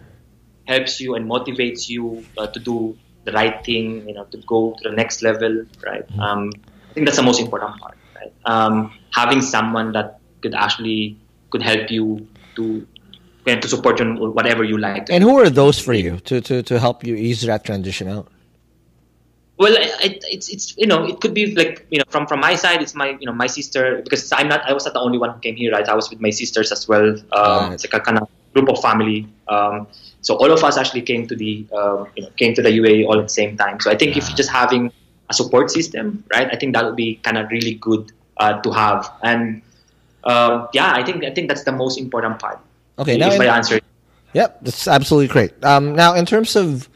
helps 0.66 1.00
you 1.00 1.14
and 1.14 1.30
motivates 1.30 1.88
you 1.88 2.24
uh, 2.38 2.46
to 2.48 2.58
do 2.58 2.96
the 3.24 3.32
right 3.32 3.64
thing. 3.64 4.08
You 4.08 4.14
know, 4.14 4.24
to 4.24 4.38
go 4.46 4.74
to 4.82 4.88
the 4.88 4.94
next 4.94 5.22
level. 5.22 5.64
Right. 5.84 6.04
Um, 6.18 6.50
I 6.90 6.92
think 6.94 7.06
that's 7.06 7.16
the 7.16 7.22
most 7.22 7.40
important 7.40 7.78
part. 7.80 7.96
Right. 8.16 8.32
Um, 8.44 8.92
having 9.12 9.42
someone 9.42 9.92
that 9.92 10.18
could 10.42 10.54
actually 10.54 11.16
could 11.50 11.62
help 11.62 11.90
you 11.90 12.26
to 12.56 12.86
and 13.46 13.62
to 13.62 13.68
support 13.68 13.98
you 14.00 14.06
in 14.06 14.34
whatever 14.34 14.64
you 14.64 14.78
like. 14.78 15.08
And 15.10 15.22
who 15.24 15.38
are 15.38 15.48
those 15.48 15.78
for 15.78 15.92
you 15.92 16.18
to 16.30 16.40
to 16.40 16.62
to 16.62 16.78
help 16.78 17.04
you 17.04 17.14
ease 17.14 17.42
that 17.42 17.64
transition 17.64 18.08
out? 18.08 18.28
Well, 19.60 19.76
it, 19.76 20.24
it's 20.24 20.48
it's 20.48 20.74
you 20.78 20.86
know 20.86 21.04
it 21.04 21.20
could 21.20 21.34
be 21.34 21.54
like 21.54 21.84
you 21.90 21.98
know 21.98 22.08
from 22.08 22.26
from 22.26 22.40
my 22.40 22.54
side 22.56 22.80
it's 22.80 22.94
my 22.94 23.08
you 23.20 23.26
know 23.28 23.36
my 23.36 23.46
sister 23.46 24.00
because 24.02 24.32
I'm 24.32 24.48
not 24.48 24.64
I 24.64 24.72
was 24.72 24.86
not 24.86 24.94
the 24.94 25.00
only 25.00 25.18
one 25.18 25.34
who 25.34 25.40
came 25.40 25.54
here 25.54 25.70
right? 25.72 25.86
I 25.86 25.94
was 25.94 26.08
with 26.08 26.18
my 26.18 26.30
sisters 26.30 26.72
as 26.72 26.88
well 26.88 27.08
um, 27.36 27.68
Right. 27.68 27.72
it's 27.74 27.84
like 27.84 27.92
a 27.92 28.00
kind 28.00 28.16
of 28.18 28.26
group 28.54 28.70
of 28.70 28.80
family 28.80 29.28
um, 29.48 29.86
so 30.22 30.36
all 30.36 30.50
of 30.50 30.64
us 30.64 30.78
actually 30.78 31.02
came 31.02 31.26
to 31.28 31.36
the 31.36 31.66
um, 31.76 32.08
you 32.16 32.22
know 32.22 32.30
came 32.40 32.54
to 32.54 32.62
the 32.62 32.70
UAE 32.70 33.04
all 33.06 33.18
at 33.20 33.28
the 33.28 33.36
same 33.42 33.54
time. 33.58 33.78
So 33.80 33.90
I 33.90 33.96
think 34.00 34.16
if 34.16 34.26
you're 34.28 34.36
just 34.44 34.48
having 34.48 34.90
a 35.28 35.34
support 35.34 35.70
system 35.70 36.24
right 36.32 36.48
I 36.50 36.56
think 36.56 36.72
that 36.72 36.82
would 36.86 36.96
be 36.96 37.16
kind 37.16 37.36
of 37.36 37.50
really 37.50 37.74
good 37.74 38.12
uh, 38.38 38.62
to 38.62 38.70
have. 38.72 39.12
And 39.22 39.60
um, 40.24 40.68
yeah 40.72 40.94
I 40.94 41.04
think 41.04 41.22
I 41.22 41.34
think 41.36 41.48
that's 41.48 41.64
the 41.64 41.76
most 41.76 41.98
important 41.98 42.38
part. 42.40 42.58
Okay, 42.98 43.18
now 43.18 43.28
if 43.28 43.34
in- 43.34 43.42
I 43.42 43.56
answer. 43.60 43.78
Yep, 44.32 44.60
that's 44.62 44.88
absolutely 44.88 45.28
great. 45.28 45.52
Um, 45.62 45.94
now, 45.96 46.14
in 46.14 46.24
terms 46.24 46.56
of 46.56 46.88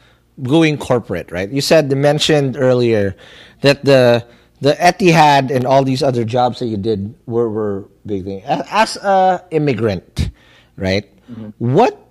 going 0.43 0.77
corporate, 0.77 1.31
right? 1.31 1.49
You 1.49 1.61
said 1.61 1.89
you 1.89 1.95
mentioned 1.95 2.57
earlier 2.57 3.15
that 3.61 3.85
the 3.85 4.25
the 4.61 4.73
Etihad 4.73 5.51
and 5.51 5.65
all 5.65 5.83
these 5.83 6.01
other 6.01 6.23
jobs 6.23 6.59
that 6.59 6.67
you 6.67 6.77
did 6.77 7.13
were 7.25 7.49
were 7.49 7.85
big 8.05 8.23
thing. 8.23 8.41
As 8.43 8.97
a 8.97 9.43
immigrant, 9.51 10.29
right? 10.77 11.05
Mm-hmm. 11.29 11.49
What 11.57 12.05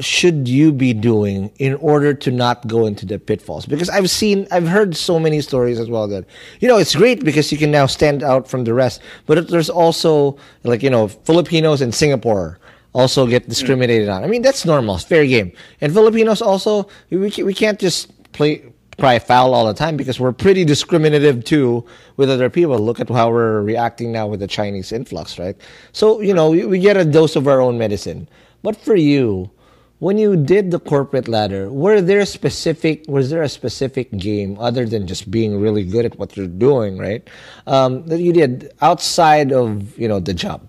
should 0.00 0.48
you 0.48 0.72
be 0.72 0.92
doing 0.92 1.52
in 1.58 1.74
order 1.76 2.14
to 2.14 2.30
not 2.30 2.66
go 2.66 2.86
into 2.86 3.04
the 3.04 3.18
pitfalls? 3.18 3.66
Because 3.66 3.90
I've 3.90 4.10
seen, 4.10 4.48
I've 4.50 4.66
heard 4.66 4.96
so 4.96 5.18
many 5.18 5.40
stories 5.40 5.78
as 5.78 5.88
well 5.88 6.08
that, 6.08 6.24
you 6.60 6.68
know, 6.68 6.78
it's 6.78 6.94
great 6.94 7.24
because 7.24 7.52
you 7.52 7.58
can 7.58 7.70
now 7.70 7.86
stand 7.86 8.22
out 8.22 8.48
from 8.48 8.64
the 8.64 8.72
rest, 8.72 9.02
but 9.26 9.48
there's 9.48 9.68
also, 9.70 10.38
like, 10.64 10.82
you 10.82 10.90
know, 10.90 11.08
Filipinos 11.08 11.82
in 11.82 11.92
Singapore 11.92 12.58
also 12.92 13.26
get 13.26 13.48
discriminated 13.48 14.08
on. 14.08 14.24
I 14.24 14.26
mean, 14.26 14.42
that's 14.42 14.64
normal, 14.64 14.96
it's 14.96 15.04
fair 15.04 15.26
game. 15.26 15.52
And 15.80 15.92
Filipinos 15.92 16.42
also, 16.42 16.88
we, 17.10 17.16
we 17.42 17.54
can't 17.54 17.78
just 17.78 18.10
play, 18.32 18.62
cry 18.98 19.18
foul 19.18 19.54
all 19.54 19.66
the 19.66 19.74
time 19.74 19.96
because 19.96 20.20
we're 20.20 20.32
pretty 20.32 20.64
discriminative 20.64 21.44
too 21.44 21.84
with 22.16 22.30
other 22.30 22.50
people. 22.50 22.78
Look 22.78 23.00
at 23.00 23.08
how 23.08 23.30
we're 23.30 23.62
reacting 23.62 24.12
now 24.12 24.26
with 24.26 24.40
the 24.40 24.46
Chinese 24.46 24.92
influx, 24.92 25.38
right? 25.38 25.56
So, 25.92 26.20
you 26.20 26.34
know, 26.34 26.50
we, 26.50 26.66
we 26.66 26.78
get 26.78 26.96
a 26.96 27.04
dose 27.04 27.36
of 27.36 27.48
our 27.48 27.60
own 27.60 27.78
medicine. 27.78 28.28
But 28.62 28.76
for 28.76 28.94
you, 28.94 29.50
when 29.98 30.18
you 30.18 30.36
did 30.36 30.72
the 30.72 30.80
corporate 30.80 31.28
ladder, 31.28 31.70
were 31.70 32.00
there 32.00 32.26
specific 32.26 33.04
was 33.06 33.30
there 33.30 33.42
a 33.42 33.48
specific 33.48 34.10
game 34.18 34.58
other 34.58 34.84
than 34.84 35.06
just 35.06 35.30
being 35.30 35.60
really 35.60 35.84
good 35.84 36.04
at 36.04 36.18
what 36.18 36.36
you're 36.36 36.48
doing, 36.48 36.98
right? 36.98 37.26
Um, 37.68 38.04
that 38.06 38.20
you 38.20 38.32
did 38.32 38.72
outside 38.80 39.52
of 39.52 39.96
you 39.96 40.08
know 40.08 40.18
the 40.18 40.34
job. 40.34 40.68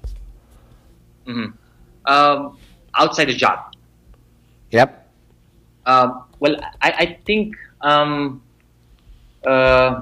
Um, 2.05 2.57
outside 2.95 3.25
the 3.29 3.33
job, 3.37 3.71
Yep. 4.71 4.89
Um, 5.85 6.23
well, 6.39 6.55
I, 6.81 6.89
I 6.91 7.05
think 7.25 7.55
um, 7.81 8.41
uh, 9.45 10.01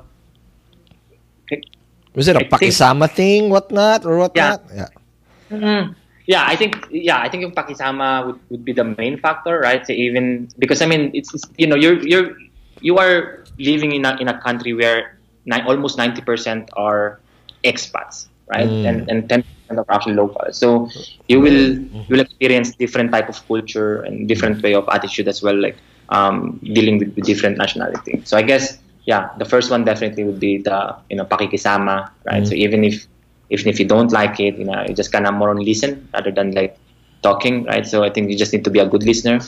Was 2.14 2.28
it 2.28 2.36
a 2.36 2.39
I 2.39 2.43
think- 2.43 2.52
pakisama 2.52 3.10
thing, 3.10 3.49
whatnot, 3.49 4.06
or 4.06 4.18
whatnot? 4.18 4.64
Yeah. 4.74 5.88
yeah, 6.28 6.43
I 6.47 6.56
think 6.56 6.88
yeah, 6.91 7.20
I 7.20 7.30
think 7.30 7.43
yung 7.43 7.56
pakisama 7.56 8.26
would, 8.26 8.39
would 8.49 8.64
be 8.66 8.74
the 8.74 8.84
main 8.84 9.18
factor, 9.18 9.60
right? 9.60 9.86
So 9.88 9.93
even 9.93 10.49
because 10.60 10.82
I 10.82 10.86
mean, 10.88 11.12
it's, 11.14 11.34
it's 11.34 11.47
you 11.58 11.68
know 11.68 11.76
you're 11.76 11.99
you're 12.04 12.36
you 12.82 12.97
are 12.97 13.43
living 13.60 13.91
in 13.91 14.04
a 14.06 14.16
in 14.20 14.28
a 14.28 14.38
country 14.41 14.74
where 14.74 15.18
ni- 15.45 15.64
almost 15.64 15.97
ninety 15.97 16.22
percent 16.22 16.70
are 16.76 17.20
expats, 17.64 18.28
right? 18.52 18.68
And 18.68 19.08
and 19.10 19.28
ten 19.30 19.43
percent 19.72 19.89
are 19.89 19.95
actually 19.95 20.15
locals. 20.15 20.57
So 20.57 20.89
you 21.28 21.39
will 21.39 21.78
you 22.09 22.09
will 22.09 22.19
experience 22.19 22.76
different 22.76 23.11
type 23.11 23.30
of 23.30 23.47
culture 23.47 24.01
and 24.01 24.28
different 24.28 24.61
way 24.63 24.74
of 24.74 24.88
attitude 24.91 25.28
as 25.28 25.41
well, 25.41 25.55
like 25.55 25.78
um, 26.09 26.59
dealing 26.63 26.99
with, 26.99 27.15
with 27.15 27.26
different 27.26 27.57
nationality. 27.57 28.22
So 28.26 28.38
I 28.38 28.41
guess 28.41 28.78
yeah, 29.05 29.30
the 29.38 29.45
first 29.45 29.72
one 29.72 29.84
definitely 29.84 30.24
would 30.24 30.39
be 30.39 30.57
the 30.57 30.95
you 31.09 31.17
know 31.17 31.26
pakikisama, 31.26 32.11
right? 32.26 32.45
So 32.47 32.53
even 32.53 32.84
if 32.84 33.07
even 33.49 33.67
if 33.67 33.80
you 33.80 33.88
don't 33.88 34.11
like 34.11 34.39
it, 34.39 34.57
you 34.57 34.65
know, 34.65 34.84
you 34.88 34.93
just 34.93 35.11
kind 35.11 35.28
of 35.28 35.34
more 35.34 35.49
on 35.49 35.57
listen 35.57 36.07
rather 36.13 36.32
than 36.32 36.51
like 36.51 36.78
talking, 37.22 37.63
right? 37.65 37.86
So 37.86 38.03
I 38.03 38.09
think 38.09 38.30
you 38.30 38.38
just 38.38 38.53
need 38.53 38.63
to 38.63 38.69
be 38.69 38.80
a 38.80 38.88
good 38.88 39.03
listener. 39.03 39.39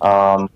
Um, 0.00 0.50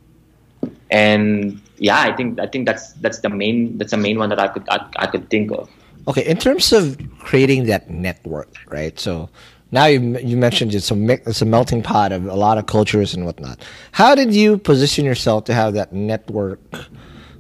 and 0.90 1.60
yeah, 1.78 2.00
I 2.00 2.12
think 2.16 2.40
I 2.40 2.46
think 2.46 2.66
that's 2.66 2.92
that's 2.94 3.20
the 3.20 3.28
main 3.28 3.78
that's 3.78 3.90
the 3.90 3.96
main 3.96 4.18
one 4.18 4.28
that 4.30 4.40
I 4.40 4.48
could 4.48 4.68
I, 4.68 4.86
I 4.96 5.06
could 5.06 5.30
think 5.30 5.52
of. 5.52 5.68
Okay, 6.06 6.26
in 6.26 6.36
terms 6.36 6.72
of 6.72 6.98
creating 7.18 7.64
that 7.64 7.88
network, 7.88 8.54
right? 8.68 8.98
So 9.00 9.30
now 9.70 9.86
you 9.86 10.18
you 10.18 10.36
mentioned 10.36 10.74
it's 10.74 10.90
a 10.90 11.28
it's 11.28 11.42
a 11.42 11.46
melting 11.46 11.82
pot 11.82 12.12
of 12.12 12.26
a 12.26 12.34
lot 12.34 12.58
of 12.58 12.66
cultures 12.66 13.14
and 13.14 13.24
whatnot. 13.24 13.64
How 13.92 14.14
did 14.14 14.34
you 14.34 14.58
position 14.58 15.04
yourself 15.04 15.44
to 15.44 15.54
have 15.54 15.74
that 15.74 15.92
network 15.92 16.60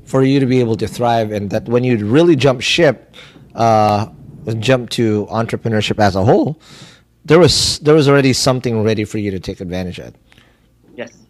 for 0.04 0.22
you 0.22 0.40
to 0.40 0.46
be 0.46 0.60
able 0.60 0.76
to 0.76 0.88
thrive, 0.88 1.30
and 1.30 1.50
that 1.50 1.64
when 1.66 1.84
you 1.84 1.96
really 2.04 2.36
jump 2.36 2.60
ship, 2.60 3.14
uh, 3.54 4.06
jump 4.58 4.90
to 4.90 5.26
entrepreneurship 5.26 5.98
as 5.98 6.16
a 6.16 6.24
whole, 6.24 6.60
there 7.24 7.38
was 7.38 7.78
there 7.80 7.94
was 7.94 8.08
already 8.08 8.32
something 8.32 8.82
ready 8.82 9.04
for 9.04 9.18
you 9.18 9.30
to 9.30 9.40
take 9.40 9.60
advantage 9.60 9.98
of. 9.98 10.14
Yes. 10.96 11.23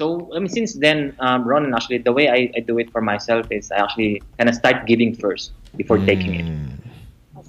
So 0.00 0.32
I 0.34 0.38
mean, 0.38 0.48
since 0.48 0.72
then, 0.72 1.14
um, 1.20 1.44
Ron, 1.44 1.74
actually, 1.74 1.98
the 1.98 2.12
way 2.12 2.30
I, 2.30 2.50
I 2.56 2.60
do 2.60 2.78
it 2.78 2.90
for 2.90 3.02
myself 3.02 3.52
is 3.52 3.70
I 3.70 3.84
actually 3.84 4.22
kind 4.38 4.48
of 4.48 4.54
start 4.54 4.86
giving 4.86 5.14
first 5.14 5.52
before 5.76 5.98
taking 5.98 6.32
it. 6.40 6.46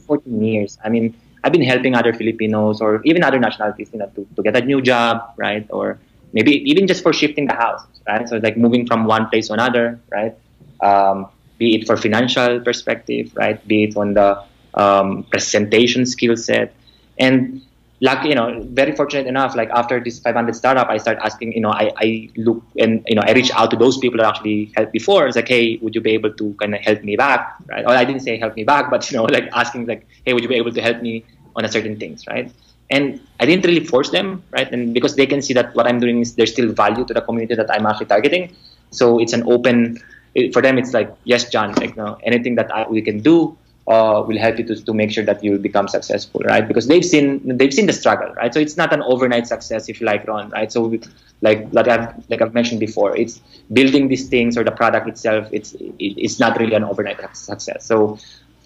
14 0.06 0.44
years. 0.44 0.78
I 0.84 0.90
mean, 0.90 1.16
I've 1.46 1.54
been 1.54 1.64
helping 1.64 1.96
other 1.96 2.12
Filipinos 2.14 2.82
or 2.82 3.02
even 3.06 3.24
other 3.24 3.40
nationalities, 3.40 3.92
you 3.94 4.00
know, 4.00 4.12
to, 4.16 4.28
to 4.36 4.44
get 4.44 4.58
a 4.58 4.66
new 4.66 4.82
job, 4.82 5.32
right? 5.38 5.66
Or 5.70 5.98
maybe 6.34 6.52
even 6.70 6.88
just 6.88 7.04
for 7.04 7.14
shifting 7.14 7.48
the 7.48 7.54
house, 7.54 7.84
right? 8.06 8.28
So 8.28 8.36
like 8.44 8.58
moving 8.58 8.86
from 8.86 9.06
one 9.06 9.30
place 9.30 9.48
to 9.48 9.54
another, 9.54 10.02
right? 10.12 10.36
Um, 10.82 11.30
be 11.58 11.76
it 11.76 11.88
for 11.88 11.96
financial 11.96 12.60
perspective, 12.60 13.32
right? 13.34 13.66
Be 13.66 13.86
it 13.86 13.96
on 13.96 14.14
the 14.14 14.44
um, 14.74 15.24
presentation 15.32 16.06
skill 16.06 16.36
set, 16.36 16.76
and 17.18 17.62
like 18.02 18.26
you 18.26 18.34
know, 18.34 18.60
very 18.72 18.94
fortunate 18.96 19.28
enough. 19.28 19.56
Like 19.56 19.70
after 19.70 20.00
this 20.00 20.20
500 20.20 20.56
startup, 20.56 20.90
I 20.90 20.98
start 20.98 21.20
asking. 21.22 21.54
You 21.54 21.62
know, 21.62 21.70
I, 21.70 21.92
I 21.98 22.30
look 22.36 22.64
and 22.78 23.04
you 23.08 23.16
know, 23.16 23.22
I 23.22 23.32
reach 23.34 23.52
out 23.52 23.70
to 23.72 23.78
those 23.78 23.98
people 24.00 24.18
that 24.18 24.28
actually 24.28 24.72
helped 24.76 24.92
before. 24.92 25.28
It's 25.28 25.36
like, 25.36 25.48
hey, 25.48 25.78
would 25.82 25.94
you 25.94 26.02
be 26.02 26.12
able 26.12 26.34
to 26.34 26.54
kind 26.60 26.74
of 26.74 26.82
help 26.82 27.04
me 27.04 27.16
back, 27.16 27.56
right? 27.68 27.86
Or 27.86 27.92
I 27.92 28.04
didn't 28.04 28.22
say 28.22 28.38
help 28.38 28.56
me 28.56 28.64
back, 28.64 28.90
but 28.90 29.10
you 29.12 29.18
know, 29.18 29.26
like 29.26 29.50
asking 29.54 29.86
like, 29.86 30.08
hey, 30.26 30.34
would 30.34 30.42
you 30.42 30.50
be 30.50 30.56
able 30.56 30.72
to 30.72 30.82
help 30.82 31.02
me 31.02 31.24
on 31.56 31.64
a 31.64 31.70
certain 31.70 32.00
things, 32.00 32.26
right? 32.28 32.52
And 32.90 33.22
I 33.40 33.46
didn't 33.46 33.66
really 33.66 33.86
force 33.86 34.10
them, 34.10 34.44
right? 34.52 34.70
And 34.72 34.94
because 34.94 35.16
they 35.16 35.28
can 35.28 35.42
see 35.42 35.54
that 35.54 35.74
what 35.76 35.88
I'm 35.88 36.00
doing 36.00 36.20
is 36.22 36.36
there's 36.36 36.52
still 36.52 36.74
value 36.74 37.06
to 37.06 37.14
the 37.14 37.22
community 37.22 37.56
that 37.56 37.72
I'm 37.72 37.86
actually 37.86 38.08
targeting. 38.08 38.56
So 38.90 39.20
it's 39.20 39.34
an 39.34 39.44
open 39.50 40.00
it, 40.34 40.54
for 40.54 40.62
them. 40.62 40.78
It's 40.78 40.94
like, 40.94 41.14
yes, 41.24 41.50
John, 41.50 41.74
like 41.76 41.92
you 41.92 42.04
know, 42.04 42.18
anything 42.24 42.56
that 42.56 42.74
I, 42.74 42.88
we 42.90 43.02
can 43.02 43.20
do 43.22 43.58
uh, 43.92 44.22
will 44.28 44.38
help 44.46 44.58
you 44.60 44.66
to, 44.70 44.76
to 44.88 44.94
make 44.94 45.12
sure 45.12 45.26
that 45.30 45.44
you 45.44 45.58
become 45.58 45.88
successful, 45.88 46.42
right? 46.52 46.66
Because 46.68 46.88
they've 46.88 47.08
seen 47.14 47.26
they've 47.58 47.74
seen 47.74 47.88
the 47.92 47.98
struggle, 48.02 48.32
right? 48.40 48.54
So 48.54 48.60
it's 48.66 48.78
not 48.82 48.94
an 48.94 49.02
overnight 49.14 49.48
success, 49.48 49.90
if 49.90 50.00
you 50.00 50.06
like, 50.08 50.28
Ron, 50.28 50.50
right? 50.52 50.72
So 50.72 50.82
we, 50.92 51.02
like 51.42 51.68
like 51.78 51.88
I've 51.88 52.08
like 52.30 52.42
I've 52.42 52.54
mentioned 52.54 52.80
before, 52.80 53.12
it's 53.18 53.42
building 53.80 54.08
these 54.08 54.30
things 54.30 54.58
or 54.58 54.64
the 54.64 54.76
product 54.82 55.08
itself. 55.14 55.50
It's 55.52 55.74
it, 55.74 56.14
it's 56.26 56.40
not 56.40 56.60
really 56.60 56.76
an 56.76 56.86
overnight 56.86 57.20
success. 57.36 57.86
So 57.86 58.18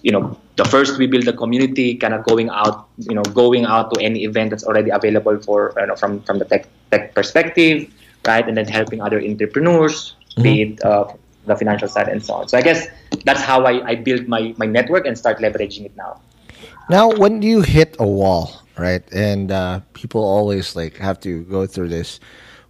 you 0.05 0.11
know, 0.11 0.37
the 0.55 0.65
first 0.65 0.99
we 0.99 1.07
build 1.07 1.27
a 1.27 1.33
community, 1.33 1.95
kind 1.95 2.13
of 2.13 2.23
going 2.25 2.49
out, 2.49 2.87
you 2.97 3.15
know, 3.15 3.23
going 3.41 3.65
out 3.65 3.91
to 3.95 4.01
any 4.01 4.23
event 4.23 4.51
that's 4.51 4.63
already 4.63 4.91
available 4.91 5.39
for 5.39 5.73
you 5.79 5.87
know 5.87 5.95
from 5.95 6.21
from 6.21 6.37
the 6.37 6.45
tech 6.45 6.67
tech 6.91 7.15
perspective, 7.15 7.89
right? 8.27 8.47
And 8.47 8.55
then 8.55 8.67
helping 8.67 9.01
other 9.01 9.19
entrepreneurs, 9.19 10.15
be 10.41 10.61
it 10.61 10.85
uh, 10.85 11.05
the 11.45 11.55
financial 11.55 11.87
side 11.87 12.07
and 12.07 12.23
so 12.23 12.33
on. 12.35 12.47
So 12.47 12.57
I 12.57 12.61
guess 12.61 12.87
that's 13.25 13.41
how 13.41 13.65
I, 13.65 13.85
I 13.85 13.95
build 13.95 14.27
my, 14.27 14.53
my 14.57 14.65
network 14.65 15.05
and 15.05 15.17
start 15.17 15.39
leveraging 15.39 15.85
it 15.85 15.95
now. 15.97 16.21
Now, 16.89 17.09
when 17.09 17.41
you 17.41 17.61
hit 17.61 17.95
a 17.99 18.07
wall, 18.07 18.61
right, 18.77 19.03
and 19.11 19.51
uh, 19.51 19.81
people 19.93 20.23
always 20.23 20.75
like 20.75 20.97
have 20.97 21.19
to 21.21 21.43
go 21.45 21.65
through 21.65 21.89
this, 21.89 22.19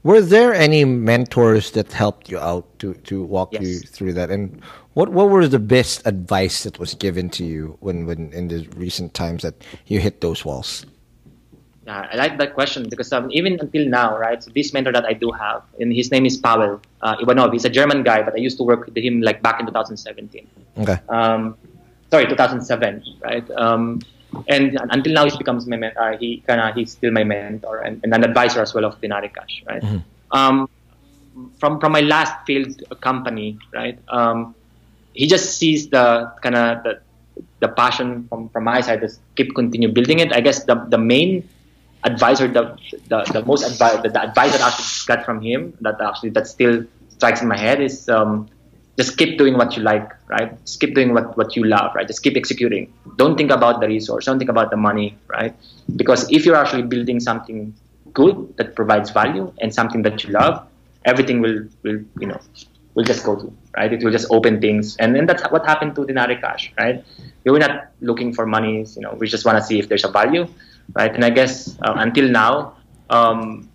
were 0.04 0.22
there 0.22 0.54
any 0.54 0.86
mentors 0.86 1.72
that 1.72 1.92
helped 1.92 2.30
you 2.30 2.40
out 2.40 2.66
to, 2.80 2.94
to 2.94 3.24
walk 3.24 3.54
you 3.54 3.80
through 3.80 4.14
that? 4.14 4.30
And 4.32 4.62
what 4.94 5.10
what 5.10 5.30
was 5.30 5.50
the 5.50 5.60
best 5.60 6.06
advice 6.06 6.64
that 6.64 6.80
was 6.80 6.94
given 6.94 7.30
to 7.32 7.44
you 7.44 7.78
when, 7.82 8.06
when 8.06 8.32
in 8.32 8.48
the 8.48 8.68
recent 8.78 9.14
times 9.14 9.42
that 9.42 9.56
you 9.88 10.00
hit 10.00 10.22
those 10.22 10.46
walls? 10.46 10.86
Yeah, 11.86 12.08
I 12.12 12.16
like 12.16 12.38
that 12.40 12.56
question 12.56 12.90
because 12.90 13.14
um, 13.14 13.30
even 13.32 13.60
until 13.60 13.88
now, 13.88 14.18
right? 14.18 14.44
So 14.44 14.50
this 14.50 14.74
mentor 14.74 14.92
that 14.92 15.06
I 15.06 15.14
do 15.14 15.32
have, 15.32 15.62
and 15.80 15.94
his 15.94 16.10
name 16.10 16.26
is 16.26 16.36
Pavel 16.36 16.82
uh, 17.02 17.16
Ivanov. 17.22 17.54
He's 17.54 17.66
a 17.66 17.70
German 17.70 18.02
guy, 18.02 18.24
but 18.24 18.34
I 18.34 18.38
used 18.38 18.58
to 18.58 18.64
work 18.64 18.86
with 18.86 18.98
him 18.98 19.22
like 19.22 19.44
back 19.44 19.60
in 19.60 19.68
2017. 19.68 20.48
Okay. 20.80 20.98
um, 21.10 21.56
sorry, 22.10 22.26
2007, 22.26 23.04
right? 23.22 23.50
Um, 23.52 24.02
and 24.48 24.80
until 24.90 25.14
now, 25.14 25.30
he 25.30 25.38
becomes 25.38 25.68
my 25.68 25.78
men- 25.78 25.96
uh, 25.96 26.18
he 26.18 26.42
kind 26.48 26.60
of 26.60 26.74
he's 26.76 26.92
still 26.94 27.12
my 27.12 27.24
mentor 27.24 27.82
and, 27.82 28.02
and 28.04 28.14
an 28.14 28.24
advisor 28.24 28.62
as 28.62 28.74
well 28.74 28.86
of 28.86 29.00
Denari 29.00 29.34
Cash, 29.34 29.64
right? 29.68 29.84
Um, 30.32 30.68
from 31.60 31.80
from 31.80 31.92
my 31.92 32.02
last 32.02 32.34
failed 32.48 32.82
company, 33.02 33.60
right? 33.74 34.00
Um, 34.10 34.56
he 35.14 35.28
just 35.28 35.58
sees 35.58 35.88
the 35.90 36.34
kind 36.42 36.56
of 36.56 36.84
the, 36.84 37.00
the 37.60 37.68
passion 37.70 38.28
from, 38.28 38.50
from 38.50 38.64
my 38.66 38.82
side 38.82 39.02
to 39.02 39.10
keep 39.36 39.54
continue 39.56 39.92
building 39.92 40.20
it. 40.20 40.34
I 40.34 40.42
guess 40.42 40.64
the 40.64 40.76
the 40.90 40.98
main 40.98 41.48
advisor, 42.04 42.48
the 42.48 42.78
the, 43.08 43.24
the 43.32 43.46
most 43.46 43.64
advice, 43.64 44.02
the, 44.04 44.10
the 44.10 44.22
advice 44.22 44.52
that 44.52 44.62
I 44.62 44.68
actually 44.68 45.16
got 45.16 45.26
from 45.26 45.42
him 45.42 45.78
that 45.82 46.00
actually 46.02 46.30
that 46.32 46.48
still 46.48 46.86
strikes 47.10 47.42
in 47.42 47.48
my 47.48 47.58
head 47.58 47.82
is 47.82 48.10
um, 48.10 48.50
just 48.98 49.18
keep 49.18 49.38
doing 49.38 49.58
what 49.58 49.76
you 49.76 49.84
like, 49.84 50.10
right? 50.28 50.58
Just 50.66 50.80
keep 50.80 50.96
doing 50.96 51.14
what, 51.14 51.38
what 51.38 51.56
you 51.56 51.66
love, 51.66 51.94
right? 51.96 52.08
Just 52.08 52.24
keep 52.24 52.38
executing. 52.38 52.94
Don't 53.18 53.38
think 53.38 53.52
about 53.52 53.82
the 53.82 53.88
resource. 53.88 54.26
Don't 54.26 54.38
think 54.38 54.50
about 54.50 54.72
the 54.72 54.78
money, 54.78 55.18
right? 55.28 55.54
Because 55.96 56.30
if 56.32 56.46
you're 56.46 56.56
actually 56.56 56.84
building 56.84 57.20
something 57.20 57.74
good 58.14 58.56
that 58.58 58.76
provides 58.76 59.10
value 59.10 59.52
and 59.60 59.74
something 59.74 60.02
that 60.04 60.24
you 60.24 60.32
love, 60.32 60.66
everything 61.04 61.42
will, 61.42 61.68
will 61.84 62.00
you 62.20 62.28
know, 62.28 62.40
will 62.94 63.04
just 63.04 63.26
go 63.26 63.36
to, 63.36 63.54
right? 63.76 63.92
It 63.92 64.04
will 64.04 64.12
just 64.12 64.28
open 64.32 64.62
things. 64.62 64.96
And 64.98 65.14
then 65.14 65.26
that's 65.26 65.44
what 65.52 65.66
happened 65.66 65.96
to 65.96 66.02
Denari 66.06 66.40
Cash, 66.40 66.72
right? 66.78 67.04
We 67.44 67.52
were 67.52 67.60
not 67.60 67.88
looking 68.00 68.34
for 68.34 68.46
money, 68.46 68.86
you 68.96 69.02
know, 69.02 69.14
we 69.14 69.28
just 69.28 69.46
want 69.46 69.58
to 69.58 69.64
see 69.64 69.78
if 69.78 69.90
there's 69.90 70.06
a 70.06 70.10
value, 70.10 70.48
right? 70.94 71.14
And 71.14 71.24
I 71.24 71.30
guess 71.30 71.78
uh, 71.82 71.94
until 71.98 72.30
now, 72.30 72.76
um, 73.10 73.70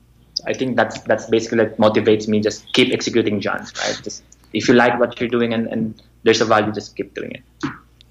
I 0.46 0.52
think 0.52 0.76
that's 0.76 1.00
that's 1.02 1.26
basically 1.26 1.58
what 1.58 1.76
motivates 1.78 2.28
me. 2.28 2.40
Just 2.40 2.72
keep 2.72 2.92
executing, 2.92 3.40
John. 3.40 3.61
Right? 3.61 4.00
Just 4.02 4.22
if 4.52 4.68
you 4.68 4.74
like 4.74 4.98
what 4.98 5.20
you're 5.20 5.28
doing 5.28 5.52
and, 5.52 5.66
and 5.68 6.02
there's 6.22 6.40
a 6.40 6.44
value, 6.44 6.72
just 6.72 6.96
keep 6.96 7.14
doing 7.14 7.32
it. 7.32 7.42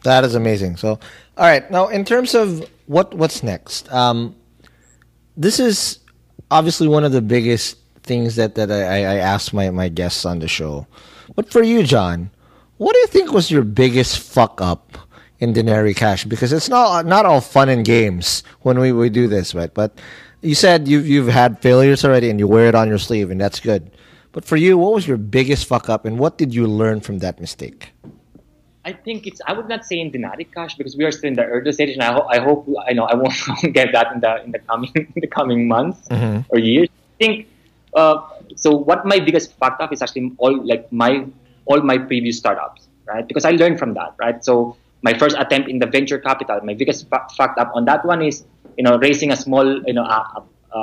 That 0.03 0.23
is 0.23 0.35
amazing. 0.35 0.77
So, 0.77 0.99
all 1.37 1.45
right. 1.45 1.69
Now, 1.71 1.87
in 1.87 2.05
terms 2.05 2.35
of 2.35 2.69
what 2.85 3.13
what's 3.13 3.43
next, 3.43 3.91
um, 3.91 4.35
this 5.35 5.59
is 5.59 5.99
obviously 6.51 6.87
one 6.87 7.03
of 7.03 7.11
the 7.11 7.21
biggest 7.21 7.77
things 8.03 8.35
that 8.35 8.55
that 8.55 8.71
I, 8.71 9.03
I 9.03 9.15
asked 9.15 9.53
my 9.53 9.69
my 9.69 9.89
guests 9.89 10.25
on 10.25 10.39
the 10.39 10.47
show. 10.47 10.87
But 11.35 11.51
for 11.51 11.63
you, 11.63 11.83
John, 11.83 12.31
what 12.77 12.93
do 12.93 12.99
you 12.99 13.07
think 13.07 13.31
was 13.31 13.51
your 13.51 13.63
biggest 13.63 14.19
fuck 14.19 14.61
up 14.61 14.97
in 15.39 15.53
Denari 15.53 15.95
Cash? 15.95 16.25
Because 16.25 16.53
it's 16.53 16.69
not 16.69 17.05
not 17.05 17.25
all 17.25 17.41
fun 17.41 17.69
and 17.69 17.83
games 17.85 18.43
when 18.61 18.79
we, 18.79 18.91
we 18.91 19.09
do 19.09 19.27
this, 19.27 19.55
right? 19.55 19.73
But 19.73 19.97
you 20.41 20.55
said 20.55 20.87
you've 20.87 21.07
you've 21.07 21.27
had 21.27 21.59
failures 21.61 22.05
already, 22.05 22.29
and 22.29 22.39
you 22.39 22.47
wear 22.47 22.67
it 22.67 22.75
on 22.75 22.87
your 22.87 22.97
sleeve, 22.99 23.31
and 23.31 23.39
that's 23.39 23.59
good. 23.59 23.91
But 24.31 24.45
for 24.45 24.57
you, 24.57 24.77
what 24.77 24.93
was 24.93 25.07
your 25.07 25.17
biggest 25.17 25.65
fuck 25.65 25.89
up, 25.89 26.05
and 26.05 26.19
what 26.19 26.37
did 26.37 26.53
you 26.53 26.67
learn 26.67 27.01
from 27.01 27.19
that 27.19 27.39
mistake? 27.39 27.91
I 28.85 28.93
think 28.93 29.27
it's. 29.27 29.41
I 29.45 29.53
would 29.53 29.67
not 29.67 29.85
say 29.85 29.99
in 29.99 30.11
Denari 30.11 30.47
Cash 30.53 30.75
because 30.75 30.95
we 30.95 31.03
are 31.03 31.11
still 31.11 31.27
in 31.27 31.35
the 31.35 31.43
early 31.43 31.71
stage, 31.71 31.89
and 31.89 32.01
I, 32.01 32.13
ho- 32.13 32.27
I 32.29 32.39
hope 32.39 32.67
I 32.87 32.93
know 32.93 33.05
I 33.05 33.15
won't 33.15 33.33
get 33.73 33.91
that 33.91 34.13
in 34.13 34.21
the 34.21 34.43
in 34.43 34.51
the 34.51 34.59
coming 34.59 34.91
in 34.95 35.13
the 35.15 35.27
coming 35.27 35.67
months 35.67 36.07
or 36.49 36.59
years. 36.59 36.87
I 36.89 37.25
think 37.25 37.47
uh, 37.93 38.21
so 38.55 38.71
what 38.75 39.05
my 39.05 39.19
biggest 39.19 39.53
fuck 39.57 39.77
up 39.79 39.91
is 39.91 40.01
actually 40.01 40.31
all 40.37 40.63
like 40.65 40.91
my 40.91 41.25
all 41.65 41.81
my 41.81 41.97
previous 41.97 42.37
startups, 42.37 42.87
right? 43.05 43.27
Because 43.27 43.45
I 43.45 43.51
learned 43.51 43.77
from 43.77 43.93
that, 43.95 44.15
right? 44.17 44.43
So 44.43 44.77
my 45.01 45.13
first 45.17 45.35
attempt 45.37 45.69
in 45.69 45.79
the 45.79 45.85
venture 45.85 46.19
capital, 46.19 46.59
my 46.63 46.73
biggest 46.73 47.07
fucked 47.09 47.57
up 47.57 47.71
on 47.73 47.85
that 47.85 48.05
one 48.05 48.21
is 48.21 48.43
you 48.77 48.83
know 48.83 48.97
raising 48.97 49.31
a 49.31 49.35
small 49.35 49.65
you 49.87 49.93
know 49.93 50.03
a, 50.03 50.43
a, 50.71 50.79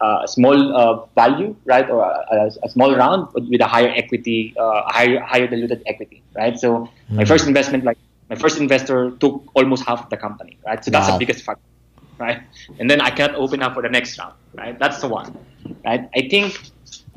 a 0.00 0.28
small 0.28 0.76
uh, 0.76 1.06
value, 1.14 1.54
right, 1.64 1.88
or 1.90 2.02
a, 2.04 2.50
a, 2.62 2.68
small 2.68 2.94
round 2.94 3.28
with 3.34 3.60
a 3.60 3.66
higher 3.66 3.92
equity, 3.94 4.54
uh, 4.58 4.82
higher 4.86 5.20
higher 5.20 5.46
diluted 5.46 5.82
equity, 5.86 6.22
right? 6.34 6.58
So 6.58 6.88
mm. 6.88 6.90
my 7.10 7.24
first 7.24 7.46
investment, 7.46 7.84
like 7.84 7.98
my 8.28 8.36
first 8.36 8.58
investor, 8.58 9.10
took 9.12 9.44
almost 9.54 9.84
half 9.84 10.04
of 10.04 10.10
the 10.10 10.16
company, 10.16 10.58
right? 10.66 10.82
So 10.84 10.90
that's 10.90 11.08
wow. 11.08 11.14
the 11.14 11.18
biggest 11.18 11.44
factor, 11.44 11.62
right? 12.18 12.42
And 12.78 12.88
then 12.88 13.00
I 13.00 13.10
cannot 13.10 13.36
open 13.36 13.62
up 13.62 13.74
for 13.74 13.82
the 13.82 13.88
next 13.90 14.18
round, 14.18 14.34
right? 14.54 14.78
That's 14.78 15.00
the 15.00 15.08
one, 15.08 15.36
right? 15.84 16.08
I 16.14 16.28
think, 16.28 16.58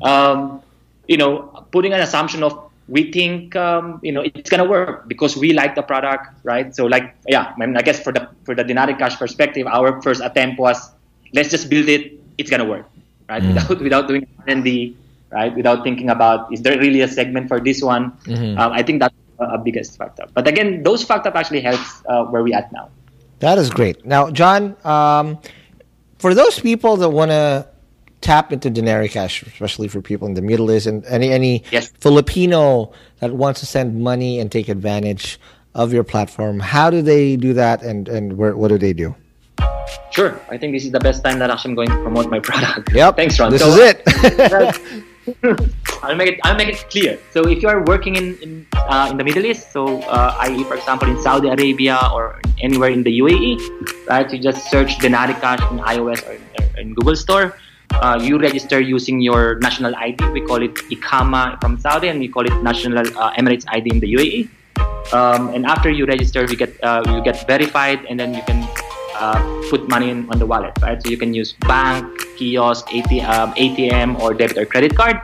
um, 0.02 0.62
you 1.06 1.16
know, 1.16 1.66
putting 1.70 1.92
an 1.92 2.00
assumption 2.00 2.42
of 2.42 2.70
we 2.88 3.10
think 3.10 3.56
um, 3.56 4.00
you 4.02 4.12
know 4.12 4.20
it's 4.20 4.50
gonna 4.50 4.64
work 4.64 5.08
because 5.08 5.36
we 5.36 5.52
like 5.52 5.74
the 5.74 5.82
product, 5.82 6.28
right? 6.44 6.74
So 6.74 6.86
like 6.86 7.14
yeah, 7.26 7.52
I, 7.54 7.58
mean, 7.58 7.76
I 7.76 7.82
guess 7.82 8.00
for 8.00 8.12
the 8.12 8.28
for 8.44 8.54
the 8.54 8.64
Denari 8.64 8.98
Cash 8.98 9.18
perspective, 9.18 9.66
our 9.66 10.00
first 10.02 10.20
attempt 10.22 10.58
was 10.58 10.90
let's 11.32 11.50
just 11.50 11.70
build 11.70 11.88
it 11.88 12.20
it's 12.38 12.50
gonna 12.50 12.64
work, 12.64 12.88
right? 13.28 13.42
Mm. 13.42 13.54
Without 13.54 13.80
without 13.80 14.08
doing 14.08 14.26
R&D, 14.46 14.96
right? 15.30 15.54
Without 15.54 15.82
thinking 15.84 16.10
about 16.10 16.52
is 16.52 16.62
there 16.62 16.78
really 16.78 17.00
a 17.00 17.08
segment 17.08 17.48
for 17.48 17.60
this 17.60 17.82
one? 17.82 18.12
Mm-hmm. 18.24 18.58
Um, 18.58 18.72
I 18.72 18.82
think 18.82 19.00
that's 19.00 19.14
a, 19.38 19.56
a, 19.56 19.58
biggest 19.58 19.96
factor. 19.96 20.26
But 20.34 20.46
again, 20.46 20.82
those 20.82 21.02
factors 21.02 21.32
actually 21.34 21.60
helps 21.60 22.02
uh, 22.08 22.24
where 22.24 22.42
we 22.42 22.52
at 22.52 22.72
now. 22.72 22.90
That 23.40 23.58
is 23.58 23.70
great. 23.70 24.04
Now, 24.04 24.30
John, 24.30 24.76
um, 24.84 25.38
for 26.18 26.34
those 26.34 26.58
people 26.60 26.96
that 26.96 27.10
want 27.10 27.30
to 27.30 27.68
tap 28.24 28.52
into 28.52 28.70
Denari 28.70 29.10
Cash, 29.10 29.42
especially 29.44 29.86
for 29.86 30.00
people 30.00 30.26
in 30.26 30.34
the 30.34 30.42
Middle 30.42 30.72
East 30.72 30.86
and 30.86 31.04
any 31.04 31.30
any 31.30 31.62
yes. 31.70 31.92
Filipino 32.00 32.90
that 33.20 33.32
wants 33.32 33.60
to 33.60 33.66
send 33.66 34.00
money 34.00 34.40
and 34.40 34.50
take 34.50 34.68
advantage 34.68 35.38
of 35.74 35.92
your 35.92 36.04
platform, 36.04 36.58
how 36.58 36.88
do 36.88 37.02
they 37.02 37.36
do 37.36 37.52
that, 37.52 37.82
and 37.82 38.08
and 38.08 38.36
where, 38.38 38.56
what 38.56 38.68
do 38.68 38.78
they 38.78 38.92
do? 38.92 39.14
Sure. 40.10 40.40
I 40.50 40.56
think 40.56 40.72
this 40.72 40.84
is 40.84 40.92
the 40.92 41.00
best 41.00 41.22
time 41.22 41.38
that 41.38 41.50
I'm 41.50 41.74
going 41.74 41.88
to 41.88 42.00
promote 42.02 42.30
my 42.30 42.40
product. 42.48 42.92
Yep. 42.92 43.16
Thanks, 43.16 43.38
Ron. 43.38 43.52
This 43.52 43.60
so, 43.60 43.68
is 43.68 43.78
it. 43.78 44.02
I'll 46.02 46.16
make 46.16 46.28
it. 46.32 46.40
I'll 46.44 46.56
make 46.56 46.68
it 46.68 46.80
clear. 46.90 47.18
So 47.32 47.46
if 47.48 47.62
you 47.62 47.68
are 47.68 47.84
working 47.84 48.16
in 48.16 48.26
in, 48.44 48.66
uh, 48.72 49.08
in 49.10 49.16
the 49.20 49.24
Middle 49.24 49.44
East, 49.44 49.72
so 49.72 50.00
uh, 50.08 50.46
i.e. 50.48 50.64
for 50.64 50.76
example 50.80 51.08
in 51.12 51.20
Saudi 51.20 51.48
Arabia 51.48 51.98
or 52.12 52.40
anywhere 52.60 52.90
in 52.90 53.02
the 53.04 53.12
UAE, 53.20 53.52
right? 54.08 54.26
You 54.32 54.38
just 54.38 54.70
search 54.70 54.96
Denari 55.04 55.36
Cash 55.40 55.60
in 55.72 55.78
iOS 55.80 56.20
or 56.28 56.34
in 56.80 56.94
Google 56.94 57.16
Store. 57.16 57.56
Uh, 57.92 58.18
you 58.20 58.38
register 58.38 58.80
using 58.80 59.20
your 59.20 59.56
national 59.60 59.94
ID. 59.96 60.30
We 60.30 60.40
call 60.40 60.62
it 60.62 60.74
Iqama 60.90 61.60
from 61.60 61.78
Saudi, 61.78 62.08
and 62.08 62.18
we 62.18 62.28
call 62.28 62.44
it 62.44 62.54
National 62.62 63.06
uh, 63.18 63.32
Emirates 63.34 63.64
ID 63.68 63.90
in 63.90 64.00
the 64.00 64.14
UAE. 64.14 64.48
Um, 65.12 65.54
and 65.54 65.66
after 65.66 65.90
you 65.90 66.06
register, 66.06 66.44
you 66.44 66.56
get 66.56 66.72
uh, 66.82 67.02
you 67.06 67.22
get 67.22 67.46
verified, 67.46 68.04
and 68.08 68.18
then 68.18 68.34
you 68.34 68.42
can 68.42 68.66
uh, 69.14 69.38
put 69.70 69.88
money 69.88 70.10
in, 70.10 70.28
on 70.30 70.38
the 70.38 70.46
wallet, 70.46 70.72
right? 70.82 71.00
So 71.02 71.08
you 71.08 71.16
can 71.16 71.34
use 71.34 71.52
bank, 71.68 72.04
kiosk, 72.36 72.88
ATM, 72.88 73.54
ATM, 73.56 74.20
or 74.20 74.34
debit 74.34 74.58
or 74.58 74.66
credit 74.66 74.96
card. 74.96 75.20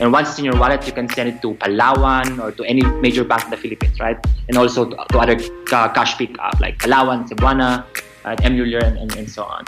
And 0.00 0.12
once 0.12 0.30
it's 0.30 0.38
in 0.38 0.44
your 0.44 0.58
wallet, 0.58 0.86
you 0.86 0.92
can 0.92 1.08
send 1.08 1.28
it 1.28 1.42
to 1.42 1.54
Palawan 1.54 2.42
or 2.42 2.50
to 2.50 2.64
any 2.64 2.82
major 2.98 3.22
bank 3.22 3.44
in 3.44 3.50
the 3.50 3.56
Philippines, 3.56 4.00
right? 4.00 4.18
And 4.48 4.58
also 4.58 4.90
to, 4.90 4.96
to 5.12 5.18
other 5.18 5.38
uh, 5.70 5.88
cash 5.92 6.18
pickup 6.18 6.58
like 6.58 6.78
Palawan, 6.78 7.28
Cebuana, 7.28 7.84
right? 8.24 8.40
M 8.44 8.56
Lhuillier, 8.56 8.82
and, 8.82 8.98
and, 8.98 9.14
and 9.14 9.30
so 9.30 9.44
on. 9.44 9.62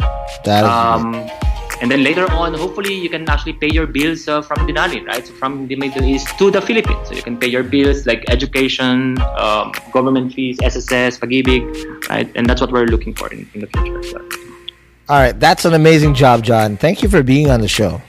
That 0.44 0.64
is 0.64 0.70
um, 0.70 1.12
and 1.80 1.90
then 1.90 2.02
later 2.02 2.30
on, 2.32 2.54
hopefully, 2.54 2.94
you 2.94 3.08
can 3.08 3.28
actually 3.28 3.52
pay 3.52 3.68
your 3.70 3.86
bills 3.86 4.28
uh, 4.28 4.40
from 4.40 4.66
Denari, 4.66 5.06
right? 5.06 5.26
So 5.26 5.34
from 5.34 5.66
the 5.68 5.76
Middle 5.76 6.04
East 6.04 6.38
to 6.38 6.50
the 6.50 6.60
Philippines. 6.60 7.08
So 7.08 7.14
you 7.14 7.22
can 7.22 7.36
pay 7.36 7.48
your 7.48 7.62
bills 7.62 8.06
like 8.06 8.24
education, 8.28 9.20
um, 9.36 9.72
government 9.92 10.32
fees, 10.32 10.58
SSS, 10.62 11.18
Pag-ibig, 11.18 12.08
right? 12.08 12.30
And 12.34 12.46
that's 12.46 12.60
what 12.60 12.72
we're 12.72 12.86
looking 12.86 13.14
for 13.14 13.28
in, 13.32 13.48
in 13.54 13.60
the 13.60 13.66
future. 13.66 14.24
All 15.08 15.20
right, 15.20 15.38
that's 15.38 15.64
an 15.64 15.74
amazing 15.74 16.14
job, 16.14 16.42
John. 16.42 16.76
Thank 16.76 17.02
you 17.02 17.08
for 17.08 17.22
being 17.22 17.50
on 17.50 17.60
the 17.60 17.68
show. 17.68 18.00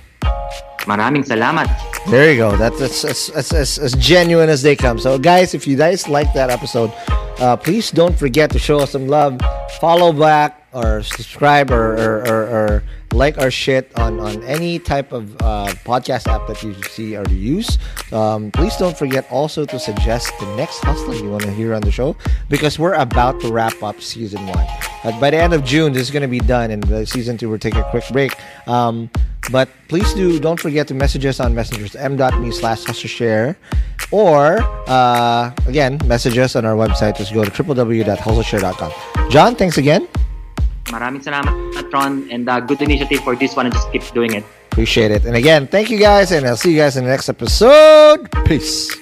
Maraming 0.88 1.28
salamat. 1.28 1.68
There 2.10 2.32
you 2.32 2.38
go. 2.38 2.56
That's 2.56 2.80
as, 2.80 3.30
as, 3.36 3.52
as, 3.52 3.78
as 3.78 3.94
genuine 3.96 4.48
as 4.48 4.64
they 4.64 4.76
come. 4.76 4.98
So, 4.98 5.20
guys, 5.20 5.54
if 5.54 5.68
you 5.68 5.76
guys 5.76 6.08
like 6.08 6.32
that 6.34 6.50
episode, 6.50 6.94
uh, 7.40 7.58
please 7.58 7.92
don't 7.92 8.18
forget 8.18 8.50
to 8.52 8.60
show 8.60 8.80
us 8.80 8.92
some 8.92 9.08
love. 9.08 9.38
Follow 9.82 10.14
back 10.14 10.66
or 10.72 11.04
subscribe 11.04 11.72
or, 11.72 11.94
or, 12.00 12.16
or, 12.26 12.42
or 12.48 12.84
like 13.14 13.38
our 13.38 13.52
shit 13.52 13.92
on, 13.98 14.20
on 14.20 14.44
any 14.44 14.80
type 14.80 15.12
of 15.12 15.36
uh, 15.42 15.68
podcast 15.86 16.28
app 16.28 16.48
that 16.48 16.62
you 16.64 16.74
see 16.84 17.16
or 17.16 17.28
use. 17.30 17.78
Um, 18.12 18.52
please 18.52 18.76
don't 18.78 18.98
forget 18.98 19.30
also 19.32 19.66
to 19.66 19.80
suggest 19.80 20.32
the 20.40 20.56
next 20.56 20.80
hustler 20.80 21.16
you 21.16 21.30
want 21.30 21.44
to 21.44 21.52
hear 21.52 21.74
on 21.74 21.82
the 21.82 21.92
show 21.92 22.16
because 22.50 22.78
we're 22.78 22.94
about 22.94 23.40
to 23.42 23.52
wrap 23.52 23.82
up 23.82 24.02
season 24.02 24.46
one. 24.48 24.68
Uh, 25.04 25.20
by 25.20 25.30
the 25.30 25.38
end 25.38 25.54
of 25.54 25.64
June, 25.64 25.94
this 25.94 26.04
is 26.04 26.12
going 26.12 26.22
to 26.22 26.28
be 26.28 26.40
done, 26.40 26.72
and 26.72 26.84
the 26.84 27.06
season 27.06 27.38
two, 27.38 27.50
we'll 27.50 27.60
take 27.60 27.76
a 27.76 27.84
quick 27.92 28.04
break. 28.12 28.36
Um, 28.68 29.10
but 29.52 29.70
please 29.88 30.14
do 30.14 30.40
don't 30.40 30.60
forget 30.60 30.88
to 30.88 30.94
message 30.94 31.26
us 31.26 31.40
on 31.40 31.56
messengers 31.56 31.96
m.me 31.96 32.52
slash 32.52 32.84
hustle 32.84 33.08
share 33.08 33.58
or 34.12 34.60
uh, 34.88 35.52
again 35.68 35.98
message 36.06 36.38
us 36.38 36.56
on 36.56 36.66
our 36.66 36.76
website 36.76 37.16
just 37.18 37.34
go 37.34 37.44
to 37.44 37.52
www.hustleshare.com 37.52 38.92
john 39.30 39.56
thanks 39.56 39.78
again 39.78 40.08
Maraming 40.88 41.24
salamat, 41.24 41.54
Ron, 41.92 42.28
and 42.32 42.48
uh, 42.48 42.60
good 42.60 42.82
initiative 42.82 43.20
for 43.22 43.36
this 43.36 43.56
one 43.56 43.68
and 43.68 43.74
just 43.76 43.92
keep 43.92 44.04
doing 44.14 44.34
it. 44.34 44.44
Appreciate 44.72 45.12
it. 45.12 45.26
And 45.26 45.36
again, 45.36 45.68
thank 45.68 45.90
you 45.90 45.98
guys, 45.98 46.32
and 46.32 46.46
I'll 46.46 46.56
see 46.56 46.72
you 46.72 46.78
guys 46.78 46.96
in 46.98 47.04
the 47.04 47.10
next 47.10 47.30
episode. 47.30 48.30
Peace. 48.46 48.94